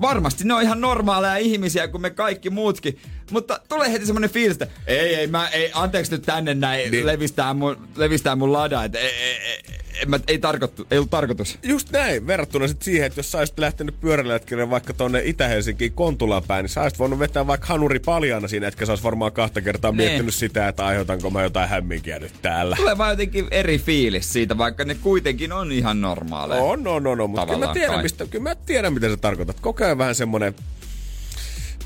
varmasti 0.00 0.44
ne 0.44 0.54
on 0.54 0.62
ihan 0.62 0.80
normaaleja 0.80 1.36
ihmisiä 1.36 1.88
kuin 1.88 2.02
me 2.02 2.10
kaikki 2.10 2.50
muutkin. 2.50 2.98
Mutta 3.30 3.60
tulee 3.68 3.92
heti 3.92 4.06
semmonen 4.06 4.30
fiilis, 4.30 4.58
että 4.60 4.66
ei, 4.86 5.14
ei, 5.14 5.26
mä, 5.26 5.48
ei, 5.48 5.70
anteeksi 5.74 6.12
nyt 6.12 6.22
tänne 6.22 6.54
näin, 6.54 6.90
niin. 6.90 7.06
levistää, 7.06 7.54
mun, 7.54 7.88
levistää 7.96 8.36
mun 8.36 8.52
lada, 8.52 8.84
että 8.84 8.98
ei, 8.98 9.10
ei, 9.10 9.38
ei, 9.98 10.06
mä, 10.06 10.20
ei, 10.28 10.38
tarkoittu, 10.38 10.86
ei 10.90 10.98
ollut 10.98 11.10
tarkoitus. 11.10 11.58
Just 11.62 11.90
näin, 11.90 12.26
verrattuna 12.26 12.68
sit 12.68 12.82
siihen, 12.82 13.06
että 13.06 13.18
jos 13.18 13.32
sä 13.32 13.38
olisit 13.38 13.58
lähtenyt 13.58 14.00
pyöräilijätkille 14.00 14.70
vaikka 14.70 14.92
tonne 14.92 15.22
Itä-Helsinkiin 15.24 15.92
Kontulaan 15.92 16.42
päin, 16.46 16.62
niin 16.62 16.68
sä 16.70 16.82
olisit 16.82 16.98
voinut 16.98 17.18
vetää 17.18 17.46
vaikka 17.46 17.66
hanuri 17.66 17.98
paljana 17.98 18.48
siinä, 18.48 18.68
etkä 18.68 18.86
sä 18.86 18.92
olisi 18.92 19.04
varmaan 19.04 19.32
kahta 19.32 19.60
kertaa 19.60 19.92
Nee. 19.92 20.06
miettinyt 20.06 20.34
sitä, 20.34 20.68
että 20.68 20.86
aiheutanko 20.86 21.30
mä 21.30 21.42
jotain 21.42 21.68
hämminkiä 21.68 22.18
nyt 22.18 22.32
täällä. 22.42 22.76
Tulee 22.76 22.98
vaan 22.98 23.10
jotenkin 23.10 23.46
eri 23.50 23.78
fiilis 23.78 24.32
siitä, 24.32 24.58
vaikka 24.58 24.84
ne 24.84 24.94
kuitenkin 24.94 25.52
on 25.52 25.72
ihan 25.72 26.00
normaaleja. 26.00 26.62
On, 26.62 26.86
on, 26.86 27.06
on, 27.06 27.20
on. 27.20 27.30
mutta 27.30 27.46
kyllä 27.46 27.66
mä, 27.66 27.72
tiedän, 27.72 27.94
kai. 27.94 28.02
mistä, 28.02 28.26
kyllä 28.26 28.42
mä 28.42 28.54
tiedän, 28.54 28.92
mitä 28.92 29.08
sä 29.08 29.16
tarkoitat. 29.16 29.60
Koko 29.60 29.84
ajan 29.84 29.98
vähän 29.98 30.14
semmonen, 30.14 30.54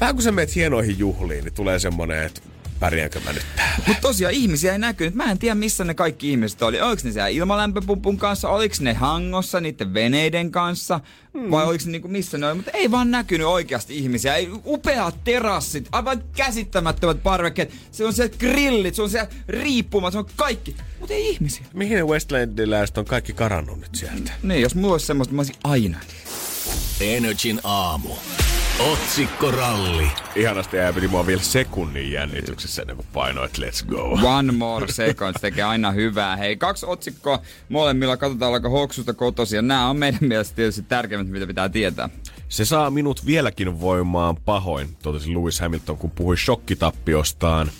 vähän 0.01 0.14
kun 0.14 0.22
sä 0.22 0.32
meet 0.32 0.55
hienoihin 0.55 0.99
juhliin, 0.99 1.45
niin 1.45 1.55
tulee 1.55 1.78
semmonen, 1.78 2.22
että 2.22 2.40
pärjäänkö 2.82 3.20
mä 3.20 3.32
nyt 3.32 3.47
täällä. 3.57 3.84
Mutta 3.86 4.03
tosiaan 4.03 4.34
ihmisiä 4.34 4.72
ei 4.72 4.78
näkynyt. 4.78 5.14
Mä 5.14 5.30
en 5.30 5.38
tiedä, 5.38 5.55
missä 5.55 5.84
ne 5.84 5.95
kaikki 5.95 6.30
ihmiset 6.30 6.62
oli. 6.62 6.80
Oliko 6.80 7.03
ne 7.05 7.12
siellä 7.12 7.28
ilmalämpöpumpun 7.28 8.18
kanssa, 8.18 8.49
oliko 8.49 8.74
ne 8.80 8.93
hangossa 8.93 9.61
niiden 9.61 9.95
veneiden 9.95 10.51
kanssa, 10.51 11.01
hmm. 11.32 11.51
vai 11.51 11.66
oliko 11.66 11.84
ne 11.86 11.93
niinku 11.93 12.09
missä 12.09 12.38
ne 12.38 12.47
oli. 12.47 12.55
Mutta 12.55 12.70
ei 12.70 12.90
vaan 12.90 13.11
näkynyt 13.11 13.47
oikeasti 13.47 13.99
ihmisiä. 13.99 14.36
Ei, 14.36 14.49
upeat 14.66 15.24
terassit, 15.24 15.88
aivan 15.93 16.24
käsittämättömät 16.36 17.22
parvekkeet. 17.22 17.74
Se 17.90 18.05
on 18.05 18.12
siellä 18.12 18.36
grillit, 18.38 18.95
se 18.95 19.03
on 19.03 19.11
siellä 19.11 19.28
riippumat, 19.49 20.12
se 20.12 20.18
on 20.18 20.26
kaikki. 20.36 20.76
Mutta 21.01 21.14
ei 21.14 21.30
ihmisiä. 21.30 21.66
Mihin 21.74 21.97
ne 21.97 22.05
Westlandiläiset 22.05 22.99
on 22.99 23.05
kaikki 23.05 23.32
karannut 23.32 23.80
nyt 23.80 23.95
sieltä? 23.95 24.32
Niin, 24.43 24.61
jos 24.61 24.74
mulla 24.74 24.95
olisi 24.95 25.07
semmoista, 25.07 25.34
mä 25.34 25.40
olisin 25.40 25.57
aina. 25.64 25.99
Energin 27.01 27.61
aamu. 27.64 28.14
Otsikkoralli. 28.81 30.11
Ihanasti 30.37 30.77
ja 30.77 30.93
piti 30.93 31.09
mua 31.09 31.27
vielä 31.27 31.43
sekunnin 31.43 32.12
jännityksessä 32.12 32.83
ennen 32.83 32.97
kuin 32.97 33.07
painoit 33.12 33.59
let's 33.59 33.87
go. 33.87 34.03
One 34.23 34.53
more 34.53 34.93
seconds 34.93 35.41
tekee 35.41 35.64
aina 35.64 35.91
hyvää. 35.91 36.37
Hei, 36.37 36.57
kaksi 36.57 36.87
otsikkoa 36.87 37.43
molemmilla. 37.68 38.16
Katsotaan, 38.16 38.47
ollaanko 38.49 38.70
hoksusta 38.70 39.14
kotosia. 39.14 39.62
Nämä 39.62 39.91
on 39.91 39.97
meidän 39.97 40.20
mielestä 40.20 40.57
tietysti 40.57 40.83
tärkeimmät, 40.83 41.29
mitä 41.29 41.47
pitää 41.47 41.68
tietää. 41.68 42.09
Se 42.49 42.64
saa 42.64 42.91
minut 42.91 43.27
vieläkin 43.27 43.81
voimaan 43.81 44.37
pahoin, 44.37 44.97
totesi 45.03 45.35
Lewis 45.35 45.61
Hamilton, 45.61 45.99
kun 45.99 46.11
puhui 46.11 46.37
shokkitappiostaan. 46.37 47.70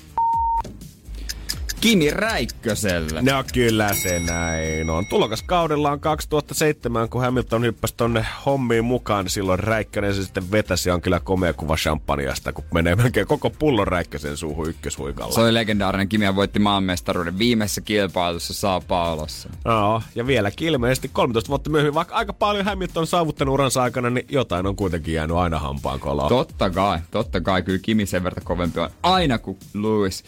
Kimi 1.83 2.11
Räikköselle. 2.11 3.22
No 3.22 3.45
kyllä 3.55 3.95
se 3.95 4.18
näin 4.18 4.91
on. 4.91 5.07
Tulokas 5.07 5.43
kaudellaan 5.43 6.01
2007, 6.01 7.09
kun 7.09 7.20
Hamilton 7.20 7.62
hyppäsi 7.62 7.95
tonne 7.97 8.26
hommiin 8.47 8.85
mukaan, 8.85 9.24
niin 9.24 9.30
silloin 9.30 9.59
Räikkönen 9.59 10.14
se 10.14 10.22
sitten 10.22 10.51
vetäsi 10.51 10.91
on 10.91 11.01
kyllä 11.01 11.20
komea 11.20 11.53
kuva 11.53 11.76
champagneasta, 11.76 12.53
kun 12.53 12.64
menee 12.74 12.95
melkein 12.95 13.26
koko 13.26 13.51
pullon 13.51 13.89
Räikkösen 13.89 14.37
suuhun 14.37 14.68
ykköshuikalla. 14.68 15.33
Se 15.33 15.41
oli 15.41 15.55
legendaarinen. 15.55 16.09
Kimi 16.09 16.37
voitti 16.37 16.59
maanmestaruuden 16.59 17.39
viimeisessä 17.39 17.80
kilpailussa 17.80 18.55
Sao 18.55 18.80
Paulossa. 18.80 19.49
Joo, 19.64 20.03
ja 20.14 20.26
vieläkin 20.26 20.68
ilmeisesti 20.68 21.11
13 21.12 21.49
vuotta 21.49 21.70
myöhemmin, 21.70 21.95
vaikka 21.95 22.14
aika 22.14 22.33
paljon 22.33 22.64
Hamilton 22.64 23.01
on 23.01 23.07
saavuttanut 23.07 23.53
uransa 23.53 23.83
aikana, 23.83 24.11
niin 24.11 24.26
jotain 24.28 24.66
on 24.66 24.76
kuitenkin 24.76 25.14
jäänyt 25.14 25.37
aina 25.37 25.59
hampaan 25.59 26.01
koloon. 26.01 26.28
Totta 26.28 26.70
kai, 26.70 26.99
totta 27.11 27.41
kai. 27.41 27.62
Kyllä 27.62 27.78
Kimi 27.83 28.07
sen 28.07 28.24
verran 28.24 28.45
kovempi 28.45 28.80
on 28.80 28.91
aina 29.03 29.39
kuin 29.39 29.59
Lewis. 29.74 30.24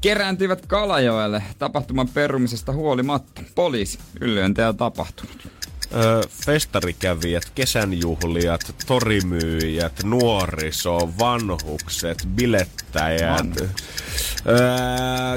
Kerääntyivät 0.00 0.66
Kalajoelle 0.66 1.42
tapahtuman 1.58 2.08
perumisesta 2.08 2.72
huolimatta. 2.72 3.42
Poliisi, 3.54 3.98
ylilyöntejä 4.20 4.68
on 4.68 4.76
tapahtunut. 4.76 5.48
Öö, 5.94 6.22
festarikävijät, 6.46 7.50
kesänjuhlijat, 7.54 8.74
torimyyjät, 8.86 9.92
nuoriso, 10.04 11.10
vanhukset, 11.18 12.28
bilettäjät, 12.34 13.60
öö, 13.60 13.66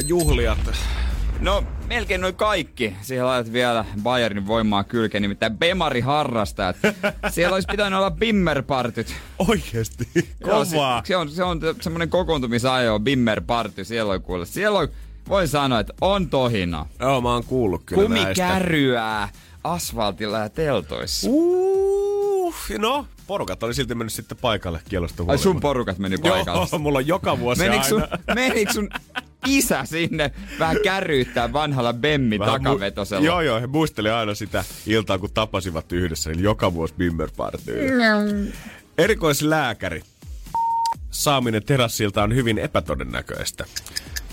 juhlijat. 0.08 0.72
No, 1.42 1.64
melkein 1.88 2.22
noin 2.22 2.36
kaikki. 2.36 2.96
Siihen 3.02 3.26
laitat 3.26 3.54
vielä 3.54 3.86
Bayernin 4.04 4.48
voimaa 4.48 4.84
kylkeen, 4.84 5.22
nimittäin 5.22 5.58
Bemari 5.58 6.02
harrastajat. 6.02 6.76
Siellä 7.30 7.54
olisi 7.54 7.68
pitänyt 7.72 7.98
olla 8.00 8.12
Bimmerpartyt. 8.12 9.16
Oikeesti, 9.48 10.08
Joo, 10.40 10.66
se, 10.66 10.76
kovaa. 10.76 11.02
se, 11.06 11.18
on, 11.18 11.30
se 11.30 11.44
on 11.44 11.60
semmoinen 11.82 12.10
kokoontumisajo, 12.10 13.00
Bimmerparty. 13.00 13.84
Siellä 13.84 14.14
on 14.14 14.22
kuule. 14.22 14.46
Siellä 14.46 14.80
on, 14.80 14.88
voin 15.30 15.48
sanoa, 15.48 15.80
että 15.80 15.94
on 16.02 16.30
tohina. 16.30 16.86
Joo, 17.00 17.22
mä 17.22 17.34
oon 17.34 17.44
kuullut 17.44 17.82
kyllä 17.86 18.04
Kumi 18.04 18.24
näistä. 18.24 18.48
kärryää 18.48 19.30
asfaltilla 19.64 20.38
ja 20.40 20.50
teltoissa. 20.50 21.28
Uh, 21.32 22.56
no, 22.78 23.06
porukat 23.28 23.64
oli 23.64 23.74
silti 23.74 23.96
mennyt 23.96 24.14
sitten 24.14 24.38
paikalle 24.42 24.82
kielosta 24.90 25.24
Ai 25.24 25.26
huolimatta. 25.26 25.44
sun 25.44 25.60
porukat 25.60 25.98
meni 25.98 26.18
paikalle. 26.18 26.68
Joo, 26.72 26.80
mulla 26.84 26.98
on 26.98 27.08
joka 27.08 27.40
vuosi 27.40 27.62
Menikö 27.62 27.76
aina. 27.84 27.90
sun, 27.90 28.04
menikö 28.36 28.74
sun 28.74 28.90
isä 29.48 29.86
sinne 29.86 30.32
vähän 30.60 30.78
kärryyttää 30.84 31.54
vanhalla 31.54 31.94
Bemmi 31.94 32.40
Vähän 32.40 32.62
mu- 32.62 32.64
takavetosella? 32.64 33.26
Joo, 33.26 33.42
joo, 33.42 33.62
he 33.62 33.68
muisteli 33.68 34.10
aina 34.10 34.36
sitä 34.36 34.64
iltaa, 34.88 35.18
kun 35.18 35.30
tapasivat 35.34 35.92
yhdessä, 35.92 36.32
eli 36.32 36.44
joka 36.44 36.74
vuosi 36.74 36.94
Bimmer 36.98 37.30
Erikoislääkäri. 38.98 40.04
Saaminen 41.12 41.64
terassilta 41.64 42.24
on 42.24 42.36
hyvin 42.36 42.58
epätodennäköistä. 42.58 43.66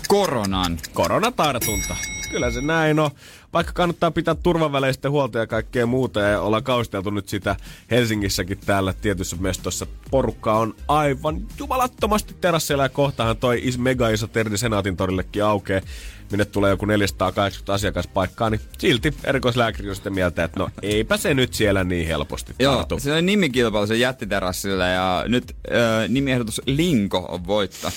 Koronan. 0.07 0.77
Koronatartunta. 0.93 1.95
Kyllä 2.31 2.51
se 2.51 2.61
näin 2.61 2.99
on. 2.99 3.11
Vaikka 3.53 3.73
kannattaa 3.73 4.11
pitää 4.11 4.35
turvaväleistä 4.35 5.09
huolta 5.09 5.39
ja 5.39 5.47
kaikkea 5.47 5.85
muuta 5.85 6.19
ja 6.19 6.41
ollaan 6.41 6.63
kausteltu 6.63 7.09
nyt 7.09 7.29
sitä 7.29 7.55
Helsingissäkin 7.91 8.57
täällä 8.65 8.93
tietyssä 8.93 9.35
mestossa. 9.39 9.87
Porukka 10.11 10.57
on 10.57 10.75
aivan 10.87 11.41
jumalattomasti 11.59 12.35
terassilla 12.41 12.83
ja 12.83 12.89
kohtahan 12.89 13.37
toi 13.37 13.59
is 13.63 13.77
mega 13.77 14.09
iso 14.09 14.27
terni 14.27 14.57
Senaatin 14.57 14.97
torillekin 14.97 15.43
aukee 15.43 15.83
minne 16.31 16.45
tulee 16.45 16.69
joku 16.69 16.85
480 16.85 17.73
asiakaspaikkaa, 17.73 18.49
niin 18.49 18.61
silti 18.77 19.13
erikoislääkäri 19.23 19.89
on 19.89 19.95
sitä 19.95 20.09
mieltä, 20.09 20.43
että 20.43 20.59
no 20.59 20.69
eipä 20.81 21.17
se 21.17 21.33
nyt 21.33 21.53
siellä 21.53 21.83
niin 21.83 22.07
helposti 22.07 22.53
Joo, 22.59 22.75
tartu. 22.75 22.99
se 22.99 23.13
on 23.13 23.25
nimikilpailu 23.25 23.87
se 23.87 23.95
jättiterassilla 23.95 24.85
ja 24.85 25.23
nyt 25.27 25.55
ö, 25.71 26.07
nimiehdotus 26.07 26.61
Linko 26.65 27.17
on 27.17 27.47
voittaa. 27.47 27.91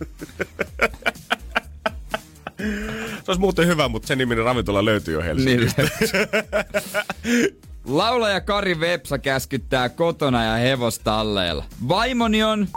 Se 3.30 3.32
olisi 3.32 3.40
muuten 3.40 3.66
hyvä, 3.66 3.88
mutta 3.88 4.08
sen 4.08 4.18
niminen 4.18 4.44
ravintola 4.44 4.84
löytyy 4.84 5.14
jo 5.14 5.22
Helsingistä. 5.22 5.82
Niin. 5.82 7.56
Laulaja 7.98 8.40
Kari 8.40 8.80
Vepsa 8.80 9.18
käskyttää 9.18 9.88
kotona 9.88 10.44
ja 10.44 10.54
hevostalleilla. 10.54 11.64
Vaimoni 11.88 12.42
on, 12.42 12.68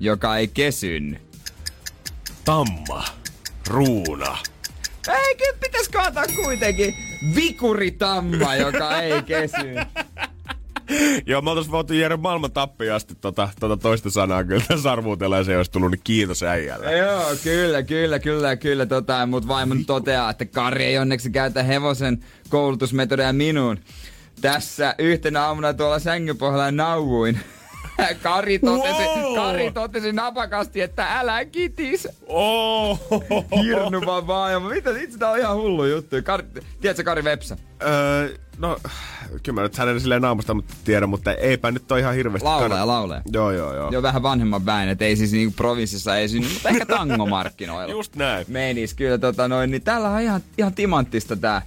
joka 0.00 0.36
ei 0.36 0.48
kesynny. 0.48 1.20
Tamma. 2.44 3.04
Ruuna. 3.66 4.38
Eikö 5.08 5.44
pitäis 5.60 5.88
kaataa 5.88 6.24
kuitenkin 6.44 6.94
vikuritamma, 7.34 8.56
joka 8.56 9.00
ei 9.00 9.22
kesy. 9.22 9.74
Joo, 11.26 11.42
me 11.42 11.50
oltais 11.50 11.70
voitu 11.70 11.92
jäädä 11.92 12.16
maailman 12.16 12.52
tappiin 12.52 12.92
asti 12.92 13.14
tota, 13.20 13.48
tota 13.60 13.76
toista 13.76 14.10
sanaa 14.10 14.44
kyllä 14.44 14.64
tässä 14.68 14.92
arvuutella 14.92 15.44
se 15.44 15.56
olisi 15.56 15.70
tullut, 15.70 15.90
niin 15.90 16.00
kiitos 16.04 16.42
äijälle. 16.42 16.96
Joo, 16.96 17.24
kyllä, 17.42 17.82
kyllä, 17.82 18.18
kyllä, 18.18 18.56
kyllä. 18.56 18.86
Tota, 18.86 19.26
mut 19.26 19.48
vaimon 19.48 19.84
toteaa, 19.84 20.30
että 20.30 20.44
Kari 20.44 20.84
ei 20.84 20.98
onneksi 20.98 21.30
käytä 21.30 21.62
hevosen 21.62 22.24
koulutusmetodeja 22.48 23.32
minuun. 23.32 23.78
Tässä 24.40 24.94
yhtenä 24.98 25.46
aamuna 25.46 25.74
tuolla 25.74 25.98
sängyn 25.98 26.38
pohjalla 26.38 26.70
nauuin. 26.70 27.40
Kari 28.22 28.58
totesi, 28.58 29.02
Wow. 29.02 29.34
Kari 29.34 29.72
totesi 29.72 30.12
napakasti, 30.12 30.80
että 30.80 31.18
älä 31.18 31.44
kitis. 31.44 32.08
Oh. 32.26 33.00
Hirnuva 33.64 34.26
vaan. 34.26 34.52
Ja 34.52 34.60
mitä, 34.60 34.90
itse 34.98 35.18
tää 35.18 35.30
on 35.30 35.38
ihan 35.38 35.56
hullu 35.56 35.84
juttu. 35.84 36.16
Kari, 36.24 36.44
tiedätkö 36.80 37.02
Kari 37.04 37.24
Vepsä? 37.24 37.56
Öö, 37.82 38.34
no, 38.58 38.76
kyllä 39.42 39.54
mä 39.54 39.62
nyt 39.62 39.76
hänen 39.76 40.00
silleen 40.00 40.22
naamasta 40.22 40.54
mutta 40.54 40.74
tiedän, 40.84 41.08
mutta 41.08 41.32
eipä 41.32 41.70
nyt 41.70 41.92
ole 41.92 42.00
ihan 42.00 42.14
hirveästi. 42.14 42.44
Laulaja, 42.44 42.68
kannat- 42.68 42.86
laulaja. 42.86 43.22
Joo, 43.32 43.50
joo, 43.50 43.74
joo. 43.74 43.90
Jo 43.90 44.02
vähän 44.02 44.22
vanhemman 44.22 44.66
väen, 44.66 44.88
että 44.88 45.04
ei 45.04 45.16
siis 45.16 45.32
niinku 45.32 45.54
provinssissa 45.56 46.16
esiinny, 46.18 46.48
mutta 46.52 46.68
ehkä 46.68 46.86
tangomarkkinoilla. 46.96 47.92
Just 47.92 48.16
näin. 48.16 48.46
Menis 48.48 48.94
kyllä 48.94 49.18
tota 49.18 49.48
noin, 49.48 49.70
niin 49.70 49.82
täällä 49.82 50.08
on 50.10 50.20
ihan, 50.20 50.40
ihan 50.58 50.74
timanttista 50.74 51.36
tää. 51.36 51.62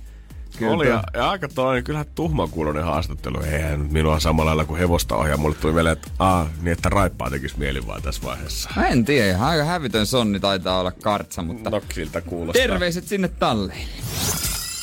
Kyllä 0.59 0.71
Oli 0.71 0.85
tuo- 0.85 0.93
ja, 0.93 1.03
ja 1.13 1.29
aika 1.29 1.47
toinen, 1.47 1.83
kyllähän 1.83 2.05
tuhman 2.15 2.49
kuulonen 2.49 2.83
haastattelu. 2.83 3.41
Eihän 3.41 3.87
minua 3.91 4.19
samalla 4.19 4.49
lailla 4.49 4.65
kuin 4.65 4.79
hevosta 4.79 5.15
ohjaa. 5.15 5.37
Mulle 5.37 5.55
tuli 5.55 5.75
vielä, 5.75 5.91
että 5.91 6.07
aa, 6.19 6.49
niin 6.61 6.71
että 6.71 6.89
raippaa 6.89 7.29
tekisi 7.29 7.59
mieli 7.59 7.87
vaan 7.87 8.01
tässä 8.01 8.21
vaiheessa. 8.23 8.69
Mä 8.75 8.87
en 8.87 9.05
tiedä, 9.05 9.39
aika 9.39 9.63
hävytön 9.63 10.05
sonni 10.05 10.39
taitaa 10.39 10.79
olla 10.79 10.91
kartsa, 10.91 11.41
mutta 11.41 11.69
No, 11.69 11.81
siltä 11.93 12.21
kuulostaa. 12.21 12.61
terveiset 12.61 13.07
sinne 13.07 13.27
talleille. 13.27 13.83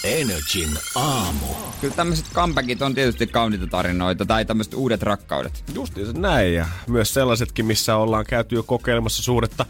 Energin 0.05 0.79
aamu. 0.95 1.47
Kyllä 1.81 1.95
tämmöiset 1.95 2.27
comebackit 2.35 2.83
on 2.83 2.95
tietysti 2.95 3.27
kauniita 3.27 3.67
tarinoita 3.67 4.27
tai 4.27 4.45
tämmöiset 4.45 4.75
uudet 4.75 5.03
rakkaudet. 5.03 5.65
Justiinsa 5.75 6.13
näin 6.13 6.55
ja 6.55 6.67
myös 6.87 7.15
sellaisetkin, 7.15 7.67
missä 7.67 7.97
ollaan 7.97 8.25
käyty 8.27 8.55
jo 8.55 8.63
kokeilemassa 8.63 9.23
suuretta 9.23 9.67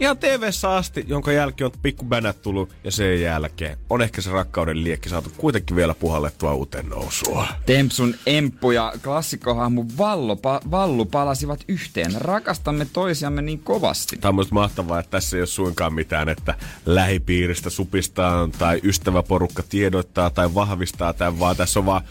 ihan 0.00 0.18
tv 0.18 0.50
asti, 0.68 1.04
jonka 1.08 1.32
jälkeen 1.32 1.66
on 1.66 1.78
pikkubänät 1.82 2.42
tullut 2.42 2.76
ja 2.84 2.90
sen 2.90 3.20
jälkeen 3.20 3.78
on 3.90 4.02
ehkä 4.02 4.20
se 4.20 4.30
rakkauden 4.30 4.84
liekki 4.84 5.08
saatu 5.08 5.32
kuitenkin 5.36 5.76
vielä 5.76 5.94
puhallettua 5.94 6.54
uuteen 6.54 6.88
nousua. 6.88 7.48
Tempsun 7.66 8.14
Emppu 8.26 8.70
ja 8.70 8.92
klassikkohahmo 9.04 9.84
Vallo, 9.98 10.34
pa- 10.34 10.70
Vallu 10.70 11.04
palasivat 11.04 11.64
yhteen. 11.68 12.12
Rakastamme 12.20 12.86
toisiamme 12.92 13.42
niin 13.42 13.58
kovasti. 13.58 14.16
Tämä 14.16 14.28
on 14.28 14.34
myös 14.34 14.52
mahtavaa, 14.52 15.00
että 15.00 15.10
tässä 15.10 15.36
ei 15.36 15.40
ole 15.40 15.46
suinkaan 15.46 15.94
mitään, 15.94 16.28
että 16.28 16.54
lähipiiristä 16.86 17.70
supistaan 17.70 18.50
tai 18.50 18.80
ystäväporukka 18.84 19.62
tiedoittaa 19.68 20.30
tai 20.30 20.54
vahvistaa 20.54 21.12
tämän, 21.12 21.38
vaan 21.38 21.56
tässä 21.56 21.80
on 21.80 21.86
vaan 21.86 22.02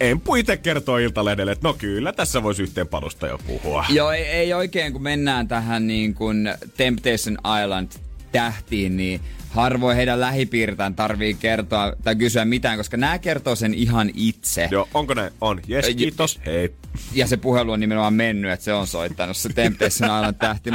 Empu 0.00 0.34
itse 0.34 0.56
kertoo 0.56 0.98
Iltalehdelle, 0.98 1.52
että 1.52 1.68
no 1.68 1.74
kyllä, 1.74 2.12
tässä 2.12 2.42
voisi 2.42 2.62
yhteen 2.62 2.88
palusta 2.88 3.26
jo 3.26 3.38
puhua. 3.46 3.84
Joo, 3.88 4.12
ei, 4.12 4.24
ei 4.24 4.52
oikein 4.52 4.92
kun 4.92 5.02
mennään 5.02 5.48
tähän 5.48 5.86
niin 5.86 6.14
kuin 6.14 6.50
Temptation 6.76 7.38
Island 7.64 7.92
tähtiin, 8.32 8.96
niin 8.96 9.20
harvoin 9.50 9.96
heidän 9.96 10.20
lähipiiritään 10.20 10.94
tarvii 10.94 11.34
kertoa 11.34 11.92
tai 12.04 12.16
kysyä 12.16 12.44
mitään, 12.44 12.76
koska 12.76 12.96
nämä 12.96 13.18
kertoo 13.18 13.54
sen 13.54 13.74
ihan 13.74 14.10
itse. 14.14 14.68
Joo, 14.70 14.88
onko 14.94 15.14
näin? 15.14 15.32
On. 15.40 15.60
Jes, 15.66 15.86
kiitos. 15.96 16.40
Hei. 16.46 16.74
Ja 17.12 17.26
se 17.26 17.36
puhelu 17.36 17.72
on 17.72 17.80
nimenomaan 17.80 18.14
mennyt, 18.14 18.50
että 18.50 18.64
se 18.64 18.72
on 18.72 18.86
soittanut 18.86 19.36
se 19.36 19.48
Temptation 19.48 20.10
Island 20.18 20.36
tähti. 20.38 20.70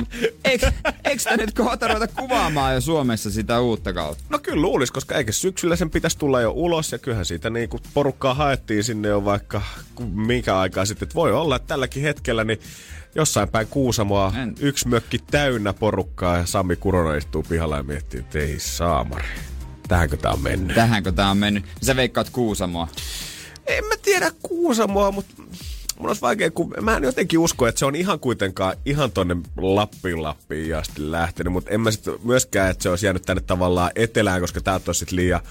Eikö, 0.46 0.72
eikö 1.04 1.38
nyt 1.38 1.54
kohta 1.54 1.88
ruveta 1.88 2.14
kuvaamaan 2.22 2.74
jo 2.74 2.82
Suomessa 2.82 3.32
sitä 3.32 3.60
uutta 3.60 3.94
kautta? 3.94 4.24
No 4.30 4.40
kyllä 4.40 4.62
luulis, 4.62 4.92
koska 4.92 5.16
eikä 5.16 5.32
syksyllä 5.32 5.76
sen 5.76 5.90
pitäisi 5.90 6.18
tulla 6.18 6.42
jo 6.42 6.52
ulos 6.52 6.92
ja 6.92 6.98
kyllähän 6.98 7.26
siitä 7.26 7.50
niinku 7.50 7.80
porukkaa 7.94 8.34
haettiin 8.34 8.84
sinne 8.84 9.08
jo 9.08 9.26
vaikka 9.26 9.62
minkä 10.14 10.60
aikaa 10.60 10.86
sitten. 10.86 11.08
Et 11.08 11.16
voi 11.16 11.32
olla, 11.32 11.56
että 11.56 11.68
tälläkin 11.68 12.04
hetkellä 12.04 12.44
niin 12.44 12.60
jossain 13.16 13.50
päin 13.50 13.68
Kuusamoa 13.68 14.34
En- 14.42 14.56
yksi 14.60 14.88
mökki 14.88 15.20
täynnä 15.32 15.74
porukkaa 15.74 16.38
ja 16.38 16.46
Sami 16.46 16.76
Kuronen 16.76 17.18
istuu 17.18 17.44
pihalla 17.50 17.78
ja 17.78 17.84
miettii, 17.84 18.20
että 18.20 18.40
ei 18.40 18.60
saamari. 18.60 19.26
Tähänkö 19.88 20.18
tää 20.18 20.32
on 20.32 20.42
mennyt? 20.42 20.76
Tähänkö 20.76 21.12
tää 21.12 21.30
on 21.30 21.38
mennyt? 21.38 21.66
Sä 21.82 21.96
veikkaat 21.96 22.30
Kuusamoa. 22.30 22.88
En 23.68 23.86
mä 23.86 23.96
tiedä 24.02 24.32
Kuusamoa, 24.44 25.12
mutta 25.12 25.34
mun 26.00 26.08
olisi 26.08 26.22
vaikea, 26.22 26.52
kun 26.52 26.74
mä 26.82 26.98
en 26.98 27.04
jotenkin 27.04 27.40
usko, 27.40 27.68
että 27.68 27.80
se 27.80 27.86
on 27.86 27.96
ihan 27.96 28.20
kuitenkaan 28.20 28.76
ihan 28.86 29.12
tonne 29.12 29.36
Lappiin 29.58 30.24
Lappiin 30.24 30.78
asti 30.78 31.12
lähtenyt, 31.12 31.54
mutta 31.54 31.72
en 31.72 31.82
mä 31.82 31.92
sit 31.92 32.06
myöskään, 32.24 32.72
että 32.72 32.84
se 32.84 32.90
olisi 32.90 33.06
jäänyt 33.06 33.26
tänne 33.26 33.44
tavallaan 33.48 33.92
etelään, 33.96 34.42
koska 34.42 34.62
täältä 34.62 34.84
olisi 34.90 35.00
sit 35.00 35.12
liian 35.12 35.42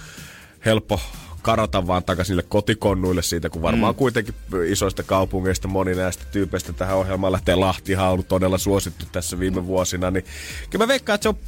helppo 0.65 1.01
karata 1.43 1.87
vaan 1.87 2.05
takaisin 2.05 2.33
niille 2.33 2.49
kotikonnuille 2.49 3.23
siitä, 3.23 3.51
kun 3.51 3.63
varmaan 3.63 3.95
mm. 3.95 3.99
kuitenkin 3.99 4.35
isoista 4.67 5.03
kaupungeista 5.03 5.69
moni 5.69 5.95
näistä 5.95 6.25
tyypeistä 6.33 6.73
tähän 6.73 6.97
ohjelmaan 6.97 7.33
lähtee. 7.33 7.55
Lahtihan 7.55 8.07
on 8.07 8.13
ollut 8.13 8.29
todella 8.29 8.59
suosittu 8.59 9.07
tässä 9.13 9.39
viime 9.39 9.67
vuosina, 9.67 10.11
niin 10.11 10.25
kyllä 10.71 10.85
mä 10.85 10.89
veikkaan, 10.89 11.15
että 11.15 11.23
se 11.23 11.29
on 11.29 11.39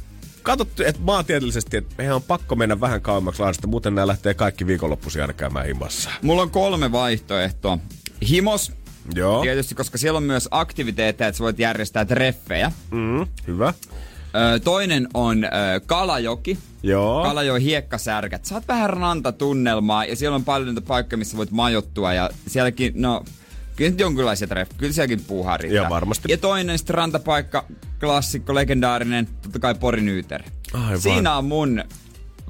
katsottu, 0.43 0.83
että 0.83 1.01
maantieteellisesti, 1.01 1.77
että 1.77 1.95
meidän 1.97 2.15
on 2.15 2.23
pakko 2.23 2.55
mennä 2.55 2.81
vähän 2.81 3.01
kauemmaksi 3.01 3.41
Lahdesta, 3.41 3.67
muuten 3.67 3.95
nämä 3.95 4.07
lähtee 4.07 4.33
kaikki 4.33 4.67
viikonloppuisin 4.67 5.21
aina 5.21 5.33
käymään 5.33 5.65
himassa. 5.65 6.09
Mulla 6.21 6.41
on 6.41 6.51
kolme 6.51 6.91
vaihtoehtoa. 6.91 7.77
Himos, 8.29 8.71
Joo. 9.15 9.41
tietysti, 9.41 9.75
koska 9.75 9.97
siellä 9.97 10.17
on 10.17 10.23
myös 10.23 10.47
aktiviteetteja, 10.51 11.27
että 11.27 11.37
sä 11.37 11.43
voit 11.43 11.59
järjestää 11.59 12.05
treffejä. 12.05 12.71
Mm, 12.91 13.27
hyvä. 13.47 13.73
Toinen 14.63 15.07
on 15.13 15.47
Kalajoki. 15.85 16.57
Joo. 16.83 17.23
Kalajoen 17.23 17.61
hiekkasärkät. 17.61 18.45
Saat 18.45 18.67
vähän 18.67 18.89
rantatunnelmaa 18.89 20.05
ja 20.05 20.15
siellä 20.15 20.35
on 20.35 20.45
paljon 20.45 20.67
niitä 20.67 20.81
paikkoja, 20.81 21.17
missä 21.17 21.37
voit 21.37 21.51
majoittua 21.51 22.13
ja 22.13 22.29
sielläkin, 22.47 22.93
no, 22.95 23.23
kyllä 23.75 23.91
nyt 23.91 23.99
jonkinlaisia 23.99 24.47
treffejä. 24.47 24.79
Kyllä 24.79 24.93
sielläkin 24.93 25.23
puuhaa 25.27 25.57
riittää. 25.57 25.83
Ja 25.83 25.89
varmasti. 25.89 26.31
Ja 26.31 26.37
toinen 26.37 26.77
sitten 26.77 26.95
rantapaikka, 26.95 27.65
klassikko, 27.99 28.55
legendaarinen, 28.55 29.27
totta 29.41 29.59
kai 29.59 29.75
Porin 29.75 30.09
Yyter. 30.09 30.43
Aivan. 30.73 31.01
Siinä 31.01 31.37
on 31.37 31.45
mun 31.45 31.83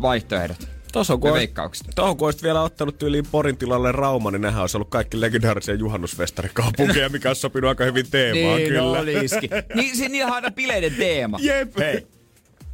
vaihtoehdot. 0.01 0.74
Tuossa 0.95 1.13
on, 1.13 1.19
kun 1.19 1.33
veikkaukset. 1.33 1.87
Tuohon 1.95 2.17
kun 2.17 2.27
olisit 2.27 2.43
vielä 2.43 2.61
ottanut 2.61 2.97
tyyliin 2.97 3.25
Porin 3.31 3.57
tilalle 3.57 3.91
Rauma, 3.91 4.31
niin 4.31 4.41
nehän 4.41 4.61
olisi 4.61 4.77
ollut 4.77 4.89
kaikki 4.89 5.21
legendaarisia 5.21 5.75
juhannusfestarikaupunkeja, 5.75 7.09
mikä 7.09 7.29
olisi 7.29 7.41
sopinut 7.41 7.67
aika 7.67 7.83
hyvin 7.83 8.05
teemaan 8.11 8.57
niin, 8.57 8.67
kyllä. 8.67 8.99
olisikin. 8.99 9.49
niin, 9.75 9.97
siinä 9.97 10.27
on 10.27 10.33
aina 10.33 10.51
bileiden 10.51 10.95
teema. 10.95 11.37
Jep. 11.41 11.77
Hei, 11.77 12.07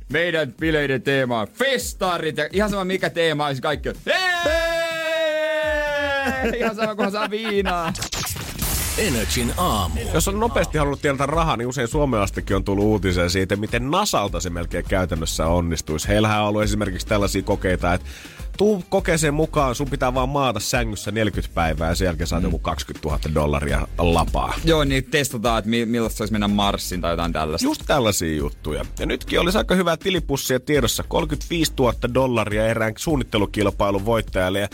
meidän 0.10 0.54
bileiden 0.54 1.02
teema 1.02 1.42
on 1.42 1.48
festarit 1.48 2.38
ja 2.38 2.50
ihan 2.52 2.70
sama 2.70 2.86
mikä 2.86 3.10
teema 3.10 3.48
olisi 3.48 3.62
kaikki 3.62 3.90
on. 3.90 3.96
Hei! 4.06 4.14
Ihan 6.60 6.76
sama 6.76 6.96
kunhan 6.96 7.12
saa 7.12 7.30
viinaa. 7.30 7.94
Energin 9.02 9.54
aamu. 9.58 10.00
Jos 10.14 10.28
on 10.28 10.40
nopeasti 10.40 10.78
halunnut 10.78 11.02
tienata 11.02 11.26
rahaa, 11.26 11.58
niin 11.58 11.68
usein 11.68 11.88
Suomen 11.88 12.20
astikin 12.20 12.56
on 12.56 12.64
tullut 12.64 12.86
uutisia 12.86 13.30
siitä, 13.30 13.56
miten 13.56 13.92
Nasalta 13.92 14.40
se 14.40 14.50
melkein 14.50 14.86
käytännössä 14.86 15.48
onnistuisi. 15.48 16.08
Heillähän 16.08 16.42
on 16.42 16.48
ollut 16.48 16.64
esimerkiksi 16.64 17.08
tällaisia 17.08 17.42
kokeita, 17.42 17.94
että 17.94 18.08
tuu 18.58 18.84
kokeeseen 18.90 19.34
mukaan, 19.34 19.76
sun 19.76 19.90
pitää 19.90 20.14
vaan 20.14 20.30
maata 20.30 20.60
sängyssä 20.60 21.12
40 21.12 21.56
päivää 21.56 21.90
ja 21.90 21.96
sen 21.96 22.06
jälkeen 22.06 22.28
saat 22.28 22.44
joku 22.44 22.60
20 22.60 23.10
000 23.10 23.20
dollaria 23.34 23.88
lapaa. 23.98 24.54
Joo, 24.66 24.84
niin 24.84 25.04
testataan, 25.04 25.60
että 25.60 25.70
mi- 25.70 25.86
millaista 25.86 26.18
se 26.18 26.24
olisi 26.24 26.34
mennä 26.34 26.48
Marsiin 26.48 27.02
tai 27.02 27.14
jotain 27.14 27.34
tällaista. 27.34 27.66
Just 27.68 27.82
tällaisia 27.88 28.36
juttuja. 28.36 28.86
Ja 29.00 29.06
nytkin 29.06 29.40
olisi 29.40 29.58
aika 29.58 29.76
hyvää 29.76 29.98
tilipussia 29.98 30.60
tiedossa. 30.60 31.04
35 31.08 31.74
000 31.80 31.94
dollaria 32.14 32.68
erään 32.68 32.94
suunnittelukilpailun 32.98 34.06
voittajalle. 34.06 34.60
Ja 34.60 34.68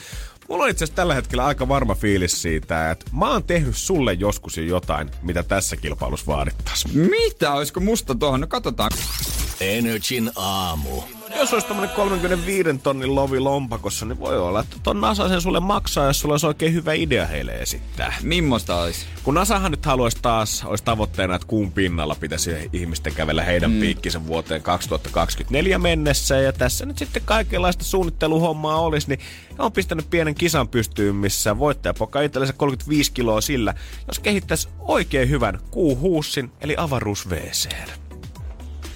mulla 0.48 0.64
on 0.64 0.70
itse 0.70 0.84
asiassa 0.84 0.96
tällä 0.96 1.16
hetkellä 1.16 1.46
aika 1.46 1.68
varma 1.68 1.96
fiilis 1.96 2.42
siitä, 2.42 2.92
että 2.92 3.06
mä 3.12 3.32
oon 3.32 3.44
tehnyt 3.44 3.78
sulle 3.78 4.14
joskus 4.14 4.58
jo 4.58 4.64
jotain, 4.64 5.10
mitä 5.22 5.44
tässä 5.44 5.76
kilpailussa 5.76 6.28
vaadittaisiin. 6.28 6.98
Mitä? 6.98 7.54
Olisiko 7.54 7.80
musta 7.80 8.16
tuohon? 8.16 8.42
No 8.42 8.48
katsotaan. 8.48 8.92
Energin 9.62 10.32
aamu. 10.36 11.02
Jos 11.36 11.54
olisi 11.54 11.68
tämmönen 11.68 11.96
35 11.96 12.78
tonnin 12.84 13.16
lovi 13.16 13.40
lompakossa, 13.40 14.06
niin 14.06 14.20
voi 14.20 14.40
olla, 14.40 14.60
että 14.60 14.76
ton 14.84 15.02
NASA 15.02 15.30
sen 15.30 15.42
sulle 15.42 15.60
maksaa, 15.60 16.06
jos 16.06 16.20
sulla 16.20 16.34
olisi 16.34 16.48
oikein 16.48 16.74
hyvä 16.74 16.94
idea 16.94 17.26
heille 17.26 17.52
esittää. 17.52 18.16
Mimmosta 18.22 18.82
olisi? 18.82 19.06
Kun 19.24 19.34
NASAhan 19.34 19.72
nyt 19.72 19.86
haluaisi 19.86 20.18
taas, 20.22 20.64
olisi 20.66 20.84
tavoitteena, 20.84 21.36
että 21.36 21.48
kuun 21.48 21.72
pinnalla 21.72 22.16
pitäisi 22.16 22.52
ihmisten 22.74 23.14
kävellä 23.14 23.44
heidän 23.44 23.72
mm. 23.72 23.80
piikkinsä 23.80 24.28
vuoteen 24.28 24.62
2024 24.62 25.80
mennessä. 25.80 26.36
Ja 26.36 26.54
tässä 26.54 26.86
nyt 26.86 26.98
sitten 26.98 27.22
kaikenlaista 27.26 27.84
suunnitteluhommaa 27.84 28.82
olisi, 28.82 29.10
niin 29.10 29.20
on 29.60 29.72
pistänyt 29.72 30.10
pienen 30.10 30.36
kisan 30.36 30.68
pystyyn, 30.68 31.16
missä 31.16 31.60
voittaja 31.60 31.94
pokaa 31.94 32.22
itsellensä 32.22 32.54
35 32.54 33.12
kiloa 33.12 33.42
sillä, 33.42 33.74
jos 34.08 34.20
kehittäisi 34.20 34.70
oikein 34.80 35.30
hyvän 35.30 35.60
kuuhuussin, 35.72 36.52
eli 36.62 36.76
avaruus 36.78 37.30
WC. 37.30 37.70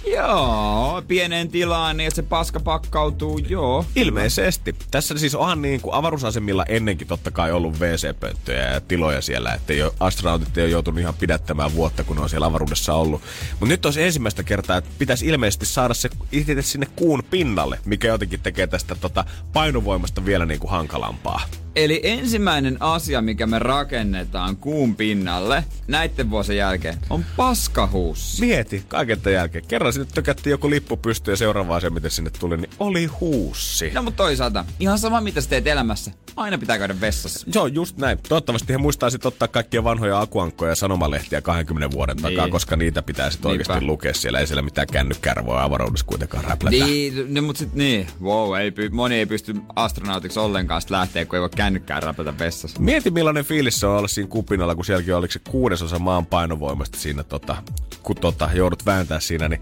Joo, 0.05 1.03
pieneen 1.07 1.49
tilaan 1.49 1.97
niin, 1.97 2.07
että 2.07 2.15
se 2.15 2.23
paska 2.23 2.59
pakkautuu, 2.59 3.37
joo. 3.37 3.85
Ilmeisesti. 3.95 4.75
Tässä 4.91 5.17
siis 5.17 5.35
onhan 5.35 5.61
niin 5.61 5.81
kuin 5.81 5.93
avaruusasemilla 5.93 6.65
ennenkin 6.67 7.07
totta 7.07 7.31
kai 7.31 7.51
ollut 7.51 7.79
WC-pönttöjä 7.79 8.73
ja 8.73 8.81
tiloja 8.81 9.21
siellä, 9.21 9.53
että 9.53 9.73
ole, 9.83 9.93
astronautit 9.99 10.57
ei 10.57 10.63
ole 10.63 10.71
joutunut 10.71 10.99
ihan 10.99 11.13
pidättämään 11.13 11.73
vuotta, 11.73 12.03
kun 12.03 12.15
ne 12.15 12.21
on 12.21 12.29
siellä 12.29 12.47
avaruudessa 12.47 12.93
ollut. 12.93 13.21
Mutta 13.51 13.65
nyt 13.65 13.85
olisi 13.85 14.03
ensimmäistä 14.03 14.43
kertaa, 14.43 14.77
että 14.77 14.89
pitäisi 14.99 15.27
ilmeisesti 15.27 15.65
saada 15.65 15.93
se 15.93 16.09
itse 16.31 16.61
sinne 16.61 16.87
kuun 16.95 17.23
pinnalle, 17.29 17.79
mikä 17.85 18.07
jotenkin 18.07 18.39
tekee 18.39 18.67
tästä 18.67 18.95
tota 18.95 19.25
painovoimasta 19.53 20.25
vielä 20.25 20.45
niin 20.45 20.59
kuin 20.59 20.71
hankalampaa. 20.71 21.41
Eli 21.75 22.01
ensimmäinen 22.03 22.77
asia, 22.79 23.21
mikä 23.21 23.47
me 23.47 23.59
rakennetaan 23.59 24.57
kuun 24.57 24.95
pinnalle 24.95 25.63
näiden 25.87 26.29
vuosien 26.29 26.57
jälkeen, 26.57 26.97
on 27.09 27.25
paskahuussi. 27.37 28.41
Mieti, 28.41 28.83
kaiken 28.87 29.21
tämän 29.21 29.33
jälkeen. 29.33 29.63
Kerran 29.67 29.93
sinne 29.93 30.07
tökättiin 30.13 30.51
joku 30.51 30.69
lippu 30.69 30.97
pystyyn 30.97 31.33
ja 31.33 31.37
seuraava 31.37 31.75
asia, 31.75 31.89
miten 31.89 32.11
sinne 32.11 32.31
tuli, 32.39 32.57
niin 32.57 32.69
oli 32.79 33.05
huussi. 33.05 33.91
No 33.93 34.03
mutta 34.03 34.23
toisaalta, 34.23 34.65
ihan 34.79 34.99
sama 34.99 35.21
mitä 35.21 35.41
sä 35.41 35.49
teet 35.49 35.67
elämässä, 35.67 36.11
Aina 36.35 36.57
pitää 36.57 36.77
käydä 36.77 37.01
vessassa. 37.01 37.47
Joo, 37.55 37.67
just 37.67 37.97
näin. 37.97 38.17
Toivottavasti 38.29 38.73
he 38.73 38.77
muistaa 38.77 39.09
sitten 39.09 39.27
ottaa 39.27 39.47
kaikkia 39.47 39.83
vanhoja 39.83 40.19
akuankkoja 40.21 40.71
ja 40.71 40.75
sanomalehtiä 40.75 41.41
20 41.41 41.91
vuuden 41.95 42.15
niin. 42.15 42.23
takaa, 42.23 42.49
koska 42.49 42.75
niitä 42.75 43.01
pitää 43.01 43.31
sitten 43.31 43.51
oikeasti 43.51 43.85
lukea 43.85 44.13
siellä. 44.13 44.39
Ei 44.39 44.47
siellä 44.47 44.61
mitään 44.61 44.87
kännykkärvoa 44.87 45.63
avaruudessa 45.63 46.05
kuitenkaan 46.05 46.43
räplätä. 46.43 46.85
Niin, 46.85 47.33
no, 47.33 47.41
mutta 47.41 47.59
sitten 47.59 47.77
niin, 47.77 48.07
wow, 48.21 48.57
ei, 48.57 48.73
moni 48.91 49.15
ei 49.15 49.25
pysty 49.25 49.55
astronautiksi 49.75 50.39
ollenkaan 50.39 50.81
lähteä, 50.89 51.25
kun 51.25 51.35
ei 51.35 51.41
voi 51.41 51.49
kännykkää 51.49 51.99
räplätä 51.99 52.37
vessassa. 52.39 52.79
Mieti 52.79 53.11
millainen 53.11 53.45
fiilis 53.45 53.79
se 53.79 53.87
on 53.87 53.97
olla 53.97 54.07
siinä 54.07 54.29
kupinalla, 54.29 54.75
kun 54.75 54.85
sielläkin 54.85 55.15
oliko 55.15 55.31
se 55.31 55.39
kuudesosa 55.49 55.99
maan 55.99 56.25
painovoimasta 56.25 56.97
siinä, 56.97 57.23
tota, 57.23 57.55
kun 58.03 58.15
tota, 58.15 58.49
joudut 58.53 58.85
vääntää 58.85 59.19
siinä, 59.19 59.49
niin 59.49 59.61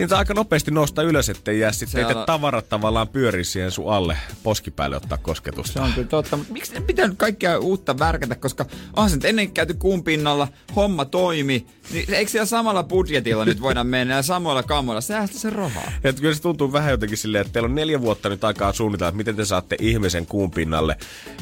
Siinä 0.00 0.18
aika 0.18 0.34
nopeasti 0.34 0.70
nousta 0.70 1.02
ylös, 1.02 1.28
ettei 1.28 1.60
jää 1.60 1.72
sitten 1.72 2.16
on... 2.16 2.26
tavarat 2.26 2.68
tavallaan 2.68 3.08
pyöri 3.08 3.44
siihen 3.44 3.70
sun 3.70 3.92
alle 3.92 4.16
poskipäälle 4.42 4.96
ottaa 4.96 5.18
kosketusta. 5.18 5.72
Se 5.72 5.80
on 5.80 5.92
kyllä 5.92 6.08
totta, 6.08 6.36
mutta 6.36 6.52
miksi 6.52 6.74
ne 6.74 6.80
pitää 6.80 7.08
nyt 7.08 7.18
kaikkea 7.18 7.58
uutta 7.58 7.98
värkätä, 7.98 8.34
koska 8.34 8.66
onhan 8.96 9.10
se 9.10 9.28
ennen 9.28 9.52
käyty 9.52 9.74
kuun 9.74 10.04
pinnalla, 10.04 10.48
homma 10.76 11.04
toimi, 11.04 11.66
niin 11.92 12.14
eikö 12.14 12.30
siellä 12.30 12.46
samalla 12.46 12.82
budjetilla 12.82 13.44
nyt 13.44 13.60
voida 13.60 13.84
mennä 13.84 14.14
ja 14.14 14.22
samoilla 14.22 14.62
kammoilla 14.62 15.00
säästä 15.00 15.38
se 15.38 15.50
rahaa? 15.50 15.92
Ja 16.04 16.12
kyllä 16.12 16.34
se 16.34 16.42
tuntuu 16.42 16.72
vähän 16.72 16.90
jotenkin 16.90 17.18
silleen, 17.18 17.40
että 17.40 17.52
teillä 17.52 17.66
on 17.66 17.74
neljä 17.74 18.00
vuotta 18.00 18.28
nyt 18.28 18.44
aikaa 18.44 18.72
suunnitella, 18.72 19.08
että 19.08 19.16
miten 19.16 19.36
te 19.36 19.44
saatte 19.44 19.76
ihmisen 19.80 20.26
kuun 20.26 20.50
pinnalle. 20.50 20.96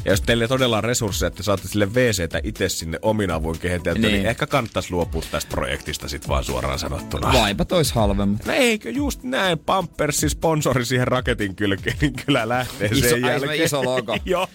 Ja 0.05 0.11
jos 0.11 0.21
teillä 0.21 0.43
ei 0.43 0.47
todella 0.47 0.77
on 0.77 0.83
resursseja, 0.83 1.27
että 1.27 1.37
te 1.37 1.43
saatte 1.43 1.67
sille 1.67 1.85
WCtä 1.85 2.39
itse 2.43 2.69
sinne 2.69 2.99
omin 3.01 3.31
avuin 3.31 3.59
niin. 3.63 4.01
niin 4.01 4.25
ehkä 4.25 4.47
kannattaisi 4.47 4.91
luopua 4.91 5.23
tästä 5.31 5.49
projektista 5.49 6.07
sitten 6.07 6.29
vaan 6.29 6.43
suoraan 6.43 6.79
sanottuna. 6.79 7.33
Vaipa 7.33 7.65
tois 7.65 7.91
halvemmat. 7.91 8.45
No 8.45 8.53
eikö 8.53 8.89
just 8.89 9.23
näin, 9.23 9.59
Pampersin 9.59 10.29
sponsori 10.29 10.85
siihen 10.85 11.07
raketin 11.07 11.55
kylkeen, 11.55 11.97
niin 12.01 12.13
kyllä 12.25 12.49
lähtee 12.49 12.89
iso, 12.91 13.09
sen 13.09 13.21
jälkeen. 13.21 13.65
Iso 13.65 13.83
logo. 13.85 14.17
Joo. 14.25 14.47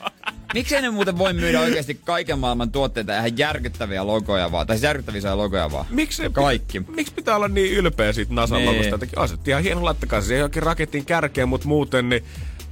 Miksi 0.54 0.80
ne 0.80 0.90
muuten 0.90 1.18
voi 1.18 1.32
myydä 1.32 1.60
oikeasti 1.60 2.00
kaiken 2.04 2.38
maailman 2.38 2.70
tuotteita 2.70 3.12
ja 3.12 3.18
ihan 3.18 3.38
järkyttäviä 3.38 4.06
logoja 4.06 4.52
vaan? 4.52 4.66
Tai 4.66 4.76
siis 4.76 4.82
järkyttäviä 4.82 5.36
logoja 5.36 5.72
vaan? 5.72 5.86
Miksi, 5.90 6.22
Kaikki. 6.32 6.80
Miksi 6.80 7.14
pitää 7.14 7.36
olla 7.36 7.48
niin 7.48 7.72
ylpeä 7.72 8.12
siitä 8.12 8.34
NASA 8.34 8.56
niin. 8.56 8.66
logosta? 8.66 9.06
On 9.16 9.28
se 9.28 9.36
ihan 9.46 9.62
hieno, 9.62 9.84
laittakaa 9.84 10.20
se 10.20 10.36
johonkin 10.36 10.62
raketin 10.62 11.04
kärkeen, 11.04 11.48
mutta 11.48 11.68
muuten 11.68 12.08
niin 12.08 12.24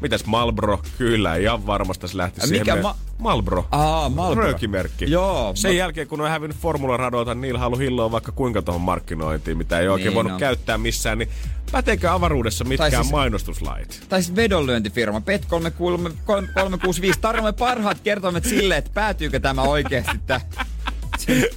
Mitäs 0.03 0.27
Malbro? 0.27 0.83
Kyllä, 0.99 1.37
ihan 1.37 1.67
varmasti 1.67 2.09
se 2.09 2.17
lähti 2.17 2.41
siihen. 2.41 2.61
Mikä 2.61 2.83
ma- 2.83 2.97
Malbro. 3.19 3.67
Aa, 3.71 4.09
Malbro. 4.09 4.45
Röökimerkki. 4.45 5.11
Joo. 5.11 5.53
Sen 5.55 5.71
ma- 5.71 5.79
jälkeen, 5.79 6.07
kun 6.09 6.21
on 6.21 6.29
hävinnyt 6.29 6.57
formularadolta, 6.57 7.35
niillä 7.35 7.59
halu 7.59 7.79
hilloa 7.79 8.11
vaikka 8.13 8.33
kuinka 8.33 8.63
tuohon 8.63 8.81
markkinointiin, 8.81 9.59
mitä 9.59 9.79
ei 9.81 9.89
oikein 9.89 10.07
niin, 10.09 10.15
voinut 10.15 10.33
no. 10.33 10.39
käyttää 10.39 10.79
missään, 10.79 11.19
niin 11.19 11.29
päteekö 11.73 12.13
avaruudessa 12.13 12.65
mitkään 12.65 12.93
siis, 12.93 13.11
mainostuslait? 13.11 14.05
Tai 14.09 14.23
siis 14.23 14.37
vedonlyöntifirma 14.37 15.21
PET 15.21 15.45
365 16.25 17.21
tarjoamme 17.21 17.53
parhaat 17.53 18.01
kertoimet 18.01 18.45
sille, 18.45 18.77
että 18.77 18.91
päätyykö 18.95 19.41
tämä 19.41 19.63
oikeasti 19.63 20.19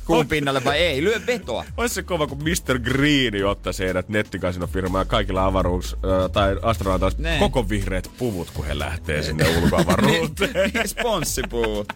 kuun 0.05 0.28
pinnalle 0.28 0.63
vai 0.63 0.78
ei. 0.78 1.03
Lyö 1.03 1.22
vetoa. 1.28 1.66
Olisi 1.78 1.95
se 1.95 2.03
kova, 2.03 2.28
kun 2.28 2.38
Mr. 2.38 2.80
Green 2.80 3.45
ottaisi 3.45 3.84
heidät 3.84 4.09
nettikasinofirmaa 4.09 5.01
ja 5.01 5.05
kaikilla 5.05 5.45
avaruus- 5.45 5.93
äh, 5.95 6.32
tai 6.32 6.57
astronautoilla 6.61 7.39
koko 7.39 7.70
vihreät 7.70 8.11
puvut, 8.18 8.51
kun 8.51 8.66
he 8.66 8.80
lähtee 8.80 9.24
sinne 9.24 9.45
ulkoavaruuteen. 9.57 10.72
Sponssipuvut. 10.88 11.88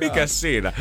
Mikä 0.00 0.26
siinä? 0.26 0.72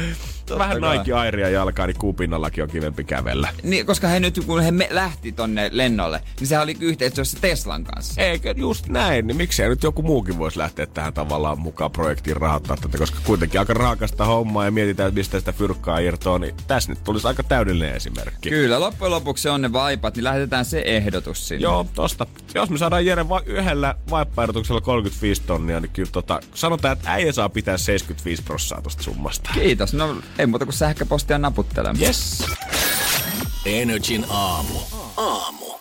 Totta 0.45 0.59
Vähän 0.59 0.77
Nike 0.81 1.13
Airia 1.13 1.49
jalkaa, 1.49 1.87
niin 1.87 1.97
kuupinnallakin 1.97 2.63
on 2.63 2.69
kivempi 2.69 3.03
kävellä. 3.03 3.49
Niin, 3.63 3.85
koska 3.85 4.07
he 4.07 4.19
nyt, 4.19 4.39
kun 4.45 4.61
he 4.61 4.71
lähti 4.89 5.31
tonne 5.31 5.69
lennolle, 5.73 6.21
niin 6.39 6.47
sehän 6.47 6.63
oli 6.63 6.77
yhteistyössä 6.79 7.37
Teslan 7.41 7.83
kanssa. 7.83 8.21
Eikö 8.21 8.53
just 8.57 8.87
näin, 8.87 9.27
niin 9.27 9.37
miksei 9.37 9.69
nyt 9.69 9.83
joku 9.83 10.01
muukin 10.01 10.37
voisi 10.37 10.57
lähteä 10.57 10.85
tähän 10.85 11.13
tavallaan 11.13 11.59
mukaan 11.59 11.91
projektiin 11.91 12.37
rahoittaa 12.37 12.77
tätä, 12.77 12.97
koska 12.97 13.19
kuitenkin 13.23 13.59
aika 13.59 13.73
raakasta 13.73 14.25
hommaa 14.25 14.65
ja 14.65 14.71
mietitään, 14.71 15.07
että 15.07 15.19
mistä 15.19 15.39
sitä 15.39 15.51
fyrkkaa 15.51 15.99
irtoa, 16.35 16.39
niin 16.39 16.55
tässä 16.67 16.91
nyt 16.91 17.03
tulisi 17.03 17.27
aika 17.27 17.43
täydellinen 17.43 17.95
esimerkki. 17.95 18.49
Kyllä, 18.49 18.79
loppujen 18.79 19.11
lopuksi 19.11 19.49
on 19.49 19.61
ne 19.61 19.73
vaipat, 19.73 20.15
niin 20.15 20.23
lähetetään 20.23 20.65
se 20.65 20.81
ehdotus 20.85 21.47
sinne. 21.47 21.61
Joo, 21.63 21.85
tosta. 21.95 22.27
Jos 22.55 22.69
me 22.69 22.77
saadaan 22.77 23.05
Jere 23.05 23.29
va- 23.29 23.41
yhdellä 23.45 23.95
vaippaehdotuksella 24.09 24.81
35 24.81 25.41
tonnia, 25.41 25.79
niin 25.79 25.91
kyllä 25.91 26.11
tota, 26.11 26.39
sanotaan, 26.53 26.97
että 26.97 27.11
äijä 27.11 27.31
saa 27.31 27.49
pitää 27.49 27.77
75 27.77 28.43
prossaa 28.43 28.81
tosta 28.81 29.03
summasta. 29.03 29.49
Kiitos. 29.53 29.93
No 29.93 30.15
ei 30.39 30.45
muuta 30.45 30.65
kuin 30.65 30.73
sähköpostia 30.75 31.37
naputtelemaan. 31.37 32.01
Yes. 32.01 32.43
Energin 33.65 34.25
aamu. 34.29 34.79
Aamu. 35.17 35.80